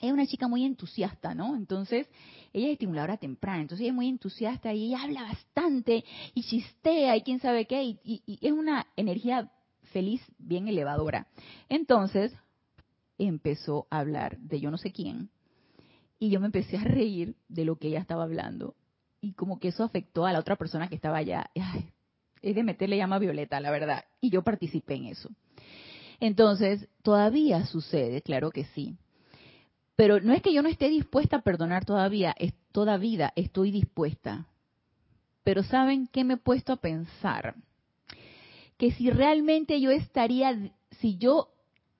Es 0.00 0.12
una 0.12 0.26
chica 0.26 0.46
muy 0.46 0.64
entusiasta, 0.64 1.34
¿no? 1.34 1.56
Entonces, 1.56 2.06
ella 2.52 2.68
es 2.68 2.74
estimuladora 2.74 3.16
temprana, 3.16 3.62
entonces 3.62 3.82
ella 3.82 3.90
es 3.90 3.96
muy 3.96 4.08
entusiasta 4.08 4.72
y 4.72 4.86
ella 4.86 5.02
habla 5.02 5.22
bastante 5.24 6.04
y 6.34 6.42
chistea 6.44 7.16
y 7.16 7.22
quién 7.22 7.40
sabe 7.40 7.66
qué, 7.66 7.82
y 7.82 8.38
es 8.40 8.52
una 8.52 8.86
energía 8.94 9.50
feliz, 9.92 10.22
bien 10.38 10.68
elevadora. 10.68 11.26
Entonces, 11.68 12.32
empezó 13.18 13.88
a 13.90 13.98
hablar 13.98 14.38
de 14.38 14.60
yo 14.60 14.70
no 14.70 14.78
sé 14.78 14.92
quién, 14.92 15.30
y 16.20 16.30
yo 16.30 16.40
me 16.40 16.46
empecé 16.46 16.76
a 16.76 16.84
reír 16.84 17.36
de 17.48 17.64
lo 17.64 17.76
que 17.76 17.88
ella 17.88 18.00
estaba 18.00 18.24
hablando, 18.24 18.74
y 19.20 19.32
como 19.32 19.58
que 19.58 19.68
eso 19.68 19.84
afectó 19.84 20.26
a 20.26 20.32
la 20.32 20.38
otra 20.38 20.56
persona 20.56 20.88
que 20.88 20.94
estaba 20.94 21.18
allá. 21.18 21.50
es 22.42 22.54
de 22.54 22.62
meterle 22.62 22.96
llama 22.96 23.18
violeta, 23.18 23.60
la 23.60 23.70
verdad. 23.70 24.04
Y 24.20 24.30
yo 24.30 24.42
participé 24.42 24.94
en 24.94 25.06
eso. 25.06 25.30
Entonces, 26.20 26.88
todavía 27.02 27.64
sucede, 27.66 28.22
claro 28.22 28.50
que 28.50 28.64
sí. 28.64 28.96
Pero 29.96 30.20
no 30.20 30.32
es 30.32 30.42
que 30.42 30.52
yo 30.52 30.62
no 30.62 30.68
esté 30.68 30.88
dispuesta 30.88 31.36
a 31.38 31.42
perdonar 31.42 31.84
todavía, 31.84 32.34
es, 32.38 32.54
toda 32.72 32.96
vida 32.98 33.32
estoy 33.36 33.70
dispuesta. 33.70 34.46
Pero 35.42 35.62
¿saben 35.62 36.06
qué 36.08 36.24
me 36.24 36.34
he 36.34 36.38
puesto 36.38 36.72
a 36.72 36.76
pensar? 36.76 37.54
Que 38.76 38.92
si 38.92 39.10
realmente 39.10 39.80
yo 39.80 39.90
estaría, 39.90 40.72
si 41.00 41.16
yo 41.16 41.48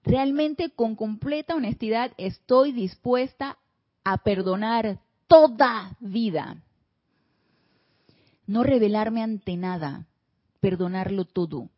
realmente 0.05 0.71
con 0.71 0.95
completa 0.95 1.57
honestidad 1.57 2.13
estoy 2.19 2.73
dispuesta 2.73 3.59
a 4.05 4.19
perdonar 4.19 5.01
toda 5.27 5.97
vida, 6.01 6.63
no 8.49 8.65
revelarme 8.65 9.23
ante 9.23 9.57
nada, 9.57 10.07
perdonarlo 10.61 11.27
todo. 11.27 11.69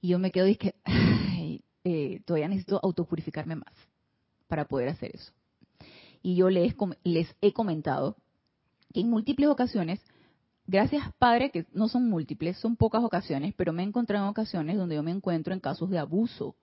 Y 0.00 0.08
yo 0.08 0.18
me 0.18 0.30
quedo 0.30 0.46
y 0.46 0.56
que 0.56 0.76
eh, 1.84 2.22
todavía 2.24 2.48
necesito 2.48 2.80
autopurificarme 2.82 3.56
más 3.56 3.74
para 4.46 4.66
poder 4.66 4.88
hacer 4.88 5.10
eso. 5.14 5.32
Y 6.22 6.36
yo 6.36 6.48
les, 6.48 6.74
les 7.02 7.28
he 7.42 7.52
comentado 7.52 8.16
que 8.94 9.00
en 9.00 9.10
múltiples 9.10 9.48
ocasiones, 9.50 10.00
gracias 10.66 11.12
Padre, 11.18 11.50
que 11.50 11.66
no 11.72 11.88
son 11.88 12.08
múltiples, 12.08 12.56
son 12.58 12.76
pocas 12.76 13.02
ocasiones, 13.02 13.52
pero 13.56 13.72
me 13.72 13.82
he 13.82 13.86
encontrado 13.86 14.24
en 14.24 14.30
ocasiones 14.30 14.76
donde 14.76 14.94
yo 14.94 15.02
me 15.02 15.10
encuentro 15.10 15.52
en 15.52 15.60
casos 15.60 15.90
de 15.90 15.98
abuso, 15.98 16.54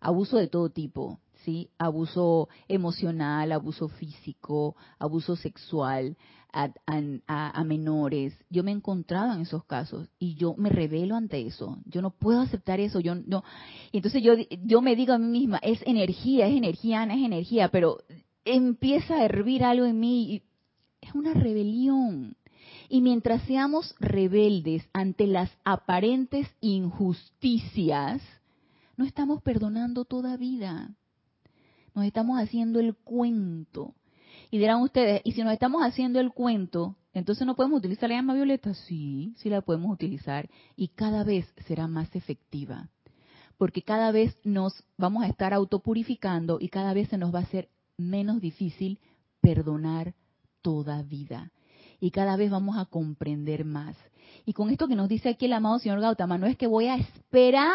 abuso 0.00 0.36
de 0.36 0.48
todo 0.48 0.68
tipo, 0.68 1.18
¿sí? 1.44 1.70
Abuso 1.78 2.48
emocional, 2.68 3.52
abuso 3.52 3.88
físico, 3.88 4.76
abuso 4.98 5.36
sexual, 5.36 6.16
a, 6.52 7.64
menores. 7.64 8.34
Yo 8.50 8.64
me 8.64 8.70
he 8.70 8.74
encontrado 8.74 9.34
en 9.34 9.42
esos 9.42 9.64
casos 9.64 10.08
y 10.18 10.34
yo 10.34 10.54
me 10.56 10.70
revelo 10.70 11.16
ante 11.16 11.46
eso. 11.46 11.78
Yo 11.84 12.02
no 12.02 12.10
puedo 12.10 12.40
aceptar 12.40 12.80
eso. 12.80 13.00
Yo 13.00 13.14
no. 13.14 13.44
Entonces 13.92 14.22
yo, 14.22 14.34
yo 14.64 14.80
me 14.80 14.96
digo 14.96 15.12
a 15.12 15.18
mí 15.18 15.26
misma, 15.26 15.58
es 15.58 15.80
energía, 15.86 16.46
es 16.46 16.56
energía, 16.56 17.02
Ana, 17.02 17.14
es 17.14 17.24
energía, 17.24 17.68
pero 17.68 17.98
empieza 18.44 19.16
a 19.16 19.24
hervir 19.24 19.64
algo 19.64 19.86
en 19.86 20.00
mí. 20.00 20.32
Y 20.32 20.42
es 21.00 21.14
una 21.14 21.34
rebelión. 21.34 22.36
Y 22.88 23.02
mientras 23.02 23.42
seamos 23.42 23.94
rebeldes 24.00 24.88
ante 24.92 25.26
las 25.26 25.50
aparentes 25.64 26.48
injusticias, 26.60 28.22
no 28.96 29.04
estamos 29.04 29.42
perdonando 29.42 30.04
toda 30.04 30.36
vida. 30.36 30.94
Nos 31.98 32.06
estamos 32.06 32.40
haciendo 32.40 32.78
el 32.78 32.94
cuento. 32.94 33.96
Y 34.52 34.58
dirán 34.58 34.82
ustedes, 34.82 35.20
¿y 35.24 35.32
si 35.32 35.42
nos 35.42 35.52
estamos 35.52 35.82
haciendo 35.82 36.20
el 36.20 36.30
cuento, 36.30 36.94
entonces 37.12 37.44
no 37.44 37.56
podemos 37.56 37.80
utilizar 37.80 38.08
la 38.08 38.14
llama 38.14 38.34
violeta? 38.34 38.72
Sí, 38.72 39.34
sí 39.38 39.50
la 39.50 39.62
podemos 39.62 39.92
utilizar 39.92 40.48
y 40.76 40.88
cada 40.88 41.24
vez 41.24 41.52
será 41.66 41.88
más 41.88 42.14
efectiva. 42.14 42.88
Porque 43.56 43.82
cada 43.82 44.12
vez 44.12 44.38
nos 44.44 44.84
vamos 44.96 45.24
a 45.24 45.26
estar 45.26 45.52
autopurificando 45.52 46.58
y 46.60 46.68
cada 46.68 46.94
vez 46.94 47.08
se 47.08 47.18
nos 47.18 47.34
va 47.34 47.40
a 47.40 47.42
hacer 47.42 47.68
menos 47.96 48.40
difícil 48.40 49.00
perdonar 49.40 50.14
toda 50.62 51.02
vida. 51.02 51.50
Y 51.98 52.12
cada 52.12 52.36
vez 52.36 52.48
vamos 52.48 52.78
a 52.78 52.84
comprender 52.84 53.64
más. 53.64 53.96
Y 54.46 54.52
con 54.52 54.70
esto 54.70 54.86
que 54.86 54.94
nos 54.94 55.08
dice 55.08 55.30
aquí 55.30 55.46
el 55.46 55.52
amado 55.52 55.80
señor 55.80 56.00
Gautama, 56.00 56.38
no 56.38 56.46
es 56.46 56.56
que 56.56 56.68
voy 56.68 56.86
a 56.86 56.94
esperar 56.94 57.72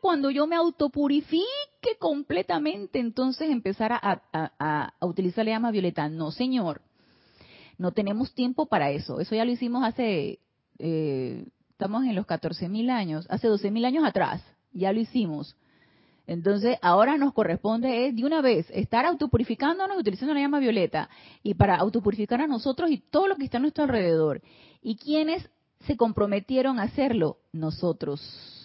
cuando 0.00 0.30
yo 0.30 0.46
me 0.46 0.56
autopurifique 0.56 1.96
completamente, 1.98 2.98
entonces 2.98 3.50
empezar 3.50 3.92
a, 3.92 4.92
utilizar 5.00 5.44
la 5.44 5.52
llama 5.52 5.70
violeta. 5.70 6.08
No, 6.08 6.30
señor. 6.30 6.82
No 7.78 7.92
tenemos 7.92 8.34
tiempo 8.34 8.66
para 8.66 8.90
eso. 8.90 9.20
Eso 9.20 9.34
ya 9.34 9.44
lo 9.44 9.50
hicimos 9.50 9.84
hace, 9.84 10.38
eh, 10.78 11.46
estamos 11.70 12.04
en 12.04 12.14
los 12.14 12.26
14.000 12.26 12.90
años, 12.90 13.26
hace 13.30 13.48
12.000 13.48 13.86
años 13.86 14.04
atrás. 14.04 14.42
Ya 14.72 14.92
lo 14.92 15.00
hicimos. 15.00 15.56
Entonces, 16.26 16.78
ahora 16.82 17.16
nos 17.18 17.32
corresponde 17.32 18.06
es 18.06 18.14
de 18.14 18.24
una 18.24 18.40
vez 18.40 18.70
estar 18.70 19.04
autopurificándonos 19.04 19.98
utilizando 19.98 20.34
la 20.34 20.40
llama 20.40 20.60
violeta 20.60 21.10
y 21.42 21.54
para 21.54 21.76
autopurificar 21.76 22.40
a 22.40 22.46
nosotros 22.46 22.90
y 22.90 22.98
todo 22.98 23.26
lo 23.26 23.36
que 23.36 23.44
está 23.44 23.58
a 23.58 23.60
nuestro 23.60 23.84
alrededor. 23.84 24.40
¿Y 24.82 24.96
quiénes 24.96 25.48
se 25.80 25.96
comprometieron 25.96 26.78
a 26.78 26.84
hacerlo? 26.84 27.38
Nosotros 27.52 28.61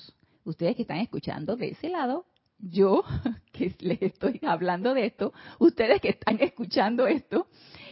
ustedes 0.47 0.75
que 0.75 0.83
están 0.83 0.99
escuchando 0.99 1.57
de 1.57 1.69
ese 1.69 1.89
lado, 1.89 2.25
yo 2.57 3.03
que 3.51 3.75
les 3.79 4.01
estoy 4.01 4.39
hablando 4.43 4.93
de 4.93 5.05
esto, 5.05 5.33
ustedes 5.59 6.01
que 6.01 6.09
están 6.09 6.39
escuchando 6.41 7.05
esto, 7.05 7.47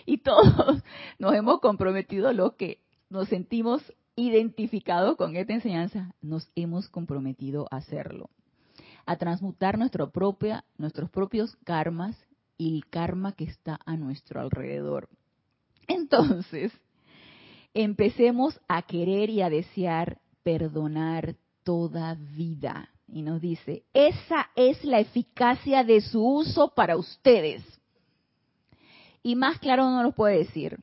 y 0.06 0.20
todos 0.20 0.82
nos 1.20 1.34
hemos 1.34 1.60
comprometido 1.60 2.32
lo 2.32 2.56
que 2.56 2.80
nos 3.10 3.28
sentimos 3.28 3.82
identificados 4.16 5.18
con 5.18 5.36
esta 5.36 5.54
enseñanza, 5.54 6.16
nos 6.22 6.50
hemos 6.56 6.88
comprometido 6.88 7.68
a 7.72 7.78
hacerlo, 7.78 8.30
a 9.06 9.18
transmutar 9.18 9.78
nuestra 9.78 10.08
propia, 10.10 10.64
nuestros 10.78 11.10
propios 11.10 11.58
karmas 11.66 12.16
y 12.58 12.78
el 12.78 12.86
karma 12.90 13.34
que 13.34 13.44
está 13.44 13.80
a 13.86 13.98
nuestro 13.98 14.40
alrededor. 14.40 15.10
Entonces, 15.88 16.72
empecemos 17.74 18.60
a 18.70 18.84
querer 18.84 19.30
y 19.30 19.42
a 19.42 19.50
desear 19.50 20.20
perdonar 20.44 21.36
toda 21.66 22.16
vida. 22.16 22.90
Y 23.08 23.22
nos 23.22 23.42
dice, 23.42 23.84
esa 23.94 24.50
es 24.56 24.84
la 24.86 25.00
eficacia 25.00 25.84
de 25.84 26.00
su 26.00 26.26
uso 26.26 26.70
para 26.70 26.96
ustedes. 26.96 27.64
Y 29.22 29.36
más 29.36 29.60
claro 29.60 29.90
no 29.90 30.02
lo 30.02 30.14
puede 30.14 30.38
decir. 30.38 30.80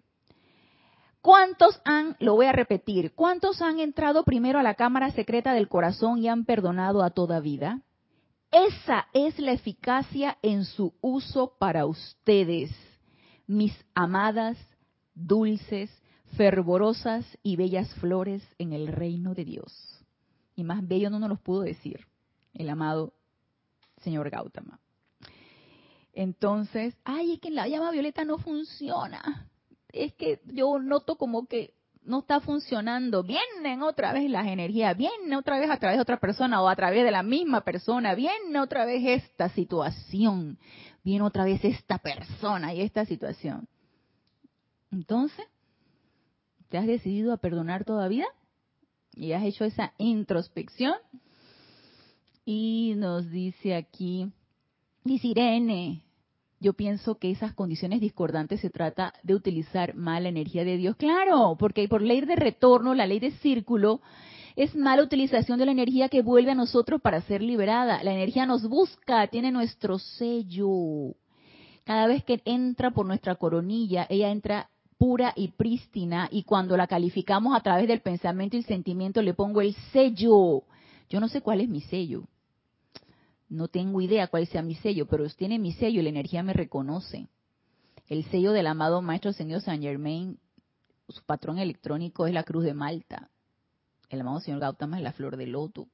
¿Cuántos 1.22 1.80
han, 1.84 2.16
lo 2.18 2.34
voy 2.34 2.46
a 2.46 2.52
repetir, 2.52 3.12
cuántos 3.14 3.62
han 3.62 3.78
entrado 3.78 4.24
primero 4.24 4.58
a 4.58 4.64
la 4.64 4.74
cámara 4.74 5.12
secreta 5.12 5.54
del 5.54 5.68
corazón 5.68 6.18
y 6.18 6.28
han 6.28 6.44
perdonado 6.44 7.02
a 7.02 7.10
toda 7.10 7.40
vida? 7.40 7.80
Esa 8.50 9.06
es 9.12 9.38
la 9.38 9.52
eficacia 9.52 10.36
en 10.42 10.64
su 10.64 10.94
uso 11.00 11.54
para 11.58 11.86
ustedes, 11.86 12.70
mis 13.46 13.72
amadas, 13.94 14.58
dulces, 15.14 15.90
fervorosas 16.36 17.24
y 17.44 17.54
bellas 17.54 17.88
flores 17.94 18.42
en 18.58 18.72
el 18.72 18.88
reino 18.88 19.34
de 19.34 19.44
Dios 19.44 20.01
y 20.54 20.64
más 20.64 20.86
bello 20.86 21.10
no 21.10 21.18
nos 21.18 21.28
los 21.28 21.40
pudo 21.40 21.62
decir 21.62 22.06
el 22.54 22.68
amado 22.68 23.12
señor 23.98 24.30
Gautama. 24.30 24.80
Entonces, 26.12 26.94
ay, 27.04 27.34
es 27.34 27.40
que 27.40 27.50
la 27.50 27.68
llama 27.68 27.90
violeta 27.90 28.24
no 28.24 28.38
funciona. 28.38 29.48
Es 29.88 30.12
que 30.14 30.40
yo 30.46 30.78
noto 30.78 31.16
como 31.16 31.46
que 31.46 31.74
no 32.04 32.20
está 32.20 32.40
funcionando. 32.40 33.22
Vienen 33.22 33.82
otra 33.82 34.12
vez 34.12 34.28
las 34.30 34.46
energías, 34.46 34.96
viene 34.96 35.36
otra 35.36 35.58
vez 35.58 35.70
a 35.70 35.78
través 35.78 35.98
de 35.98 36.02
otra 36.02 36.18
persona 36.18 36.60
o 36.60 36.68
a 36.68 36.76
través 36.76 37.04
de 37.04 37.10
la 37.10 37.22
misma 37.22 37.62
persona, 37.62 38.14
viene 38.14 38.60
otra 38.60 38.84
vez 38.84 39.02
esta 39.22 39.48
situación, 39.50 40.58
viene 41.04 41.24
otra 41.24 41.44
vez 41.44 41.64
esta 41.64 41.98
persona 41.98 42.74
y 42.74 42.82
esta 42.82 43.04
situación. 43.04 43.68
Entonces, 44.90 45.46
¿te 46.68 46.76
has 46.76 46.86
decidido 46.86 47.32
a 47.32 47.38
perdonar 47.38 47.84
todavía? 47.84 48.26
Y 49.14 49.32
has 49.32 49.44
hecho 49.44 49.64
esa 49.64 49.92
introspección. 49.98 50.94
Y 52.44 52.94
nos 52.96 53.30
dice 53.30 53.74
aquí, 53.74 54.32
dice 55.04 55.28
Irene, 55.28 56.02
yo 56.58 56.72
pienso 56.74 57.16
que 57.16 57.30
esas 57.30 57.54
condiciones 57.54 58.00
discordantes 58.00 58.60
se 58.60 58.70
trata 58.70 59.12
de 59.22 59.34
utilizar 59.34 59.94
mal 59.94 60.24
la 60.24 60.28
energía 60.28 60.64
de 60.64 60.76
Dios. 60.76 60.96
Claro, 60.96 61.56
porque 61.58 61.88
por 61.88 62.02
ley 62.02 62.20
de 62.20 62.36
retorno, 62.36 62.94
la 62.94 63.06
ley 63.06 63.20
de 63.20 63.32
círculo, 63.32 64.00
es 64.54 64.74
mala 64.74 65.02
utilización 65.02 65.58
de 65.58 65.66
la 65.66 65.72
energía 65.72 66.08
que 66.08 66.22
vuelve 66.22 66.50
a 66.50 66.56
nosotros 66.56 67.00
para 67.00 67.22
ser 67.22 67.42
liberada. 67.42 68.02
La 68.02 68.12
energía 68.12 68.46
nos 68.46 68.68
busca, 68.68 69.26
tiene 69.28 69.50
nuestro 69.50 69.98
sello. 69.98 71.14
Cada 71.84 72.06
vez 72.06 72.22
que 72.24 72.42
entra 72.44 72.92
por 72.92 73.06
nuestra 73.06 73.34
coronilla, 73.34 74.06
ella 74.08 74.30
entra 74.30 74.68
pura 75.02 75.32
y 75.34 75.48
prístina 75.48 76.28
y 76.30 76.44
cuando 76.44 76.76
la 76.76 76.86
calificamos 76.86 77.56
a 77.56 77.60
través 77.60 77.88
del 77.88 78.02
pensamiento 78.02 78.56
y 78.56 78.62
sentimiento 78.62 79.20
le 79.20 79.34
pongo 79.34 79.60
el 79.60 79.74
sello. 79.92 80.62
Yo 81.10 81.18
no 81.18 81.26
sé 81.26 81.40
cuál 81.40 81.60
es 81.60 81.68
mi 81.68 81.80
sello. 81.80 82.22
No 83.48 83.66
tengo 83.66 84.00
idea 84.00 84.28
cuál 84.28 84.46
sea 84.46 84.62
mi 84.62 84.76
sello, 84.76 85.08
pero 85.08 85.28
tiene 85.30 85.58
mi 85.58 85.72
sello 85.72 85.98
y 85.98 86.04
la 86.04 86.08
energía 86.10 86.44
me 86.44 86.52
reconoce. 86.52 87.26
El 88.06 88.22
sello 88.26 88.52
del 88.52 88.68
amado 88.68 89.02
Maestro 89.02 89.32
Señor 89.32 89.60
Saint 89.62 89.82
Germain, 89.82 90.38
su 91.08 91.24
patrón 91.24 91.58
electrónico 91.58 92.28
es 92.28 92.32
la 92.32 92.44
cruz 92.44 92.62
de 92.62 92.72
Malta. 92.72 93.28
El 94.08 94.20
amado 94.20 94.38
Señor 94.38 94.60
Gautama 94.60 94.98
es 94.98 95.02
la 95.02 95.12
flor 95.12 95.36
de 95.36 95.48
loto. 95.48 95.88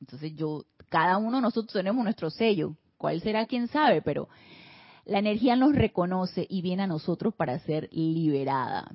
Entonces 0.00 0.34
yo, 0.34 0.64
cada 0.88 1.16
uno 1.16 1.36
de 1.36 1.42
nosotros 1.42 1.74
tenemos 1.74 2.02
nuestro 2.02 2.28
sello. 2.28 2.74
¿Cuál 2.98 3.20
será? 3.20 3.46
¿Quién 3.46 3.68
sabe? 3.68 4.02
Pero 4.02 4.28
la 5.04 5.18
energía 5.18 5.56
nos 5.56 5.74
reconoce 5.74 6.46
y 6.48 6.62
viene 6.62 6.84
a 6.84 6.86
nosotros 6.86 7.34
para 7.34 7.58
ser 7.60 7.88
liberada. 7.92 8.92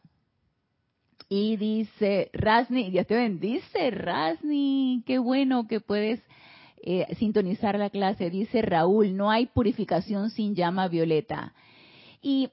Y 1.28 1.58
dice 1.58 2.30
Rasni, 2.34 2.92
Dios 2.92 3.08
te 3.08 3.16
bendice, 3.16 3.90
Rasni, 3.92 5.04
qué 5.06 5.18
bueno 5.18 5.68
que 5.68 5.80
puedes 5.80 6.22
eh, 6.84 7.08
sintonizar 7.18 7.80
la 7.80 7.90
clase. 7.90 8.30
Dice 8.30 8.62
Raúl, 8.62 9.18
no 9.18 9.32
hay 9.32 9.48
purificación 9.48 10.30
sin 10.30 10.54
llama 10.54 10.88
violeta. 10.88 11.54
Y, 12.22 12.50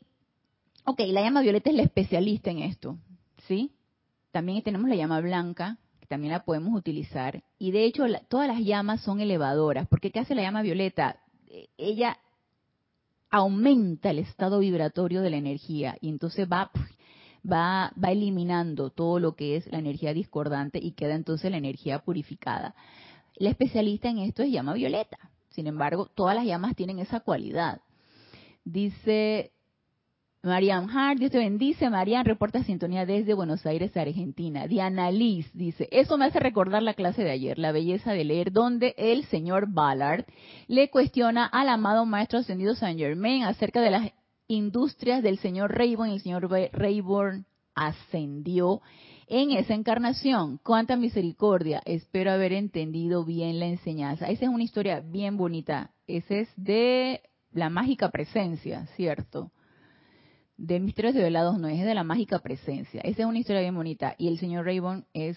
ok, 0.85 1.01
la 1.09 1.21
llama 1.21 1.43
violeta 1.43 1.69
es 1.69 1.77
la 1.77 1.83
especialista 1.83 2.51
en 2.51 2.61
esto, 2.61 2.97
¿sí? 3.47 3.73
También 4.31 4.63
tenemos 4.63 4.89
la 4.89 4.97
llama 4.97 5.21
blanca, 5.21 5.77
que 6.01 6.07
también 6.07 6.33
la 6.33 6.45
podemos 6.45 6.75
utilizar. 6.75 7.43
Y 7.59 7.73
de 7.73 7.85
hecho, 7.85 8.05
todas 8.29 8.49
las 8.49 8.61
llamas 8.61 9.03
son 9.03 9.21
elevadoras, 9.21 9.87
porque 9.87 10.11
¿qué 10.11 10.21
hace 10.21 10.35
la 10.35 10.43
llama 10.43 10.63
violeta? 10.63 11.21
Eh, 11.49 11.69
ella 11.77 12.17
aumenta 13.33 14.11
el 14.11 14.21
estado 14.21 14.61
vibratorio 14.61 15.23
de 15.23 15.31
la 15.31 15.39
energía 15.39 15.97
y 16.01 16.09
entonces 16.11 16.47
va 16.47 16.71
va, 17.51 17.93
va 18.03 18.13
eliminando 18.13 18.91
todo 18.91 19.19
lo 19.19 19.35
que 19.35 19.57
es 19.57 19.67
la 19.73 19.79
energía 19.79 20.15
discordante 20.15 20.79
y 20.81 20.93
queda 20.93 21.15
entonces 21.15 21.51
la 21.51 21.57
energía 21.57 22.01
purificada. 22.01 22.75
La 23.35 23.51
especialista 23.51 24.09
en 24.09 24.19
esto 24.19 24.43
es 24.43 24.53
llama 24.53 24.75
violeta. 24.75 25.19
Sin 25.49 25.67
embargo, 25.67 26.07
todas 26.15 26.35
las 26.35 26.45
llamas 26.45 26.77
tienen 26.77 26.99
esa 26.99 27.21
cualidad. 27.21 27.81
Dice 28.65 29.53
Marian 30.45 30.91
Hart, 30.91 31.21
Dios 31.21 31.31
te 31.31 31.39
bendice. 31.39 31.89
Marian 31.89 32.25
reporta 32.25 32.65
sintonía 32.65 33.07
desde 33.07 33.33
Buenos 33.33 33.65
Aires, 33.65 33.97
Argentina. 33.97 34.67
Diana 34.67 35.13
Liz 35.13 35.49
dice, 35.55 35.89
eso 35.93 36.19
me 36.19 36.25
hace 36.25 36.41
recordar 36.41 36.83
la 36.83 36.95
clase 36.95 37.23
de 37.23 37.31
ayer, 37.31 37.61
la 37.61 37.71
belleza 37.71 38.13
de 38.13 38.25
leer, 38.25 38.51
donde 38.51 38.97
el 38.99 39.25
señor 39.27 39.69
Ballard 39.69 40.25
le 40.67 40.91
cuestiona 40.91 41.47
al 41.47 41.69
amado 41.69 42.07
maestro 42.07 42.41
ascendido 42.41 42.75
Saint 42.75 42.99
Germain 42.99 43.45
acerca 43.45 43.81
de 43.81 43.93
las 43.93 44.11
industrias 44.49 45.23
del 45.23 45.39
señor 45.39 45.77
Rayborn 45.77 46.11
y 46.11 46.15
el 46.15 46.23
señor 46.23 46.51
Rayborn 46.51 47.47
ascendió 47.77 48.81
en 49.29 49.53
esa 49.53 49.75
encarnación. 49.75 50.59
Cuánta 50.65 50.97
misericordia. 50.97 51.81
Espero 51.85 52.33
haber 52.33 52.53
entendido 52.53 53.25
bien 53.25 53.61
la 53.61 53.67
enseñanza. 53.67 54.27
Esa 54.27 54.47
es 54.47 54.51
una 54.51 54.65
historia 54.65 54.99
bien 54.99 55.37
bonita. 55.37 55.93
Esa 56.09 56.35
es 56.35 56.49
de 56.57 57.21
la 57.53 57.71
mágica 57.71 58.11
presencia, 58.11 58.87
¿cierto? 58.97 59.53
De 60.63 60.79
Misterios 60.79 61.15
de 61.15 61.25
Velados 61.25 61.59
no, 61.59 61.67
es 61.67 61.85
de 61.85 61.93
la 61.93 62.05
mágica 62.05 62.39
presencia. 62.39 63.01
Esa 63.01 63.23
es 63.23 63.27
una 63.27 63.41
historia 63.41 63.63
bien 63.63 63.75
bonita. 63.75 64.15
Y 64.17 64.29
el 64.29 64.39
señor 64.39 64.65
Rayborn 64.65 65.05
es 65.13 65.37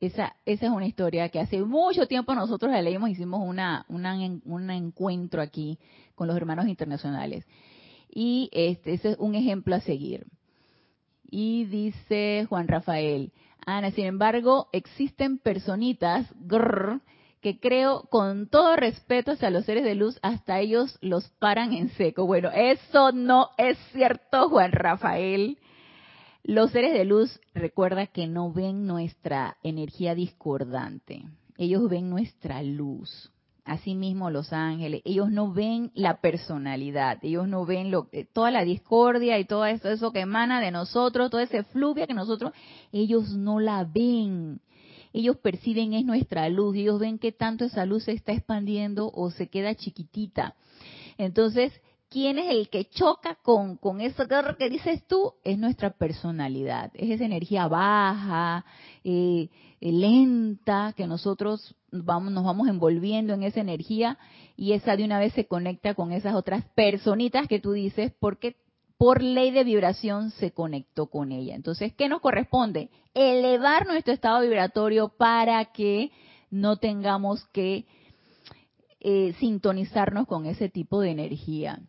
esa, 0.00 0.34
esa 0.46 0.64
es 0.64 0.72
una 0.72 0.86
historia 0.86 1.28
que 1.28 1.38
hace 1.38 1.62
mucho 1.62 2.06
tiempo 2.06 2.34
nosotros 2.34 2.72
la 2.72 2.80
leímos, 2.80 3.10
hicimos 3.10 3.42
una, 3.46 3.84
un 3.90 4.70
encuentro 4.70 5.42
aquí 5.42 5.78
con 6.14 6.26
los 6.26 6.38
hermanos 6.38 6.68
internacionales. 6.68 7.44
Y 8.08 8.48
este, 8.52 8.94
ese 8.94 9.10
es 9.10 9.18
un 9.18 9.34
ejemplo 9.34 9.74
a 9.74 9.80
seguir. 9.80 10.24
Y 11.30 11.66
dice 11.66 12.46
Juan 12.48 12.68
Rafael, 12.68 13.30
Ana, 13.66 13.90
sin 13.90 14.06
embargo, 14.06 14.70
existen 14.72 15.36
personitas 15.36 16.32
que 17.42 17.58
creo 17.58 18.04
con 18.08 18.48
todo 18.48 18.76
respeto 18.76 19.32
hacia 19.32 19.50
los 19.50 19.64
seres 19.64 19.84
de 19.84 19.96
luz, 19.96 20.18
hasta 20.22 20.60
ellos 20.60 20.96
los 21.02 21.28
paran 21.40 21.72
en 21.72 21.90
seco. 21.90 22.24
Bueno, 22.24 22.50
eso 22.54 23.10
no 23.10 23.50
es 23.58 23.76
cierto, 23.92 24.48
Juan 24.48 24.70
Rafael. 24.70 25.58
Los 26.44 26.70
seres 26.70 26.94
de 26.94 27.04
luz, 27.04 27.40
recuerda 27.52 28.06
que 28.06 28.28
no 28.28 28.52
ven 28.52 28.86
nuestra 28.86 29.58
energía 29.62 30.14
discordante, 30.14 31.24
ellos 31.58 31.88
ven 31.90 32.10
nuestra 32.10 32.62
luz. 32.62 33.30
Asimismo 33.64 34.30
los 34.30 34.52
ángeles, 34.52 35.02
ellos 35.04 35.30
no 35.30 35.52
ven 35.52 35.92
la 35.94 36.20
personalidad, 36.20 37.18
ellos 37.22 37.46
no 37.46 37.64
ven 37.64 37.92
lo, 37.92 38.08
eh, 38.10 38.24
toda 38.24 38.50
la 38.50 38.64
discordia 38.64 39.38
y 39.38 39.44
todo 39.44 39.66
eso, 39.66 39.88
eso 39.88 40.10
que 40.12 40.20
emana 40.20 40.60
de 40.60 40.72
nosotros, 40.72 41.30
toda 41.30 41.44
esa 41.44 41.62
fluvia 41.64 42.08
que 42.08 42.14
nosotros, 42.14 42.52
ellos 42.90 43.36
no 43.36 43.60
la 43.60 43.84
ven. 43.84 44.60
Ellos 45.12 45.36
perciben 45.36 45.92
es 45.92 46.04
nuestra 46.04 46.48
luz, 46.48 46.76
ellos 46.76 46.98
ven 46.98 47.18
que 47.18 47.32
tanto 47.32 47.64
esa 47.64 47.86
luz 47.86 48.04
se 48.04 48.12
está 48.12 48.32
expandiendo 48.32 49.10
o 49.14 49.30
se 49.30 49.48
queda 49.48 49.74
chiquitita. 49.74 50.54
Entonces, 51.18 51.72
quién 52.12 52.38
es 52.38 52.50
el 52.50 52.68
que 52.68 52.84
choca 52.90 53.36
con, 53.42 53.76
con 53.76 54.00
eso 54.00 54.24
que 54.58 54.68
dices 54.68 55.02
tú, 55.06 55.32
es 55.44 55.58
nuestra 55.58 55.90
personalidad, 55.90 56.90
es 56.94 57.10
esa 57.10 57.24
energía 57.24 57.68
baja, 57.68 58.66
eh, 59.02 59.48
eh, 59.80 59.92
lenta, 59.92 60.92
que 60.94 61.06
nosotros 61.06 61.74
vamos, 61.90 62.32
nos 62.32 62.44
vamos 62.44 62.68
envolviendo 62.68 63.32
en 63.32 63.42
esa 63.42 63.60
energía 63.60 64.18
y 64.56 64.72
esa 64.72 64.96
de 64.96 65.04
una 65.04 65.18
vez 65.18 65.32
se 65.32 65.46
conecta 65.46 65.94
con 65.94 66.12
esas 66.12 66.34
otras 66.34 66.64
personitas 66.74 67.48
que 67.48 67.60
tú 67.60 67.72
dices, 67.72 68.12
porque 68.20 68.56
por 69.02 69.20
ley 69.20 69.50
de 69.50 69.64
vibración 69.64 70.30
se 70.30 70.52
conectó 70.52 71.06
con 71.06 71.32
ella. 71.32 71.56
Entonces, 71.56 71.92
¿qué 71.92 72.08
nos 72.08 72.20
corresponde? 72.20 72.88
Elevar 73.14 73.84
nuestro 73.84 74.12
estado 74.12 74.42
vibratorio 74.42 75.08
para 75.08 75.64
que 75.72 76.12
no 76.52 76.76
tengamos 76.76 77.44
que 77.46 77.84
eh, 79.00 79.34
sintonizarnos 79.40 80.28
con 80.28 80.46
ese 80.46 80.68
tipo 80.68 81.00
de 81.00 81.10
energía. 81.10 81.80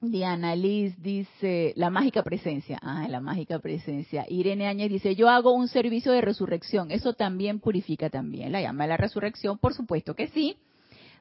Diana 0.00 0.56
Liz 0.56 0.94
dice, 1.02 1.74
la 1.76 1.90
mágica 1.90 2.22
presencia. 2.22 2.78
Ah, 2.80 3.06
la 3.06 3.20
mágica 3.20 3.58
presencia. 3.58 4.24
Irene 4.26 4.66
Áñez 4.66 4.88
dice, 4.88 5.14
yo 5.14 5.28
hago 5.28 5.52
un 5.52 5.68
servicio 5.68 6.10
de 6.10 6.22
resurrección. 6.22 6.90
Eso 6.90 7.12
también 7.12 7.60
purifica 7.60 8.08
también. 8.08 8.50
La 8.50 8.62
llama 8.62 8.84
de 8.84 8.88
la 8.88 8.96
resurrección, 8.96 9.58
por 9.58 9.74
supuesto 9.74 10.14
que 10.14 10.28
sí, 10.28 10.56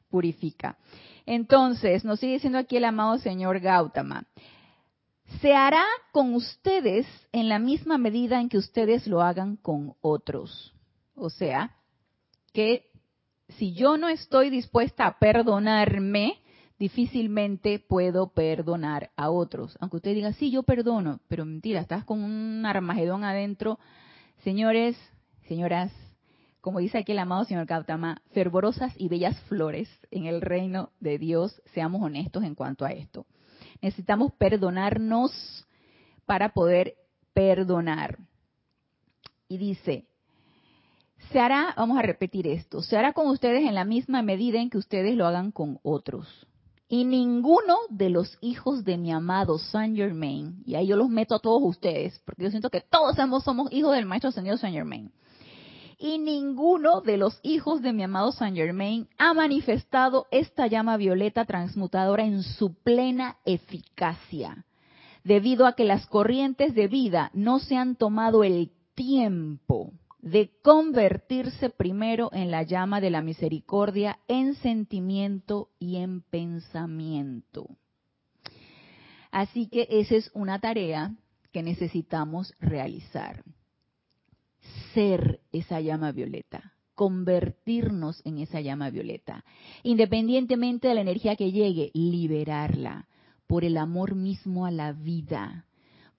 purifica. 0.10 0.78
Entonces, 1.26 2.06
nos 2.06 2.22
sigue 2.22 2.36
diciendo 2.36 2.58
aquí 2.58 2.78
el 2.78 2.86
amado 2.86 3.18
señor 3.18 3.60
Gautama. 3.60 4.24
Se 5.42 5.54
hará 5.54 5.86
con 6.12 6.34
ustedes 6.34 7.06
en 7.32 7.48
la 7.48 7.60
misma 7.60 7.98
medida 7.98 8.42
en 8.42 8.50
que 8.50 8.58
ustedes 8.58 9.08
lo 9.08 9.22
hagan 9.22 9.56
con 9.56 9.96
otros. 10.02 10.74
O 11.16 11.30
sea, 11.30 11.76
que 12.54 12.90
si 13.58 13.74
yo 13.74 13.98
no 13.98 14.10
estoy 14.10 14.50
dispuesta 14.50 15.06
a 15.06 15.20
perdonarme, 15.20 16.40
difícilmente 16.78 17.80
puedo 17.80 18.34
perdonar 18.34 19.12
a 19.16 19.30
otros. 19.30 19.78
Aunque 19.80 19.98
usted 19.98 20.14
diga, 20.14 20.34
sí, 20.34 20.52
yo 20.52 20.64
perdono, 20.64 21.20
pero 21.28 21.46
mentira, 21.46 21.80
estás 21.80 22.04
con 22.04 22.22
un 22.22 22.66
armagedón 22.66 23.24
adentro. 23.24 23.80
Señores, 24.44 24.98
señoras, 25.48 25.92
como 26.62 26.80
dice 26.80 26.98
aquí 26.98 27.12
el 27.12 27.20
amado 27.20 27.46
señor 27.46 27.66
Gautama, 27.66 28.22
fervorosas 28.32 28.94
y 28.98 29.08
bellas 29.08 29.40
flores 29.42 29.90
en 30.12 30.26
el 30.26 30.42
reino 30.42 30.92
de 31.00 31.18
Dios, 31.18 31.62
seamos 31.74 32.02
honestos 32.02 32.44
en 32.44 32.56
cuanto 32.56 32.86
a 32.86 32.92
esto. 32.92 33.26
Necesitamos 33.82 34.34
perdonarnos 34.34 35.32
para 36.26 36.50
poder 36.50 36.96
perdonar. 37.34 38.20
Y 39.48 39.58
dice, 39.58 40.06
se 41.32 41.40
hará, 41.40 41.74
vamos 41.78 41.98
a 41.98 42.02
repetir 42.02 42.48
esto, 42.48 42.82
se 42.82 42.98
hará 42.98 43.14
con 43.14 43.28
ustedes 43.28 43.64
en 43.64 43.76
la 43.76 43.86
misma 43.86 44.22
medida 44.22 44.60
en 44.60 44.70
que 44.70 44.78
ustedes 44.78 45.16
lo 45.16 45.26
hagan 45.26 45.52
con 45.52 45.80
otros. 45.84 46.28
Y 46.88 47.06
ninguno 47.06 47.78
de 47.90 48.10
los 48.10 48.38
hijos 48.42 48.84
de 48.84 48.98
mi 48.98 49.12
amado 49.12 49.60
Saint 49.60 49.96
Germain, 49.96 50.64
y 50.66 50.76
ahí 50.76 50.88
yo 50.88 50.96
los 50.96 51.10
meto 51.10 51.36
a 51.36 51.40
todos 51.40 51.62
ustedes, 51.64 52.20
porque 52.26 52.44
yo 52.44 52.50
siento 52.50 52.72
que 52.72 52.82
todos 52.82 53.16
somos, 53.16 53.44
somos 53.44 53.72
hijos 53.72 53.96
del 53.96 54.06
Maestro 54.06 54.30
Ascendido 54.30 54.58
Saint 54.58 54.76
Germain. 54.76 55.12
Y 56.02 56.18
ninguno 56.18 57.02
de 57.02 57.18
los 57.18 57.42
hijos 57.44 57.82
de 57.82 57.92
mi 57.92 58.04
amado 58.04 58.32
Saint 58.32 58.56
Germain 58.56 59.10
ha 59.18 59.34
manifestado 59.34 60.28
esta 60.32 60.66
llama 60.68 60.96
violeta 60.96 61.44
transmutadora 61.44 62.24
en 62.24 62.42
su 62.42 62.74
plena 62.74 63.36
eficacia, 63.44 64.66
debido 65.26 65.66
a 65.68 65.74
que 65.74 65.84
las 65.84 66.08
corrientes 66.08 66.74
de 66.74 66.88
vida 66.88 67.32
no 67.34 67.60
se 67.60 67.76
han 67.76 67.98
tomado 67.98 68.46
el 68.46 68.72
tiempo 68.96 69.92
de 70.22 70.52
convertirse 70.62 71.70
primero 71.70 72.30
en 72.32 72.50
la 72.50 72.64
llama 72.64 73.02
de 73.02 73.10
la 73.10 73.22
misericordia 73.22 74.20
en 74.30 74.56
sentimiento 74.56 75.70
y 75.80 75.98
en 75.98 76.22
pensamiento. 76.22 77.68
Así 79.32 79.68
que 79.68 79.86
esa 79.90 80.16
es 80.16 80.32
una 80.34 80.60
tarea 80.60 81.14
que 81.52 81.62
necesitamos 81.62 82.54
realizar. 82.62 83.44
Ser 84.94 85.40
esa 85.52 85.80
llama 85.82 86.12
violeta, 86.12 86.74
convertirnos 86.96 88.22
en 88.26 88.40
esa 88.40 88.62
llama 88.62 88.90
violeta, 88.90 89.44
independientemente 89.84 90.88
de 90.88 90.96
la 90.96 91.02
energía 91.02 91.36
que 91.36 91.52
llegue, 91.52 91.92
liberarla 91.94 93.08
por 93.48 93.64
el 93.64 93.78
amor 93.78 94.16
mismo 94.16 94.66
a 94.66 94.72
la 94.72 94.94
vida, 94.94 95.66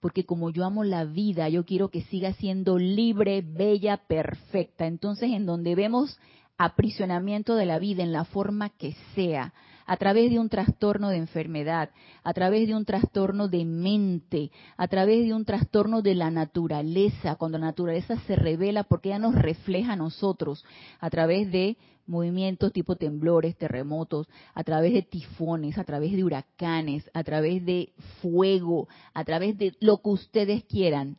porque 0.01 0.25
como 0.25 0.49
yo 0.49 0.65
amo 0.65 0.83
la 0.83 1.05
vida, 1.05 1.47
yo 1.49 1.65
quiero 1.65 1.89
que 1.89 2.01
siga 2.01 2.33
siendo 2.33 2.77
libre, 2.77 3.41
bella, 3.41 3.97
perfecta. 4.07 4.87
Entonces, 4.87 5.31
en 5.31 5.45
donde 5.45 5.75
vemos 5.75 6.19
aprisionamiento 6.57 7.55
de 7.55 7.65
la 7.65 7.79
vida 7.79 8.03
en 8.03 8.11
la 8.11 8.25
forma 8.25 8.69
que 8.69 8.95
sea, 9.15 9.53
a 9.85 9.97
través 9.97 10.31
de 10.31 10.39
un 10.39 10.49
trastorno 10.49 11.09
de 11.09 11.17
enfermedad, 11.17 11.89
a 12.23 12.33
través 12.33 12.67
de 12.67 12.75
un 12.75 12.85
trastorno 12.85 13.47
de 13.47 13.65
mente, 13.65 14.51
a 14.77 14.87
través 14.87 15.25
de 15.25 15.33
un 15.33 15.45
trastorno 15.45 16.01
de 16.01 16.15
la 16.15 16.31
naturaleza, 16.31 17.35
cuando 17.35 17.57
la 17.57 17.67
naturaleza 17.67 18.17
se 18.27 18.35
revela 18.35 18.83
porque 18.83 19.09
ella 19.09 19.19
nos 19.19 19.35
refleja 19.35 19.93
a 19.93 19.97
nosotros, 19.97 20.63
a 20.99 21.09
través 21.09 21.51
de 21.51 21.77
movimientos 22.07 22.73
tipo 22.73 22.95
temblores, 22.95 23.57
terremotos, 23.57 24.27
a 24.53 24.63
través 24.63 24.93
de 24.93 25.01
tifones, 25.01 25.77
a 25.77 25.83
través 25.83 26.11
de 26.11 26.23
huracanes, 26.23 27.09
a 27.13 27.23
través 27.23 27.65
de 27.65 27.93
fuego, 28.21 28.87
a 29.13 29.23
través 29.23 29.57
de 29.57 29.75
lo 29.79 30.01
que 30.01 30.09
ustedes 30.09 30.63
quieran. 30.65 31.17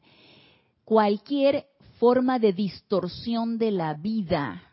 Cualquier 0.84 1.66
forma 1.98 2.38
de 2.38 2.52
distorsión 2.52 3.58
de 3.58 3.70
la 3.70 3.94
vida 3.94 4.71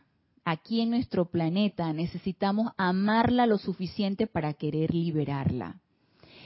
aquí 0.50 0.82
en 0.82 0.90
nuestro 0.90 1.26
planeta 1.26 1.94
necesitamos 1.94 2.72
amarla 2.76 3.46
lo 3.46 3.60
suficiente 3.60 4.26
para 4.26 4.54
querer 4.54 4.96
liberarla 4.96 5.80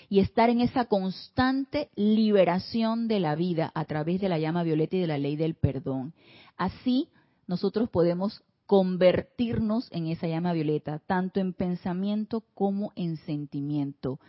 y 0.09 0.19
estar 0.19 0.49
en 0.49 0.59
esa 0.59 0.85
constante 0.85 1.89
liberación 1.95 3.07
de 3.07 3.21
la 3.21 3.35
vida 3.35 3.71
a 3.73 3.85
través 3.85 4.19
de 4.19 4.27
la 4.27 4.39
llama 4.39 4.63
violeta 4.63 4.97
y 4.97 4.99
de 4.99 5.07
la 5.07 5.17
ley 5.17 5.37
del 5.37 5.55
perdón. 5.55 6.13
Así 6.57 7.07
nosotros 7.47 7.89
podemos 7.89 8.43
convertirnos 8.65 9.87
en 9.91 10.07
esa 10.07 10.27
llama 10.27 10.51
violeta, 10.51 10.99
tanto 10.99 11.39
en 11.39 11.53
pensamiento 11.53 12.43
como 12.53 12.91
en 12.95 13.15
sentimiento. 13.17 14.19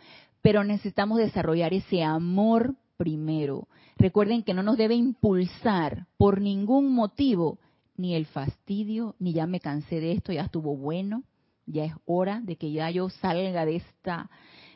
Pero 0.41 0.63
necesitamos 0.63 1.17
desarrollar 1.17 1.73
ese 1.73 2.01
amor 2.01 2.75
primero. 2.95 3.67
Recuerden 3.97 4.43
que 4.43 4.53
no 4.53 4.63
nos 4.63 4.77
debe 4.77 4.95
impulsar 4.95 6.07
por 6.17 6.39
ningún 6.39 6.93
motivo 6.93 7.59
ni 7.97 8.15
el 8.15 8.25
fastidio, 8.25 9.15
ni 9.19 9.33
ya 9.33 9.47
me 9.47 9.59
cansé 9.59 9.99
de 9.99 10.13
esto, 10.13 10.31
ya 10.31 10.43
estuvo 10.43 10.75
bueno, 10.75 11.23
ya 11.65 11.85
es 11.85 11.93
hora 12.05 12.41
de 12.41 12.57
que 12.57 12.71
ya 12.71 12.89
yo 12.89 13.09
salga 13.09 13.65
de 13.65 13.77
esta, 13.77 14.29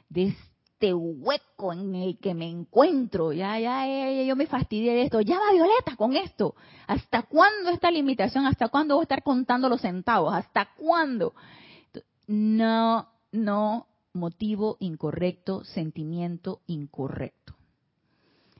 de 0.09 0.27
este 0.27 0.93
hueco 0.93 1.73
en 1.73 1.95
el 1.95 2.17
que 2.19 2.33
me 2.33 2.49
encuentro, 2.49 3.33
ya, 3.33 3.59
ya, 3.59 3.85
ya, 3.85 4.23
yo 4.23 4.35
me 4.35 4.47
fastidié 4.47 4.93
de 4.93 5.03
esto, 5.03 5.21
ya 5.21 5.37
va 5.37 5.51
Violeta 5.51 5.95
con 5.97 6.15
esto, 6.15 6.55
¿hasta 6.87 7.23
cuándo 7.23 7.69
esta 7.69 7.91
limitación? 7.91 8.45
¿Hasta 8.45 8.69
cuándo 8.69 8.95
voy 8.95 9.03
a 9.03 9.03
estar 9.03 9.23
contando 9.23 9.67
los 9.69 9.81
centavos? 9.81 10.33
¿Hasta 10.33 10.69
cuándo? 10.77 11.33
No, 12.27 13.09
no, 13.31 13.87
motivo 14.13 14.77
incorrecto, 14.79 15.63
sentimiento 15.65 16.61
incorrecto. 16.67 17.55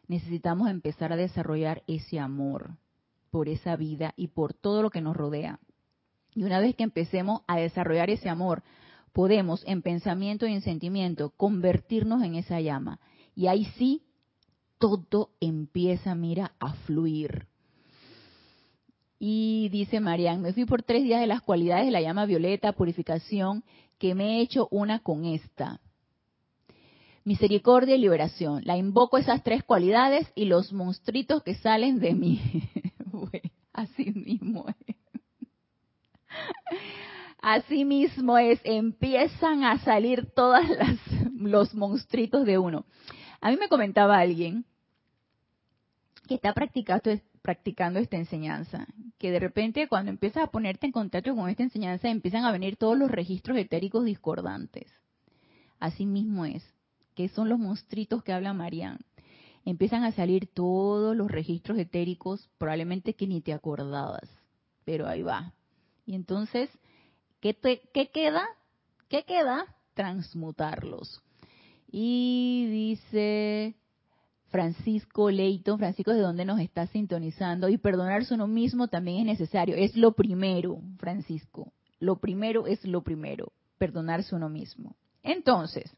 Necesitamos 0.07 0.69
empezar 0.69 1.13
a 1.13 1.15
desarrollar 1.15 1.83
ese 1.87 2.19
amor 2.19 2.71
por 3.29 3.49
esa 3.49 3.75
vida 3.75 4.13
y 4.15 4.27
por 4.27 4.53
todo 4.53 4.81
lo 4.81 4.89
que 4.89 5.01
nos 5.01 5.15
rodea. 5.15 5.59
Y 6.35 6.43
una 6.43 6.59
vez 6.59 6.75
que 6.75 6.83
empecemos 6.83 7.41
a 7.47 7.57
desarrollar 7.57 8.09
ese 8.09 8.29
amor, 8.29 8.63
podemos 9.13 9.63
en 9.65 9.81
pensamiento 9.81 10.47
y 10.47 10.53
en 10.53 10.61
sentimiento 10.61 11.31
convertirnos 11.31 12.23
en 12.23 12.35
esa 12.35 12.61
llama. 12.61 12.99
Y 13.35 13.47
ahí 13.47 13.65
sí, 13.77 14.03
todo 14.77 15.31
empieza, 15.39 16.15
mira, 16.15 16.53
a 16.59 16.73
fluir. 16.73 17.47
Y 19.19 19.67
dice 19.69 19.99
Marian, 19.99 20.41
me 20.41 20.53
fui 20.53 20.65
por 20.65 20.83
tres 20.83 21.03
días 21.03 21.19
de 21.19 21.27
las 21.27 21.41
cualidades 21.41 21.85
de 21.85 21.91
la 21.91 22.01
llama 22.01 22.25
violeta, 22.25 22.71
purificación, 22.71 23.63
que 23.97 24.15
me 24.15 24.37
he 24.37 24.41
hecho 24.41 24.69
una 24.71 24.99
con 24.99 25.25
esta. 25.25 25.81
Misericordia 27.25 27.95
y 27.95 27.99
liberación. 27.99 28.61
La 28.63 28.77
invoco 28.77 29.17
esas 29.17 29.43
tres 29.43 29.63
cualidades 29.63 30.31
y 30.35 30.45
los 30.45 30.71
monstruitos 30.71 31.43
que 31.43 31.55
salen 31.55 31.99
de 31.99 32.15
mí. 32.15 32.41
Así 33.73 34.11
mismo 34.11 34.65
es. 34.67 34.95
Así 37.41 37.85
mismo 37.85 38.37
es, 38.37 38.59
empiezan 38.63 39.63
a 39.63 39.79
salir 39.79 40.31
todos 40.35 40.61
los 41.33 41.73
monstruitos 41.73 42.45
de 42.45 42.57
uno. 42.57 42.85
A 43.41 43.49
mí 43.49 43.57
me 43.57 43.69
comentaba 43.69 44.19
alguien 44.19 44.65
que 46.27 46.35
está 46.35 46.53
practicando, 46.53 47.11
practicando 47.41 47.99
esta 47.99 48.17
enseñanza, 48.17 48.87
que 49.17 49.31
de 49.31 49.39
repente 49.39 49.87
cuando 49.87 50.11
empiezas 50.11 50.43
a 50.43 50.51
ponerte 50.51 50.85
en 50.85 50.91
contacto 50.91 51.33
con 51.35 51.49
esta 51.49 51.63
enseñanza 51.63 52.09
empiezan 52.09 52.43
a 52.43 52.51
venir 52.51 52.75
todos 52.75 52.97
los 52.97 53.09
registros 53.09 53.57
etéricos 53.57 54.03
discordantes. 54.03 54.91
Así 55.79 56.05
mismo 56.05 56.45
es, 56.45 56.63
que 57.15 57.29
son 57.29 57.47
los 57.49 57.57
monstruitos 57.57 58.21
que 58.23 58.33
habla 58.33 58.53
Marian 58.53 58.99
empiezan 59.69 60.03
a 60.03 60.11
salir 60.11 60.47
todos 60.53 61.15
los 61.15 61.29
registros 61.29 61.77
etéricos, 61.77 62.49
probablemente 62.57 63.13
que 63.13 63.27
ni 63.27 63.41
te 63.41 63.53
acordabas, 63.53 64.29
pero 64.85 65.07
ahí 65.07 65.21
va. 65.21 65.53
Y 66.05 66.15
entonces, 66.15 66.69
¿qué, 67.39 67.55
qué 67.93 68.09
queda? 68.09 68.45
¿Qué 69.07 69.23
queda? 69.23 69.65
Transmutarlos. 69.93 71.21
Y 71.91 72.67
dice 72.69 73.75
Francisco 74.49 75.29
Leito, 75.29 75.77
Francisco, 75.77 76.13
¿de 76.13 76.21
dónde 76.21 76.45
nos 76.45 76.59
está 76.59 76.87
sintonizando? 76.87 77.69
Y 77.69 77.77
perdonarse 77.77 78.33
uno 78.33 78.47
mismo 78.47 78.87
también 78.87 79.19
es 79.19 79.39
necesario. 79.39 79.75
Es 79.75 79.95
lo 79.95 80.13
primero, 80.13 80.81
Francisco. 80.97 81.71
Lo 81.99 82.19
primero 82.19 82.65
es 82.65 82.83
lo 82.85 83.03
primero, 83.03 83.51
perdonarse 83.77 84.35
uno 84.35 84.49
mismo. 84.49 84.95
Entonces, 85.21 85.95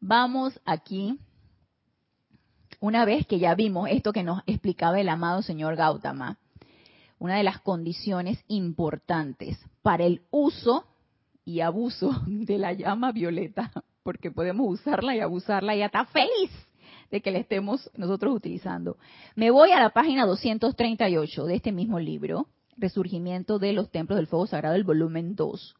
vamos 0.00 0.58
aquí 0.64 1.18
una 2.84 3.06
vez 3.06 3.26
que 3.26 3.38
ya 3.38 3.54
vimos 3.54 3.88
esto 3.90 4.12
que 4.12 4.22
nos 4.22 4.42
explicaba 4.44 5.00
el 5.00 5.08
amado 5.08 5.40
señor 5.40 5.74
Gautama, 5.74 6.36
una 7.18 7.38
de 7.38 7.42
las 7.42 7.58
condiciones 7.62 8.44
importantes 8.46 9.58
para 9.80 10.04
el 10.04 10.20
uso 10.30 10.84
y 11.46 11.60
abuso 11.60 12.10
de 12.26 12.58
la 12.58 12.74
llama 12.74 13.10
violeta, 13.10 13.72
porque 14.02 14.30
podemos 14.30 14.66
usarla 14.68 15.16
y 15.16 15.20
abusarla 15.20 15.74
y 15.74 15.80
está 15.80 16.04
feliz 16.04 16.50
de 17.10 17.22
que 17.22 17.30
la 17.30 17.38
estemos 17.38 17.90
nosotros 17.96 18.36
utilizando. 18.36 18.98
Me 19.34 19.50
voy 19.50 19.70
a 19.70 19.80
la 19.80 19.88
página 19.88 20.26
238 20.26 21.46
de 21.46 21.54
este 21.54 21.72
mismo 21.72 21.98
libro, 21.98 22.48
Resurgimiento 22.76 23.58
de 23.58 23.72
los 23.72 23.90
Templos 23.90 24.18
del 24.18 24.26
Fuego 24.26 24.46
Sagrado, 24.46 24.74
el 24.74 24.84
volumen 24.84 25.36
2. 25.36 25.74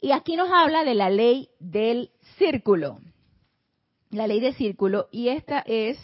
Y 0.00 0.12
aquí 0.12 0.36
nos 0.36 0.48
habla 0.52 0.84
de 0.84 0.94
la 0.94 1.10
ley 1.10 1.48
del 1.58 2.12
círculo. 2.38 3.00
La 4.10 4.28
ley 4.28 4.38
del 4.38 4.54
círculo, 4.54 5.08
y 5.10 5.28
esta 5.28 5.58
es 5.66 5.98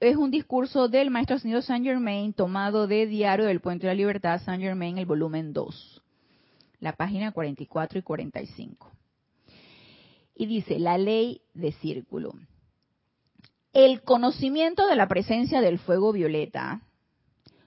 es 0.00 0.16
un 0.16 0.30
discurso 0.30 0.88
del 0.88 1.10
maestro 1.10 1.36
ascendido 1.36 1.62
Saint 1.62 1.84
Germain 1.84 2.32
tomado 2.32 2.86
de 2.86 3.06
Diario 3.06 3.46
del 3.46 3.60
Puente 3.60 3.86
de 3.86 3.92
la 3.92 3.96
Libertad, 3.96 4.40
Saint 4.44 4.62
Germain, 4.62 4.98
el 4.98 5.06
volumen 5.06 5.52
2, 5.52 6.02
la 6.80 6.92
página 6.92 7.32
44 7.32 7.98
y 7.98 8.02
45. 8.02 8.92
Y 10.36 10.46
dice, 10.46 10.78
la 10.78 10.98
ley 10.98 11.40
de 11.54 11.72
círculo. 11.72 12.34
El 13.72 14.02
conocimiento 14.02 14.86
de 14.86 14.96
la 14.96 15.08
presencia 15.08 15.60
del 15.60 15.78
fuego 15.78 16.12
violeta, 16.12 16.82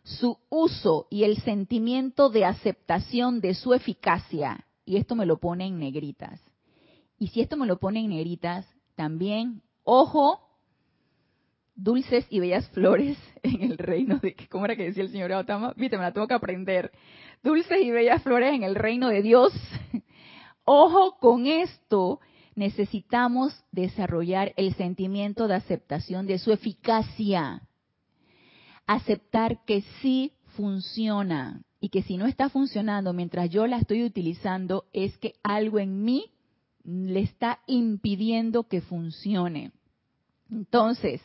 su 0.03 0.37
uso 0.49 1.07
y 1.09 1.23
el 1.23 1.37
sentimiento 1.41 2.29
de 2.29 2.45
aceptación 2.45 3.41
de 3.41 3.53
su 3.53 3.73
eficacia, 3.73 4.65
y 4.85 4.97
esto 4.97 5.15
me 5.15 5.25
lo 5.25 5.37
pone 5.37 5.67
en 5.67 5.77
negritas. 5.77 6.39
Y 7.19 7.27
si 7.27 7.41
esto 7.41 7.57
me 7.57 7.67
lo 7.67 7.79
pone 7.79 7.99
en 7.99 8.09
negritas, 8.09 8.65
también, 8.95 9.61
ojo, 9.83 10.48
dulces 11.83 12.25
y 12.29 12.39
bellas 12.39 12.67
flores 12.69 13.17
en 13.43 13.63
el 13.63 13.77
reino 13.77 14.19
de, 14.19 14.35
¿cómo 14.49 14.65
era 14.65 14.75
que 14.75 14.85
decía 14.85 15.03
el 15.03 15.11
señor 15.11 15.29
Gautama? 15.29 15.73
Viste, 15.75 15.97
me 15.97 16.03
la 16.03 16.13
tengo 16.13 16.27
que 16.27 16.33
aprender. 16.33 16.91
Dulces 17.43 17.81
y 17.81 17.91
bellas 17.91 18.21
flores 18.21 18.53
en 18.53 18.63
el 18.63 18.75
reino 18.75 19.09
de 19.09 19.21
Dios. 19.21 19.53
Ojo 20.65 21.17
con 21.19 21.47
esto, 21.47 22.19
necesitamos 22.55 23.63
desarrollar 23.71 24.53
el 24.57 24.73
sentimiento 24.75 25.47
de 25.47 25.55
aceptación 25.55 26.27
de 26.27 26.37
su 26.37 26.51
eficacia. 26.51 27.61
Aceptar 28.85 29.63
que 29.65 29.81
sí 30.01 30.33
funciona 30.57 31.61
y 31.79 31.89
que 31.89 32.03
si 32.03 32.17
no 32.17 32.25
está 32.25 32.49
funcionando 32.49 33.13
mientras 33.13 33.49
yo 33.49 33.65
la 33.67 33.77
estoy 33.77 34.03
utilizando 34.03 34.85
es 34.91 35.17
que 35.17 35.35
algo 35.43 35.79
en 35.79 36.03
mí 36.03 36.31
le 36.83 37.21
está 37.21 37.59
impidiendo 37.67 38.63
que 38.63 38.81
funcione. 38.81 39.71
Entonces, 40.51 41.21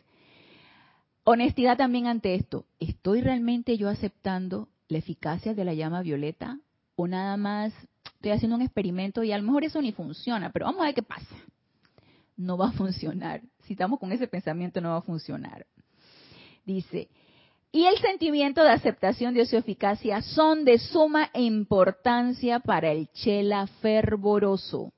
Honestidad 1.27 1.79
también 1.79 2.07
ante 2.07 2.35
esto. 2.35 2.67
¿Estoy 2.79 3.23
realmente 3.23 3.79
yo 3.79 3.89
aceptando 3.89 4.69
la 4.89 4.99
eficacia 4.99 5.55
de 5.55 5.65
la 5.65 5.73
llama 5.73 6.03
violeta? 6.03 6.61
¿O 6.97 7.09
nada 7.09 7.39
más 7.39 7.73
estoy 8.17 8.33
haciendo 8.33 8.57
un 8.57 8.63
experimento 8.63 9.23
y 9.23 9.33
a 9.33 9.39
lo 9.39 9.45
mejor 9.45 9.65
eso 9.65 9.81
ni 9.81 9.93
funciona, 9.93 10.53
pero 10.53 10.67
vamos 10.67 10.83
a 10.83 10.85
ver 10.85 10.95
qué 10.95 11.03
pasa? 11.03 11.35
No 12.37 12.59
va 12.59 12.69
a 12.69 12.73
funcionar. 12.73 13.41
Si 13.63 13.73
estamos 13.73 13.99
con 13.99 14.13
ese 14.13 14.29
pensamiento 14.29 14.83
no 14.83 14.91
va 14.91 14.99
a 14.99 15.03
funcionar. 15.03 15.67
Dice, 16.67 17.09
y 17.73 17.87
el 17.87 17.97
sentimiento 17.99 18.63
de 18.63 18.71
aceptación 18.71 19.33
de 19.33 19.47
su 19.47 19.57
eficacia 19.57 20.21
son 20.21 20.65
de 20.65 20.79
suma 20.79 21.31
importancia 21.33 22.61
para 22.61 22.93
el 22.93 23.09
chela 23.13 23.67
fervoroso. 23.81 24.93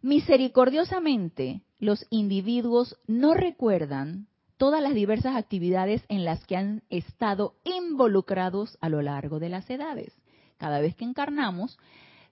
Misericordiosamente, 0.00 1.62
los 1.80 2.06
individuos 2.08 2.96
no 3.08 3.34
recuerdan 3.34 4.28
todas 4.62 4.80
las 4.80 4.94
diversas 4.94 5.34
actividades 5.34 6.04
en 6.08 6.24
las 6.24 6.46
que 6.46 6.56
han 6.56 6.84
estado 6.88 7.56
involucrados 7.64 8.78
a 8.80 8.88
lo 8.88 9.02
largo 9.02 9.40
de 9.40 9.48
las 9.48 9.68
edades. 9.68 10.16
Cada 10.56 10.78
vez 10.78 10.94
que 10.94 11.04
encarnamos, 11.04 11.80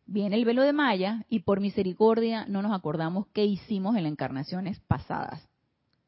viene 0.06 0.36
el 0.36 0.44
velo 0.44 0.62
de 0.62 0.72
Maya 0.72 1.26
y 1.28 1.40
por 1.40 1.58
misericordia 1.58 2.46
no 2.46 2.62
nos 2.62 2.72
acordamos 2.72 3.26
qué 3.32 3.46
hicimos 3.46 3.96
en 3.96 4.04
las 4.04 4.12
encarnaciones 4.12 4.78
pasadas. 4.78 5.44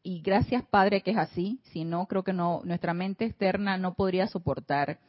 Y 0.05 0.21
gracias 0.21 0.63
Padre 0.63 1.01
que 1.01 1.11
es 1.11 1.17
así, 1.17 1.59
si 1.73 1.83
no 1.83 2.07
creo 2.07 2.23
que 2.23 2.33
no 2.33 2.61
nuestra 2.63 2.95
mente 2.95 3.25
externa 3.25 3.77
no 3.77 3.95
podría 3.95 4.29
soportar 4.29 5.01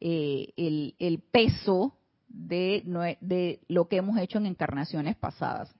eh, 0.00 0.54
el, 0.56 1.22
peso 1.30 1.92
de 2.28 3.60
lo 3.68 3.88
que 3.88 3.96
hemos 3.98 4.16
hecho 4.16 4.38
en 4.38 4.46
encarnaciones 4.46 5.16
pasadas. 5.16 5.70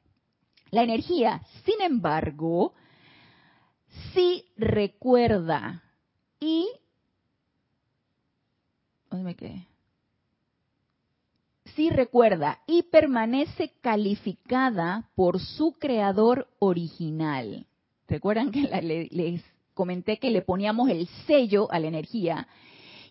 La 0.70 0.82
energía, 0.82 1.40
sin 1.64 1.80
embargo, 1.80 2.74
sí 4.14 4.44
recuerda 4.56 5.82
y... 6.40 6.68
¿Dónde 9.10 9.24
me 9.24 9.34
quedé? 9.34 9.66
Sí 11.74 11.90
recuerda 11.90 12.60
y 12.66 12.82
permanece 12.82 13.72
calificada 13.80 15.08
por 15.14 15.40
su 15.40 15.72
creador 15.78 16.48
original. 16.58 17.66
¿Recuerdan 18.08 18.50
que 18.50 18.62
les 19.10 19.42
comenté 19.74 20.18
que 20.18 20.30
le 20.30 20.42
poníamos 20.42 20.90
el 20.90 21.06
sello 21.26 21.70
a 21.70 21.78
la 21.78 21.86
energía? 21.86 22.48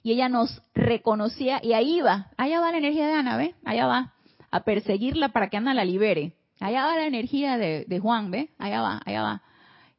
Y 0.03 0.11
ella 0.13 0.29
nos 0.29 0.61
reconocía 0.73 1.59
y 1.63 1.73
ahí 1.73 2.01
va, 2.01 2.31
allá 2.37 2.59
va 2.59 2.71
la 2.71 2.77
energía 2.77 3.07
de 3.07 3.13
Ana, 3.13 3.37
¿ve? 3.37 3.55
Allá 3.63 3.87
va, 3.87 4.13
a 4.51 4.63
perseguirla 4.63 5.29
para 5.29 5.49
que 5.49 5.57
Ana 5.57 5.73
la 5.73 5.85
libere. 5.85 6.33
Allá 6.59 6.85
va 6.85 6.95
la 6.95 7.07
energía 7.07 7.57
de, 7.57 7.85
de 7.85 7.99
Juan, 7.99 8.31
¿ve? 8.31 8.49
Allá 8.57 8.81
va, 8.81 9.01
allá 9.05 9.21
va. 9.21 9.41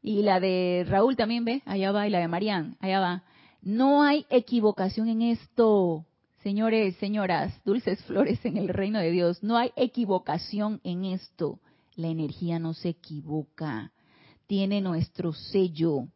Y 0.03 0.23
la 0.23 0.41
de 0.41 0.87
Raúl 0.89 1.17
también, 1.17 1.45
¿ve? 1.45 1.63
Allá 1.67 1.93
va. 1.93 2.07
Y 2.07 2.11
la 2.11 2.21
de 2.21 2.29
Marían, 2.29 2.77
allá 2.81 3.01
va. 3.01 3.25
No 3.63 4.03
hay 4.03 4.27
equivocación 4.31 5.09
en 5.09 5.23
esto. 5.23 6.07
Señores, 6.43 6.97
señoras, 6.97 7.53
dulces 7.65 8.03
flores 8.05 8.45
en 8.45 8.57
el 8.57 8.69
reino 8.69 9.01
de 9.01 9.11
Dios, 9.11 9.43
no 9.43 9.57
hay 9.57 9.73
equivocación 9.75 10.81
en 10.85 11.05
esto. 11.05 11.61
La 11.97 12.07
energía 12.07 12.61
no 12.61 12.75
se 12.75 12.91
equivoca, 12.91 13.93
tiene 14.47 14.81
nuestro 14.81 15.33
sello. 15.33 16.07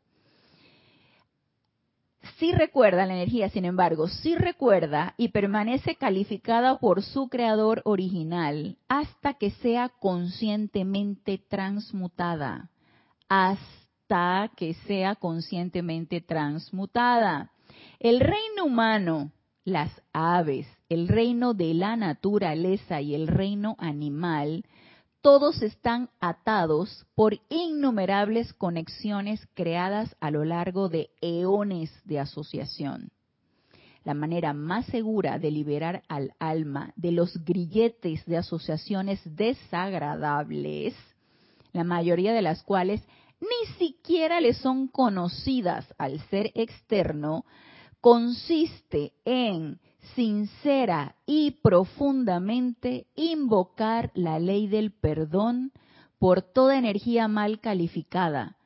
Sí 2.38 2.52
recuerda 2.52 3.04
la 3.04 3.14
energía, 3.14 3.48
sin 3.50 3.64
embargo, 3.64 4.06
sí 4.06 4.36
recuerda 4.36 5.14
y 5.16 5.28
permanece 5.28 5.96
calificada 5.96 6.78
por 6.78 7.02
su 7.02 7.28
creador 7.28 7.82
original 7.84 8.78
hasta 8.88 9.34
que 9.34 9.50
sea 9.50 9.88
conscientemente 9.88 11.38
transmutada 11.48 12.71
hasta 13.34 14.50
que 14.58 14.74
sea 14.86 15.14
conscientemente 15.14 16.20
transmutada. 16.20 17.50
El 17.98 18.20
reino 18.20 18.66
humano, 18.66 19.32
las 19.64 19.90
aves, 20.12 20.66
el 20.90 21.08
reino 21.08 21.54
de 21.54 21.72
la 21.72 21.96
naturaleza 21.96 23.00
y 23.00 23.14
el 23.14 23.26
reino 23.26 23.74
animal, 23.78 24.66
todos 25.22 25.62
están 25.62 26.10
atados 26.20 27.06
por 27.14 27.40
innumerables 27.48 28.52
conexiones 28.52 29.48
creadas 29.54 30.14
a 30.20 30.30
lo 30.30 30.44
largo 30.44 30.90
de 30.90 31.08
eones 31.22 31.90
de 32.04 32.20
asociación. 32.20 33.12
La 34.04 34.12
manera 34.12 34.52
más 34.52 34.84
segura 34.86 35.38
de 35.38 35.50
liberar 35.50 36.02
al 36.06 36.34
alma 36.38 36.92
de 36.96 37.12
los 37.12 37.42
grilletes 37.46 38.26
de 38.26 38.36
asociaciones 38.36 39.22
desagradables, 39.24 40.94
la 41.72 41.84
mayoría 41.84 42.34
de 42.34 42.42
las 42.42 42.62
cuales 42.62 43.02
ni 43.42 43.74
siquiera 43.74 44.40
le 44.40 44.54
son 44.54 44.86
conocidas 44.86 45.92
al 45.98 46.20
ser 46.30 46.52
externo, 46.54 47.44
consiste 48.00 49.12
en 49.24 49.80
sincera 50.14 51.16
y 51.26 51.52
profundamente 51.62 53.06
invocar 53.16 54.12
la 54.14 54.38
ley 54.38 54.68
del 54.68 54.92
perdón 54.92 55.72
por 56.18 56.42
toda 56.42 56.78
energía 56.78 57.26
mal 57.26 57.60
calificada, 57.60 58.56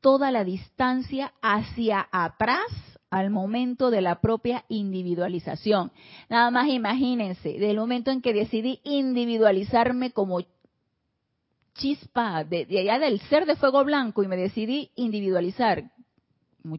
toda 0.00 0.30
la 0.30 0.44
distancia 0.44 1.32
hacia 1.40 2.06
atrás 2.12 2.66
al 3.10 3.30
momento 3.30 3.90
de 3.90 4.02
la 4.02 4.20
propia 4.20 4.64
individualización. 4.68 5.92
Nada 6.28 6.50
más 6.50 6.68
imagínense, 6.68 7.58
del 7.58 7.78
momento 7.78 8.10
en 8.10 8.20
que 8.20 8.34
decidí 8.34 8.80
individualizarme 8.84 10.12
como 10.12 10.40
chispa 11.74 12.44
de, 12.44 12.66
allá 12.78 12.98
del 12.98 13.20
ser 13.22 13.46
de 13.46 13.56
fuego 13.56 13.84
blanco 13.84 14.22
y 14.22 14.28
me 14.28 14.36
decidí 14.36 14.90
individualizar, 14.96 15.90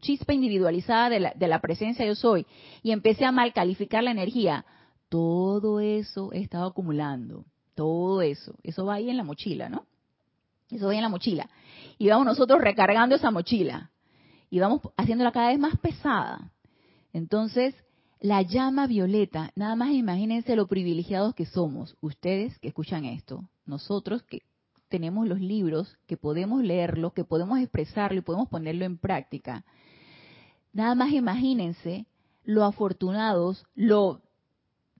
chispa 0.00 0.32
individualizada 0.32 1.10
de 1.10 1.20
la, 1.20 1.32
de 1.34 1.48
la 1.48 1.60
presencia 1.60 2.06
yo 2.06 2.14
soy, 2.14 2.46
y 2.82 2.92
empecé 2.92 3.24
a 3.24 3.32
mal 3.32 3.52
calificar 3.52 4.02
la 4.02 4.10
energía, 4.10 4.64
todo 5.08 5.80
eso 5.80 6.32
he 6.32 6.40
estado 6.40 6.66
acumulando, 6.66 7.44
todo 7.74 8.22
eso, 8.22 8.54
eso 8.62 8.86
va 8.86 8.94
ahí 8.94 9.10
en 9.10 9.16
la 9.16 9.24
mochila, 9.24 9.68
¿no? 9.68 9.86
Eso 10.70 10.86
va 10.86 10.92
ahí 10.92 10.98
en 10.98 11.02
la 11.02 11.08
mochila. 11.08 11.50
Y 11.98 12.08
vamos 12.08 12.26
nosotros 12.26 12.60
recargando 12.60 13.14
esa 13.14 13.30
mochila 13.30 13.90
y 14.48 14.58
vamos 14.58 14.80
haciéndola 14.96 15.32
cada 15.32 15.48
vez 15.48 15.58
más 15.58 15.78
pesada. 15.78 16.50
Entonces, 17.12 17.74
la 18.20 18.42
llama 18.42 18.86
violeta, 18.86 19.50
nada 19.56 19.76
más 19.76 19.90
imagínense 19.90 20.56
lo 20.56 20.66
privilegiados 20.66 21.34
que 21.34 21.44
somos, 21.44 21.96
ustedes 22.00 22.58
que 22.60 22.68
escuchan 22.68 23.04
esto, 23.04 23.48
nosotros 23.66 24.22
que 24.22 24.42
tenemos 24.92 25.26
los 25.26 25.40
libros, 25.40 25.96
que 26.06 26.18
podemos 26.18 26.62
leerlo, 26.62 27.14
que 27.14 27.24
podemos 27.24 27.58
expresarlo 27.58 28.18
y 28.18 28.22
podemos 28.22 28.50
ponerlo 28.50 28.84
en 28.84 28.98
práctica. 28.98 29.64
Nada 30.74 30.94
más 30.94 31.12
imagínense 31.12 32.04
lo 32.44 32.62
afortunados, 32.62 33.64
lo 33.74 34.20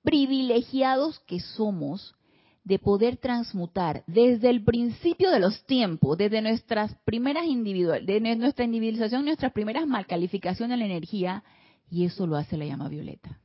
privilegiados 0.03 1.21
que 1.21 1.41
somos 1.41 2.15
de 2.65 2.79
poder 2.79 3.19
transmutar 3.19 4.03
desde 4.07 4.49
el 4.49 4.65
principio 4.65 5.31
de 5.31 5.41
los 5.41 5.63
tiempos, 5.67 6.17
desde 6.17 6.41
nuestras 6.41 6.95
primeras 7.05 7.45
individual, 7.45 8.07
de 8.07 8.19
nuestra 8.37 8.65
individualización, 8.65 9.27
nuestras 9.27 9.53
primeras 9.53 9.87
malcalificaciones 9.87 10.79
de 10.79 10.79
la 10.79 10.91
energía, 10.91 11.45
y 11.91 12.07
eso 12.07 12.27
lo 12.27 12.37
hace 12.37 12.57
la 12.57 12.65
llama 12.65 12.89
violeta. 12.89 13.39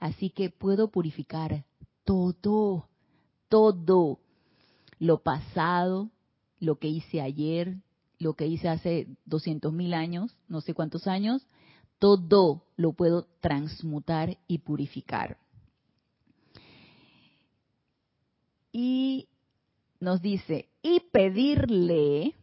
Así 0.00 0.30
que 0.30 0.50
puedo 0.50 0.90
purificar 0.90 1.64
todo, 2.02 2.88
todo, 3.48 4.18
lo 4.98 5.22
pasado, 5.22 6.10
lo 6.60 6.78
que 6.78 6.88
hice 6.88 7.20
ayer, 7.20 7.76
lo 8.18 8.34
que 8.34 8.46
hice 8.46 8.68
hace 8.68 9.06
200 9.26 9.72
mil 9.72 9.94
años, 9.94 10.36
no 10.48 10.60
sé 10.60 10.74
cuántos 10.74 11.06
años, 11.06 11.46
todo 11.98 12.64
lo 12.76 12.92
puedo 12.92 13.26
transmutar 13.40 14.38
y 14.46 14.58
purificar. 14.58 15.38
Y 18.72 19.28
nos 20.00 20.22
dice, 20.22 20.68
y 20.82 21.00
pedirle 21.12 22.34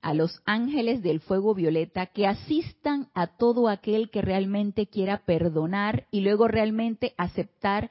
a 0.00 0.14
los 0.14 0.42
ángeles 0.44 1.02
del 1.02 1.20
fuego 1.20 1.54
violeta 1.54 2.06
que 2.06 2.26
asistan 2.26 3.08
a 3.14 3.26
todo 3.26 3.68
aquel 3.68 4.10
que 4.10 4.20
realmente 4.20 4.86
quiera 4.86 5.24
perdonar 5.24 6.06
y 6.10 6.20
luego 6.20 6.46
realmente 6.46 7.14
aceptar 7.16 7.90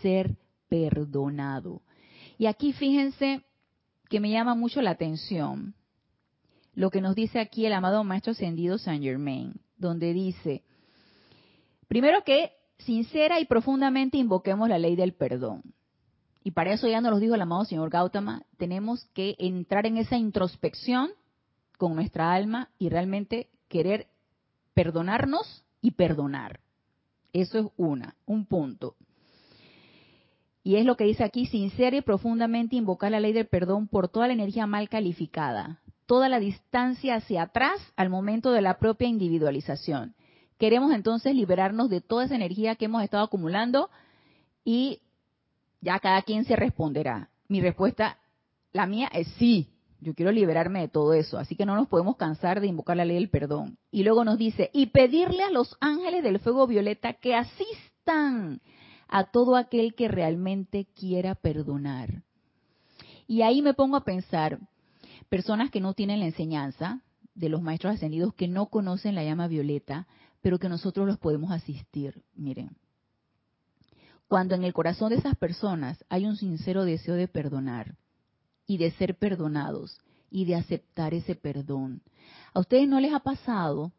ser 0.00 0.36
perdonado. 0.68 1.82
Y 2.38 2.46
aquí 2.46 2.72
fíjense 2.72 3.44
que 4.08 4.20
me 4.20 4.30
llama 4.30 4.54
mucho 4.54 4.80
la 4.80 4.90
atención 4.90 5.74
lo 6.74 6.90
que 6.90 7.00
nos 7.00 7.16
dice 7.16 7.40
aquí 7.40 7.66
el 7.66 7.72
amado 7.72 8.04
Maestro 8.04 8.30
Ascendido 8.30 8.78
Saint 8.78 9.02
Germain, 9.02 9.60
donde 9.76 10.12
dice, 10.12 10.62
primero 11.88 12.22
que 12.22 12.52
sincera 12.78 13.40
y 13.40 13.46
profundamente 13.46 14.16
invoquemos 14.16 14.68
la 14.68 14.78
ley 14.78 14.94
del 14.94 15.12
perdón. 15.12 15.74
Y 16.44 16.52
para 16.52 16.72
eso 16.72 16.86
ya 16.86 17.00
nos 17.00 17.10
lo 17.10 17.18
dijo 17.18 17.34
el 17.34 17.42
amado 17.42 17.64
señor 17.64 17.90
Gautama, 17.90 18.44
tenemos 18.58 19.04
que 19.12 19.34
entrar 19.40 19.86
en 19.86 19.96
esa 19.96 20.16
introspección 20.16 21.10
con 21.76 21.96
nuestra 21.96 22.32
alma 22.32 22.70
y 22.78 22.90
realmente 22.90 23.50
querer 23.66 24.06
perdonarnos 24.72 25.64
y 25.82 25.90
perdonar. 25.90 26.60
Eso 27.32 27.58
es 27.58 27.66
una, 27.76 28.14
un 28.24 28.46
punto. 28.46 28.94
Y 30.68 30.76
es 30.76 30.84
lo 30.84 30.98
que 30.98 31.04
dice 31.04 31.24
aquí, 31.24 31.46
sincera 31.46 31.96
y 31.96 32.02
profundamente 32.02 32.76
invocar 32.76 33.10
la 33.10 33.20
ley 33.20 33.32
del 33.32 33.46
perdón 33.46 33.88
por 33.88 34.10
toda 34.10 34.26
la 34.26 34.34
energía 34.34 34.66
mal 34.66 34.90
calificada, 34.90 35.80
toda 36.04 36.28
la 36.28 36.40
distancia 36.40 37.14
hacia 37.14 37.44
atrás 37.44 37.80
al 37.96 38.10
momento 38.10 38.52
de 38.52 38.60
la 38.60 38.78
propia 38.78 39.08
individualización. 39.08 40.14
Queremos 40.58 40.92
entonces 40.92 41.34
liberarnos 41.34 41.88
de 41.88 42.02
toda 42.02 42.26
esa 42.26 42.34
energía 42.34 42.74
que 42.74 42.84
hemos 42.84 43.02
estado 43.02 43.24
acumulando 43.24 43.88
y 44.62 45.00
ya 45.80 46.00
cada 46.00 46.20
quien 46.20 46.44
se 46.44 46.54
responderá. 46.54 47.30
Mi 47.48 47.62
respuesta, 47.62 48.18
la 48.74 48.84
mía 48.84 49.08
es 49.10 49.26
sí, 49.38 49.70
yo 50.02 50.12
quiero 50.12 50.32
liberarme 50.32 50.82
de 50.82 50.88
todo 50.88 51.14
eso, 51.14 51.38
así 51.38 51.56
que 51.56 51.64
no 51.64 51.76
nos 51.76 51.88
podemos 51.88 52.18
cansar 52.18 52.60
de 52.60 52.66
invocar 52.66 52.98
la 52.98 53.06
ley 53.06 53.16
del 53.16 53.30
perdón. 53.30 53.78
Y 53.90 54.02
luego 54.02 54.22
nos 54.22 54.36
dice, 54.36 54.68
y 54.74 54.88
pedirle 54.88 55.44
a 55.44 55.50
los 55.50 55.78
ángeles 55.80 56.22
del 56.22 56.40
fuego 56.40 56.66
violeta 56.66 57.14
que 57.14 57.34
asistan 57.34 58.60
a 59.08 59.24
todo 59.30 59.56
aquel 59.56 59.94
que 59.94 60.08
realmente 60.08 60.86
quiera 60.94 61.34
perdonar. 61.34 62.22
Y 63.26 63.42
ahí 63.42 63.62
me 63.62 63.74
pongo 63.74 63.96
a 63.96 64.04
pensar, 64.04 64.58
personas 65.28 65.70
que 65.70 65.80
no 65.80 65.94
tienen 65.94 66.20
la 66.20 66.26
enseñanza 66.26 67.02
de 67.34 67.48
los 67.48 67.62
maestros 67.62 67.94
ascendidos, 67.94 68.34
que 68.34 68.48
no 68.48 68.66
conocen 68.66 69.14
la 69.14 69.24
llama 69.24 69.48
violeta, 69.48 70.06
pero 70.40 70.58
que 70.58 70.68
nosotros 70.68 71.06
los 71.06 71.18
podemos 71.18 71.50
asistir. 71.50 72.22
Miren, 72.34 72.76
cuando 74.28 74.54
en 74.54 74.64
el 74.64 74.72
corazón 74.72 75.10
de 75.10 75.16
esas 75.16 75.36
personas 75.36 76.04
hay 76.08 76.26
un 76.26 76.36
sincero 76.36 76.84
deseo 76.84 77.14
de 77.14 77.28
perdonar 77.28 77.96
y 78.66 78.76
de 78.76 78.90
ser 78.92 79.16
perdonados 79.16 79.98
y 80.30 80.44
de 80.44 80.56
aceptar 80.56 81.14
ese 81.14 81.34
perdón, 81.34 82.02
¿a 82.52 82.60
ustedes 82.60 82.88
no 82.88 83.00
les 83.00 83.14
ha 83.14 83.20
pasado 83.20 83.92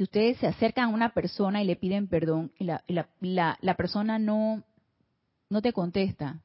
que 0.00 0.04
ustedes 0.04 0.38
se 0.38 0.46
acercan 0.46 0.86
a 0.86 0.94
una 0.94 1.12
persona 1.12 1.62
y 1.62 1.66
le 1.66 1.76
piden 1.76 2.08
perdón 2.08 2.52
y 2.58 2.64
la, 2.64 2.82
la, 2.88 3.58
la, 3.60 3.74
persona 3.74 4.18
no, 4.18 4.64
no 5.50 5.60
te 5.60 5.74
contesta, 5.74 6.40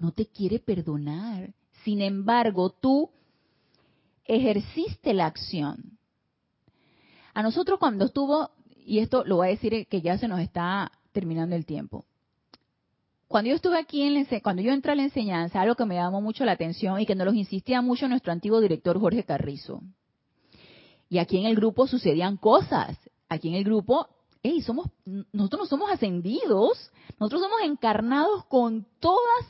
no 0.00 0.10
te 0.10 0.26
quiere 0.26 0.58
perdonar. 0.58 1.54
Sin 1.84 2.00
embargo, 2.00 2.70
tú 2.70 3.08
ejerciste 4.24 5.14
la 5.14 5.26
acción. 5.26 5.96
A 7.34 7.44
nosotros 7.44 7.78
cuando 7.78 8.06
estuvo, 8.06 8.50
y 8.84 8.98
esto 8.98 9.22
lo 9.26 9.36
voy 9.36 9.46
a 9.46 9.50
decir 9.50 9.86
que 9.86 10.02
ya 10.02 10.18
se 10.18 10.26
nos 10.26 10.40
está 10.40 10.90
terminando 11.12 11.54
el 11.54 11.64
tiempo. 11.64 12.04
Cuando 13.28 13.50
yo 13.50 13.54
estuve 13.54 13.78
aquí, 13.78 14.02
en 14.02 14.26
cuando 14.40 14.60
yo 14.60 14.72
entré 14.72 14.90
a 14.90 14.96
la 14.96 15.04
enseñanza, 15.04 15.60
algo 15.60 15.76
que 15.76 15.84
me 15.84 15.94
llamó 15.94 16.20
mucho 16.20 16.44
la 16.44 16.50
atención 16.50 16.98
y 16.98 17.06
que 17.06 17.14
nos 17.14 17.26
lo 17.26 17.32
insistía 17.32 17.80
mucho 17.80 18.08
nuestro 18.08 18.32
antiguo 18.32 18.60
director 18.60 18.98
Jorge 18.98 19.22
Carrizo, 19.22 19.84
y 21.12 21.18
aquí 21.18 21.36
en 21.36 21.44
el 21.44 21.56
grupo 21.56 21.86
sucedían 21.86 22.38
cosas. 22.38 22.98
Aquí 23.28 23.48
en 23.48 23.54
el 23.54 23.64
grupo, 23.64 24.08
hey, 24.42 24.62
somos, 24.62 24.88
nosotros 25.04 25.60
no 25.60 25.66
somos 25.66 25.90
ascendidos, 25.90 26.90
nosotros 27.20 27.42
somos 27.42 27.60
encarnados 27.64 28.46
con 28.46 28.86
todas 28.98 29.44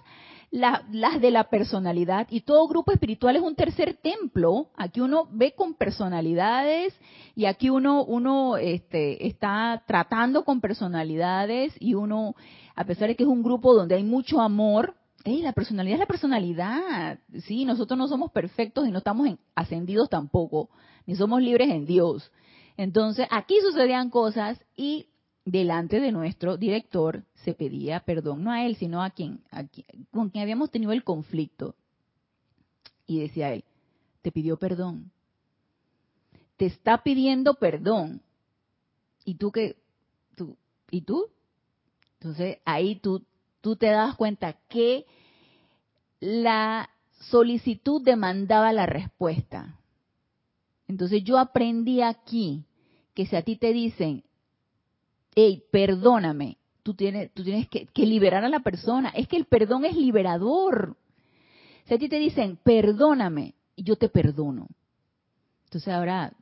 las 0.50 1.20
de 1.20 1.30
la 1.30 1.44
personalidad 1.44 2.26
y 2.30 2.40
todo 2.40 2.66
grupo 2.66 2.90
espiritual 2.90 3.36
es 3.36 3.42
un 3.42 3.54
tercer 3.54 3.96
templo. 4.02 4.70
Aquí 4.76 5.00
uno 5.00 5.28
ve 5.30 5.54
con 5.54 5.74
personalidades 5.74 6.94
y 7.36 7.44
aquí 7.44 7.70
uno, 7.70 8.02
uno 8.02 8.56
este, 8.56 9.28
está 9.28 9.84
tratando 9.86 10.44
con 10.44 10.60
personalidades 10.60 11.74
y 11.78 11.94
uno, 11.94 12.34
a 12.74 12.84
pesar 12.84 13.06
de 13.06 13.14
que 13.14 13.22
es 13.22 13.28
un 13.28 13.44
grupo 13.44 13.72
donde 13.72 13.94
hay 13.94 14.02
mucho 14.02 14.40
amor, 14.40 14.96
hey, 15.24 15.42
la 15.42 15.52
personalidad 15.52 15.94
es 15.94 16.00
la 16.00 16.06
personalidad. 16.06 17.18
Sí, 17.46 17.64
nosotros 17.64 17.98
no 17.98 18.08
somos 18.08 18.30
perfectos 18.32 18.86
y 18.86 18.90
no 18.90 18.98
estamos 18.98 19.28
ascendidos 19.54 20.08
tampoco 20.08 20.70
ni 21.06 21.16
somos 21.16 21.42
libres 21.42 21.70
en 21.70 21.86
Dios. 21.86 22.30
Entonces, 22.76 23.26
aquí 23.30 23.56
sucedían 23.60 24.10
cosas 24.10 24.62
y 24.76 25.08
delante 25.44 26.00
de 26.00 26.12
nuestro 26.12 26.56
director 26.56 27.24
se 27.44 27.54
pedía 27.54 28.00
perdón, 28.00 28.44
no 28.44 28.52
a 28.52 28.64
él, 28.64 28.76
sino 28.76 29.02
a 29.02 29.10
quien, 29.10 29.42
con 30.10 30.30
quien 30.30 30.42
habíamos 30.42 30.70
tenido 30.70 30.92
el 30.92 31.04
conflicto. 31.04 31.74
Y 33.06 33.20
decía 33.20 33.52
él, 33.52 33.64
te 34.22 34.32
pidió 34.32 34.56
perdón. 34.56 35.10
Te 36.56 36.66
está 36.66 37.02
pidiendo 37.02 37.54
perdón. 37.54 38.22
¿Y 39.24 39.34
tú 39.34 39.50
qué? 39.50 39.76
¿Tú? 40.36 40.56
¿Y 40.90 41.02
tú? 41.02 41.26
Entonces, 42.20 42.58
ahí 42.64 42.96
tú, 42.96 43.24
tú 43.62 43.76
te 43.76 43.86
das 43.86 44.14
cuenta 44.16 44.58
que 44.68 45.06
la 46.20 46.90
solicitud 47.30 48.02
demandaba 48.02 48.72
la 48.72 48.84
respuesta. 48.84 49.78
Entonces 50.86 51.24
yo 51.24 51.38
aprendí 51.38 52.02
aquí 52.02 52.66
que 53.14 53.24
si 53.24 53.36
a 53.36 53.42
ti 53.42 53.56
te 53.56 53.72
dicen, 53.72 54.24
hey, 55.34 55.62
perdóname, 55.70 56.58
tú 56.82 56.94
tienes, 56.94 57.32
tú 57.32 57.44
tienes 57.44 57.68
que, 57.68 57.88
liberar 57.96 58.44
a 58.44 58.48
la 58.48 58.60
persona. 58.60 59.10
Es 59.10 59.28
que 59.28 59.36
el 59.36 59.46
perdón 59.46 59.84
es 59.84 59.96
liberador. 59.96 60.96
Si 61.86 61.94
a 61.94 61.98
ti 61.98 62.08
te 62.08 62.18
dicen, 62.18 62.58
perdóname, 62.62 63.54
yo 63.76 63.96
te 63.96 64.08
perdono. 64.08 64.68
Entonces 65.64 65.94
ahora, 65.94 66.32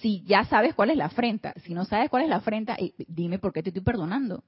si 0.00 0.22
ya 0.24 0.44
sabes 0.46 0.74
cuál 0.74 0.90
es 0.90 0.96
la 0.96 1.06
afrenta, 1.06 1.54
si 1.64 1.74
no 1.74 1.84
sabes 1.84 2.10
cuál 2.10 2.24
es 2.24 2.28
la 2.28 2.36
afrenta, 2.36 2.76
dime 3.06 3.38
por 3.38 3.52
qué 3.52 3.62
te 3.62 3.68
estoy 3.68 3.84
perdonando. 3.84 4.42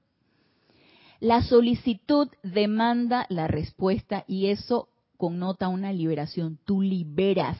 La 1.23 1.41
solicitud 1.41 2.27
demanda 2.43 3.25
la 3.29 3.47
respuesta 3.47 4.25
y 4.27 4.47
eso 4.47 4.89
connota 5.15 5.69
una 5.69 5.93
liberación. 5.93 6.59
Tú 6.65 6.81
liberas 6.81 7.57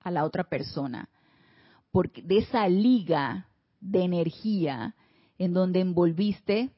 a 0.00 0.10
la 0.10 0.24
otra 0.24 0.42
persona 0.42 1.08
porque 1.92 2.22
de 2.22 2.38
esa 2.38 2.66
liga 2.68 3.46
de 3.80 4.02
energía 4.02 4.96
en 5.38 5.52
donde 5.52 5.78
envolviste 5.78 6.70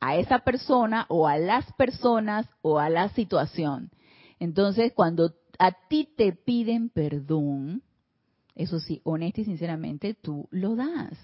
a 0.00 0.16
esa 0.16 0.40
persona 0.40 1.06
o 1.08 1.28
a 1.28 1.38
las 1.38 1.72
personas 1.74 2.48
o 2.60 2.80
a 2.80 2.90
la 2.90 3.10
situación. 3.10 3.92
Entonces, 4.40 4.92
cuando 4.96 5.36
a 5.60 5.70
ti 5.88 6.08
te 6.16 6.32
piden 6.32 6.88
perdón, 6.88 7.84
eso 8.56 8.80
sí, 8.80 9.00
honesta 9.04 9.42
y 9.42 9.44
sinceramente, 9.44 10.14
tú 10.14 10.48
lo 10.50 10.74
das, 10.74 11.16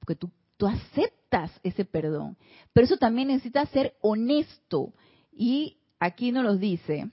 porque 0.00 0.16
tú, 0.16 0.32
tú 0.56 0.66
aceptas 0.66 1.17
ese 1.62 1.84
perdón. 1.84 2.36
Pero 2.72 2.84
eso 2.84 2.96
también 2.96 3.28
necesita 3.28 3.66
ser 3.66 3.94
honesto. 4.00 4.94
Y 5.32 5.78
aquí 6.00 6.32
nos 6.32 6.44
lo 6.44 6.56
dice, 6.56 7.10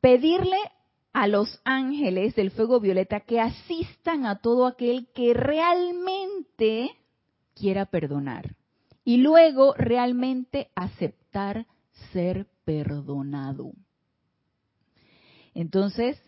pedirle 0.00 0.58
a 1.12 1.28
los 1.28 1.60
ángeles 1.64 2.34
del 2.34 2.50
fuego 2.50 2.80
violeta 2.80 3.20
que 3.20 3.40
asistan 3.40 4.26
a 4.26 4.40
todo 4.40 4.66
aquel 4.66 5.08
que 5.14 5.32
realmente 5.32 6.90
quiera 7.54 7.86
perdonar 7.86 8.56
y 9.04 9.18
luego 9.18 9.74
realmente 9.74 10.70
aceptar 10.74 11.66
ser 12.12 12.48
perdonado. 12.64 13.72
Entonces, 15.54 16.20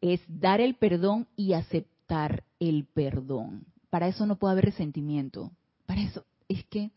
es 0.00 0.20
dar 0.26 0.60
el 0.60 0.74
perdón 0.74 1.28
y 1.36 1.52
aceptar 1.52 2.42
el 2.58 2.86
perdón. 2.86 3.71
Para 3.92 4.08
eso 4.08 4.24
no 4.24 4.36
puede 4.36 4.52
haber 4.52 4.64
resentimiento. 4.64 5.50
Para 5.84 6.00
eso 6.00 6.24
es 6.48 6.64
que, 6.64 6.92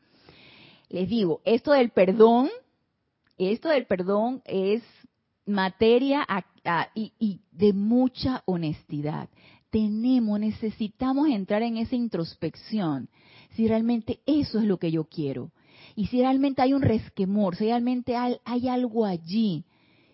les 0.87 1.09
digo, 1.09 1.41
esto 1.43 1.73
del 1.73 1.89
perdón, 1.89 2.49
esto 3.37 3.67
del 3.67 3.85
perdón 3.85 4.41
es 4.45 4.81
materia 5.45 6.25
y, 6.93 7.41
de 7.51 7.73
mucha 7.73 8.43
honestidad. 8.45 9.27
Tenemos, 9.71 10.39
necesitamos 10.39 11.27
entrar 11.27 11.63
en 11.63 11.75
esa 11.75 11.97
introspección, 11.97 13.09
si 13.57 13.67
realmente 13.67 14.21
eso 14.25 14.59
es 14.59 14.63
lo 14.63 14.77
que 14.77 14.89
yo 14.89 15.03
quiero. 15.03 15.51
Y 15.97 16.07
si 16.07 16.21
realmente 16.21 16.61
hay 16.61 16.73
un 16.73 16.81
resquemor, 16.81 17.57
si 17.57 17.65
realmente 17.65 18.15
hay, 18.15 18.69
algo 18.69 19.05
allí 19.05 19.65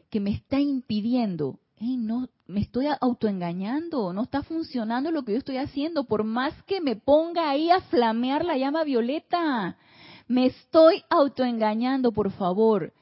que 0.09 0.19
me 0.19 0.31
está 0.31 0.59
impidiendo, 0.59 1.59
no, 1.81 2.29
me 2.47 2.61
estoy 2.61 2.87
autoengañando, 2.99 4.13
no 4.13 4.23
está 4.23 4.43
funcionando 4.43 5.11
lo 5.11 5.23
que 5.23 5.33
yo 5.33 5.37
estoy 5.39 5.57
haciendo, 5.57 6.05
por 6.05 6.23
más 6.23 6.53
que 6.63 6.79
me 6.79 6.95
ponga 6.95 7.49
ahí 7.49 7.69
a 7.69 7.81
flamear 7.81 8.45
la 8.45 8.57
llama 8.57 8.83
violeta, 8.83 9.77
me 10.27 10.45
estoy 10.45 11.03
autoengañando, 11.09 12.11
por 12.11 12.31
favor 12.31 12.93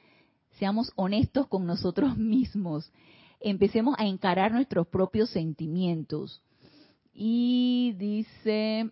seamos 0.59 0.91
honestos 0.95 1.47
con 1.47 1.65
nosotros 1.65 2.17
mismos, 2.17 2.91
empecemos 3.39 3.95
a 3.97 4.05
encarar 4.05 4.51
nuestros 4.51 4.88
propios 4.88 5.30
sentimientos. 5.32 6.43
Y 7.13 7.95
dice 7.97 8.91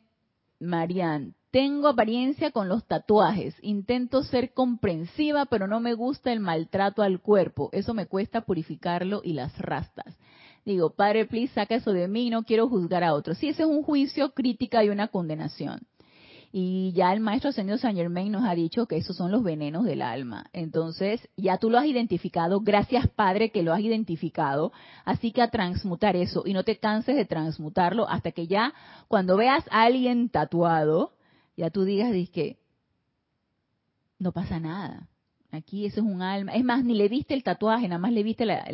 Marian, 0.59 1.35
tengo 1.57 1.87
apariencia 1.87 2.51
con 2.51 2.69
los 2.69 2.85
tatuajes, 2.85 3.55
intento 3.63 4.21
ser 4.21 4.53
comprensiva, 4.53 5.47
pero 5.47 5.65
no 5.65 5.79
me 5.79 5.95
gusta 5.95 6.31
el 6.31 6.39
maltrato 6.39 7.01
al 7.01 7.19
cuerpo, 7.19 7.71
eso 7.71 7.95
me 7.95 8.05
cuesta 8.05 8.41
purificarlo 8.41 9.21
y 9.23 9.33
las 9.33 9.57
rastas. 9.57 10.19
Digo, 10.65 10.91
padre, 10.91 11.25
please, 11.25 11.51
saca 11.55 11.73
eso 11.73 11.93
de 11.93 12.07
mí, 12.07 12.29
no 12.29 12.43
quiero 12.43 12.69
juzgar 12.69 13.03
a 13.03 13.15
otros. 13.15 13.39
Si 13.39 13.47
ese 13.47 13.63
es 13.63 13.67
un 13.67 13.81
juicio, 13.81 14.35
crítica 14.35 14.83
y 14.83 14.89
una 14.89 15.07
condenación. 15.07 15.79
Y 16.51 16.91
ya 16.93 17.11
el 17.11 17.21
maestro 17.21 17.49
ascendido 17.49 17.79
Saint 17.79 17.97
Germain 17.97 18.31
nos 18.31 18.45
ha 18.45 18.53
dicho 18.53 18.85
que 18.85 18.97
esos 18.97 19.17
son 19.17 19.31
los 19.31 19.41
venenos 19.41 19.83
del 19.83 20.03
alma. 20.03 20.51
Entonces, 20.53 21.27
ya 21.37 21.57
tú 21.57 21.71
lo 21.71 21.79
has 21.79 21.87
identificado. 21.87 22.61
Gracias, 22.61 23.07
Padre, 23.07 23.49
que 23.49 23.63
lo 23.63 23.73
has 23.73 23.81
identificado. 23.81 24.71
Así 25.05 25.31
que 25.31 25.41
a 25.41 25.49
transmutar 25.49 26.15
eso. 26.15 26.43
Y 26.45 26.53
no 26.53 26.63
te 26.63 26.77
canses 26.77 27.15
de 27.15 27.25
transmutarlo 27.25 28.07
hasta 28.07 28.31
que 28.31 28.45
ya, 28.45 28.75
cuando 29.07 29.37
veas 29.37 29.65
a 29.71 29.85
alguien 29.85 30.29
tatuado, 30.29 31.16
ya 31.57 31.69
tú 31.69 31.83
digas, 31.83 32.13
que 32.29 32.57
no 34.19 34.31
pasa 34.31 34.59
nada. 34.59 35.09
Aquí 35.51 35.85
eso 35.85 36.01
es 36.01 36.05
un 36.05 36.21
alma. 36.21 36.53
Es 36.53 36.63
más, 36.63 36.83
ni 36.83 36.93
le 36.93 37.09
viste 37.09 37.33
el 37.33 37.43
tatuaje, 37.43 37.87
nada 37.87 37.99
más 37.99 38.11
le 38.11 38.23
viste 38.23 38.45
la, 38.45 38.65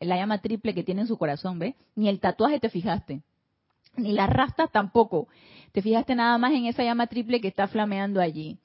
la 0.00 0.16
llama 0.16 0.40
triple 0.40 0.74
que 0.74 0.82
tiene 0.82 1.02
en 1.02 1.06
su 1.06 1.16
corazón, 1.16 1.58
¿ves? 1.58 1.74
Ni 1.94 2.08
el 2.08 2.20
tatuaje 2.20 2.58
te 2.58 2.68
fijaste. 2.68 3.22
Ni 3.96 4.12
las 4.12 4.28
rastas 4.30 4.70
tampoco. 4.72 5.28
Te 5.72 5.82
fijaste 5.82 6.14
nada 6.14 6.36
más 6.38 6.52
en 6.52 6.66
esa 6.66 6.82
llama 6.82 7.06
triple 7.06 7.40
que 7.40 7.48
está 7.48 7.68
flameando 7.68 8.20
allí. 8.20 8.58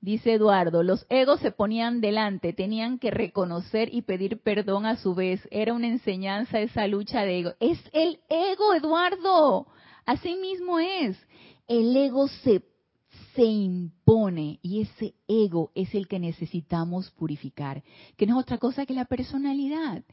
Dice 0.00 0.34
Eduardo, 0.34 0.82
los 0.82 1.06
egos 1.08 1.40
se 1.40 1.50
ponían 1.50 2.02
delante, 2.02 2.52
tenían 2.52 2.98
que 2.98 3.10
reconocer 3.10 3.88
y 3.90 4.02
pedir 4.02 4.38
perdón 4.38 4.84
a 4.84 4.96
su 4.96 5.14
vez. 5.14 5.40
Era 5.50 5.72
una 5.72 5.86
enseñanza 5.86 6.60
esa 6.60 6.86
lucha 6.86 7.22
de 7.22 7.38
ego. 7.38 7.52
Es 7.58 7.78
el 7.94 8.20
ego, 8.28 8.74
Eduardo. 8.74 9.66
Así 10.04 10.36
mismo 10.36 10.78
es. 10.78 11.16
El 11.66 11.96
ego 11.96 12.28
se, 12.28 12.62
se 13.34 13.44
impone 13.44 14.58
y 14.62 14.82
ese 14.82 15.14
ego 15.26 15.72
es 15.74 15.94
el 15.94 16.06
que 16.08 16.18
necesitamos 16.18 17.10
purificar, 17.12 17.82
que 18.16 18.26
no 18.26 18.38
es 18.38 18.42
otra 18.42 18.58
cosa 18.58 18.86
que 18.86 18.94
la 18.94 19.04
personalidad, 19.04 20.04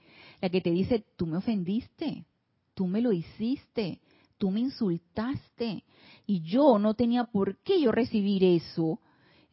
la 0.41 0.49
que 0.49 0.61
te 0.61 0.71
dice, 0.71 1.05
tú 1.17 1.27
me 1.27 1.37
ofendiste, 1.37 2.25
tú 2.73 2.87
me 2.87 3.01
lo 3.01 3.11
hiciste, 3.11 3.99
tú 4.37 4.49
me 4.49 4.59
insultaste 4.59 5.83
y 6.25 6.41
yo 6.41 6.79
no 6.79 6.95
tenía 6.95 7.25
por 7.25 7.57
qué 7.57 7.79
yo 7.79 7.91
recibir 7.91 8.43
eso. 8.43 8.99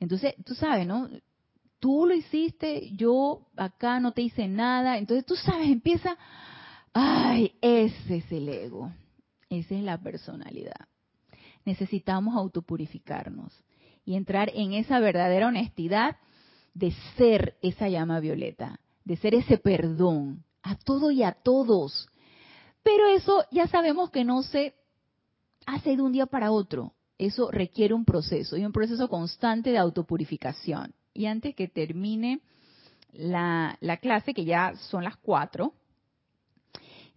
Entonces, 0.00 0.34
tú 0.44 0.54
sabes, 0.54 0.86
¿no? 0.86 1.08
Tú 1.78 2.06
lo 2.06 2.14
hiciste, 2.14 2.90
yo 2.96 3.46
acá 3.56 4.00
no 4.00 4.12
te 4.12 4.22
hice 4.22 4.48
nada. 4.48 4.96
Entonces, 4.96 5.26
tú 5.26 5.36
sabes, 5.36 5.68
empieza, 5.68 6.16
ay, 6.92 7.52
ese 7.60 8.16
es 8.16 8.32
el 8.32 8.48
ego, 8.48 8.90
esa 9.50 9.74
es 9.74 9.82
la 9.82 10.00
personalidad. 10.00 10.88
Necesitamos 11.68 12.34
autopurificarnos 12.34 13.52
y 14.06 14.14
entrar 14.14 14.50
en 14.54 14.72
esa 14.72 15.00
verdadera 15.00 15.48
honestidad 15.48 16.16
de 16.72 16.94
ser 17.18 17.58
esa 17.60 17.90
llama 17.90 18.20
violeta, 18.20 18.80
de 19.04 19.18
ser 19.18 19.34
ese 19.34 19.58
perdón 19.58 20.44
a 20.62 20.76
todo 20.76 21.10
y 21.10 21.22
a 21.22 21.32
todos. 21.32 22.08
Pero 22.82 23.06
eso 23.08 23.44
ya 23.50 23.66
sabemos 23.66 24.08
que 24.08 24.24
no 24.24 24.42
se 24.42 24.76
hace 25.66 25.94
de 25.94 26.00
un 26.00 26.12
día 26.12 26.24
para 26.24 26.52
otro. 26.52 26.94
Eso 27.18 27.50
requiere 27.50 27.92
un 27.92 28.06
proceso 28.06 28.56
y 28.56 28.64
un 28.64 28.72
proceso 28.72 29.06
constante 29.06 29.68
de 29.70 29.76
autopurificación. 29.76 30.94
Y 31.12 31.26
antes 31.26 31.54
que 31.54 31.68
termine 31.68 32.40
la, 33.12 33.76
clase, 34.00 34.32
que 34.32 34.46
ya 34.46 34.74
son 34.88 35.04
las 35.04 35.18
cuatro, 35.18 35.74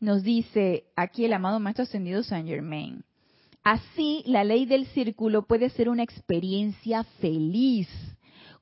nos 0.01 0.23
dice 0.23 0.87
aquí 0.97 1.23
el 1.23 1.31
amado 1.31 1.57
Maestro 1.61 1.83
Ascendido 1.83 2.21
Saint 2.21 2.49
Germain. 2.49 3.05
Así, 3.63 4.23
la 4.25 4.43
ley 4.43 4.65
del 4.65 4.87
círculo 4.87 5.45
puede 5.45 5.69
ser 5.69 5.89
una 5.89 6.03
experiencia 6.03 7.03
feliz 7.19 7.87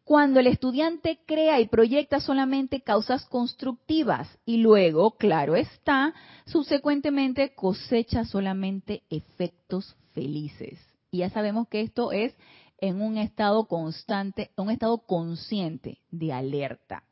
cuando 0.04 0.40
el 0.40 0.48
estudiante 0.48 1.20
crea 1.28 1.60
y 1.60 1.68
proyecta 1.68 2.20
solamente 2.20 2.82
causas 2.82 3.26
constructivas 3.28 4.28
y 4.44 4.58
luego, 4.58 5.12
claro 5.18 5.56
está, 5.56 6.16
subsecuentemente 6.48 7.54
cosecha 7.54 8.26
solamente 8.26 9.04
efectos 9.12 9.96
felices. 10.14 10.80
Y 11.12 11.20
ya 11.20 11.30
sabemos 11.30 11.68
que 11.68 11.82
esto 11.82 12.12
es 12.12 12.36
en 12.80 13.02
un 13.02 13.18
estado 13.18 13.68
constante, 13.68 14.50
un 14.58 14.72
estado 14.72 14.98
consciente 15.06 16.00
de 16.10 16.34
alerta 16.34 17.04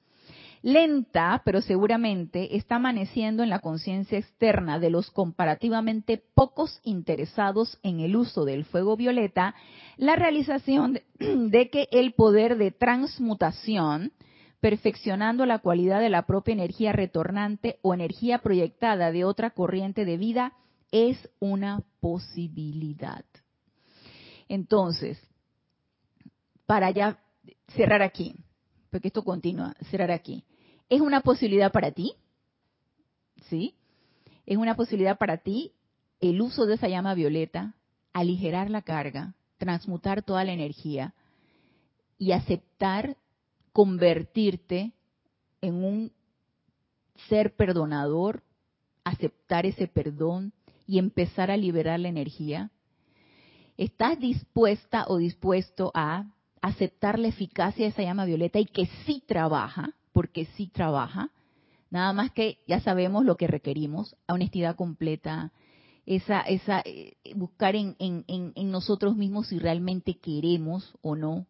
lenta, 0.62 1.42
pero 1.46 1.62
seguramente 1.62 2.56
está 2.56 2.76
amaneciendo 2.76 3.44
en 3.44 3.50
la 3.50 3.60
conciencia 3.60 4.18
externa 4.18 4.80
de 4.80 4.90
los 4.90 5.12
comparativamente 5.12 6.22
pocos 6.34 6.80
interesados 6.84 7.80
en 7.84 8.00
el 8.00 8.16
uso 8.16 8.46
del 8.46 8.66
fuego 8.66 8.98
violeta, 8.98 9.56
la 9.98 10.16
realización 10.16 11.00
de, 11.20 11.70
que 11.70 11.88
el 11.92 12.14
poder 12.14 12.58
de 12.58 12.72
transmutación, 12.72 14.12
perfeccionando 14.60 15.46
la 15.46 15.60
cualidad 15.60 16.00
de 16.00 16.10
la 16.10 16.26
propia 16.26 16.54
energía 16.54 16.92
retornante 16.92 17.78
o 17.82 17.94
energía 17.94 18.40
proyectada 18.40 19.12
de 19.12 19.24
otra 19.24 19.52
corriente 19.52 20.06
de 20.06 20.18
vida, 20.18 20.54
es 20.92 21.30
una 21.40 21.84
posibilidad. 22.00 23.26
Entonces, 24.48 25.20
para 26.66 26.92
ya 26.92 27.20
cerrar 27.76 28.02
aquí, 28.02 28.36
porque 28.98 29.10
esto 29.10 29.24
continúa, 29.24 29.76
cerrar 29.92 30.10
aquí. 30.10 30.44
¿Es 30.90 31.02
una 31.02 31.22
posibilidad 31.22 31.72
para 31.72 31.92
ti? 31.92 32.16
¿Sí? 33.48 33.76
Es 34.48 34.58
una 34.58 34.76
posibilidad 34.76 35.20
para 35.20 35.38
ti 35.38 35.72
el 36.20 36.42
uso 36.42 36.66
de 36.66 36.74
esa 36.74 36.88
llama 36.88 37.14
violeta, 37.14 37.76
aligerar 38.12 38.72
la 38.72 38.82
carga, 38.82 39.36
transmutar 39.60 40.24
toda 40.24 40.44
la 40.44 40.52
energía 40.52 41.14
y 42.18 42.32
aceptar 42.32 43.18
convertirte 43.72 44.94
en 45.62 45.76
un 45.84 46.12
ser 47.30 47.56
perdonador, 47.56 48.42
aceptar 49.04 49.68
ese 49.68 49.88
perdón 49.88 50.54
y 50.88 50.98
empezar 50.98 51.52
a 51.52 51.58
liberar 51.58 52.00
la 52.00 52.08
energía. 52.08 52.72
¿Estás 53.78 54.20
dispuesta 54.20 55.06
o 55.08 55.18
dispuesto 55.18 55.92
a 55.94 56.26
aceptar 56.62 57.20
la 57.20 57.28
eficacia 57.28 57.86
de 57.86 57.90
esa 57.90 58.04
llama 58.04 58.26
violeta 58.26 58.60
y 58.60 58.66
que 58.66 58.88
sí 59.06 59.24
trabaja? 59.26 59.94
porque 60.18 60.46
sí 60.56 60.66
trabaja, 60.66 61.30
nada 61.92 62.12
más 62.12 62.32
que 62.32 62.58
ya 62.68 62.80
sabemos 62.80 63.24
lo 63.24 63.38
que 63.38 63.46
requerimos, 63.46 64.16
honestidad 64.28 64.76
completa, 64.76 65.54
esa, 66.08 66.42
esa, 66.42 66.82
eh, 66.84 67.18
buscar 67.36 67.76
en, 67.76 67.96
en, 68.00 68.26
en 68.28 68.72
nosotros 68.72 69.16
mismos 69.16 69.50
si 69.50 69.60
realmente 69.60 70.18
queremos 70.18 70.96
o 71.04 71.16
no 71.16 71.46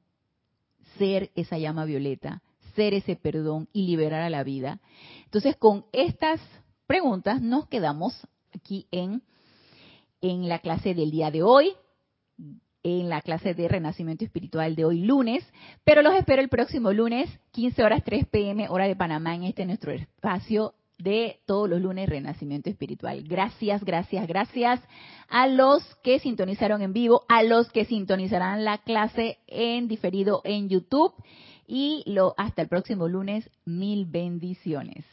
ser 0.98 1.32
esa 1.36 1.58
llama 1.58 1.86
violeta, 1.86 2.44
ser 2.76 2.94
ese 2.94 3.16
perdón 3.16 3.70
y 3.72 3.88
liberar 3.88 4.22
a 4.22 4.30
la 4.30 4.44
vida. 4.44 4.82
Entonces, 5.24 5.56
con 5.56 5.86
estas 5.94 6.42
preguntas 6.88 7.42
nos 7.42 7.70
quedamos 7.70 8.28
aquí 8.54 8.86
en, 8.92 9.24
en 10.20 10.50
la 10.50 10.60
clase 10.60 10.94
del 10.94 11.10
día 11.10 11.32
de 11.32 11.42
hoy 11.42 11.74
en 12.88 13.10
la 13.10 13.22
clase 13.22 13.54
de 13.54 13.68
Renacimiento 13.68 14.24
Espiritual 14.24 14.76
de 14.76 14.86
hoy 14.86 15.02
lunes, 15.02 15.46
pero 15.84 16.02
los 16.02 16.16
espero 16.16 16.42
el 16.42 16.48
próximo 16.48 16.94
lunes, 16.94 17.30
15 17.52 17.84
horas 17.84 18.02
3 18.06 18.28
pm, 18.28 18.70
hora 18.70 18.88
de 18.88 18.96
Panamá, 18.96 19.36
en 19.36 19.44
este 19.44 19.66
nuestro 19.66 19.92
espacio 19.92 20.74
de 20.98 21.42
todos 21.46 21.70
los 21.70 21.82
lunes 21.82 22.08
Renacimiento 22.08 22.70
Espiritual. 22.70 23.24
Gracias, 23.28 23.84
gracias, 23.84 24.26
gracias 24.26 24.82
a 25.28 25.48
los 25.48 25.84
que 26.02 26.20
sintonizaron 26.20 26.82
en 26.82 26.94
vivo, 26.94 27.24
a 27.28 27.44
los 27.44 27.70
que 27.72 27.84
sintonizarán 27.84 28.64
la 28.64 28.78
clase 28.78 29.40
en 29.48 29.90
diferido 29.90 30.42
en 30.46 30.70
YouTube 30.70 31.14
y 31.68 32.04
lo 32.06 32.36
hasta 32.38 32.62
el 32.62 32.70
próximo 32.70 33.10
lunes, 33.10 33.50
mil 33.66 34.06
bendiciones. 34.06 35.04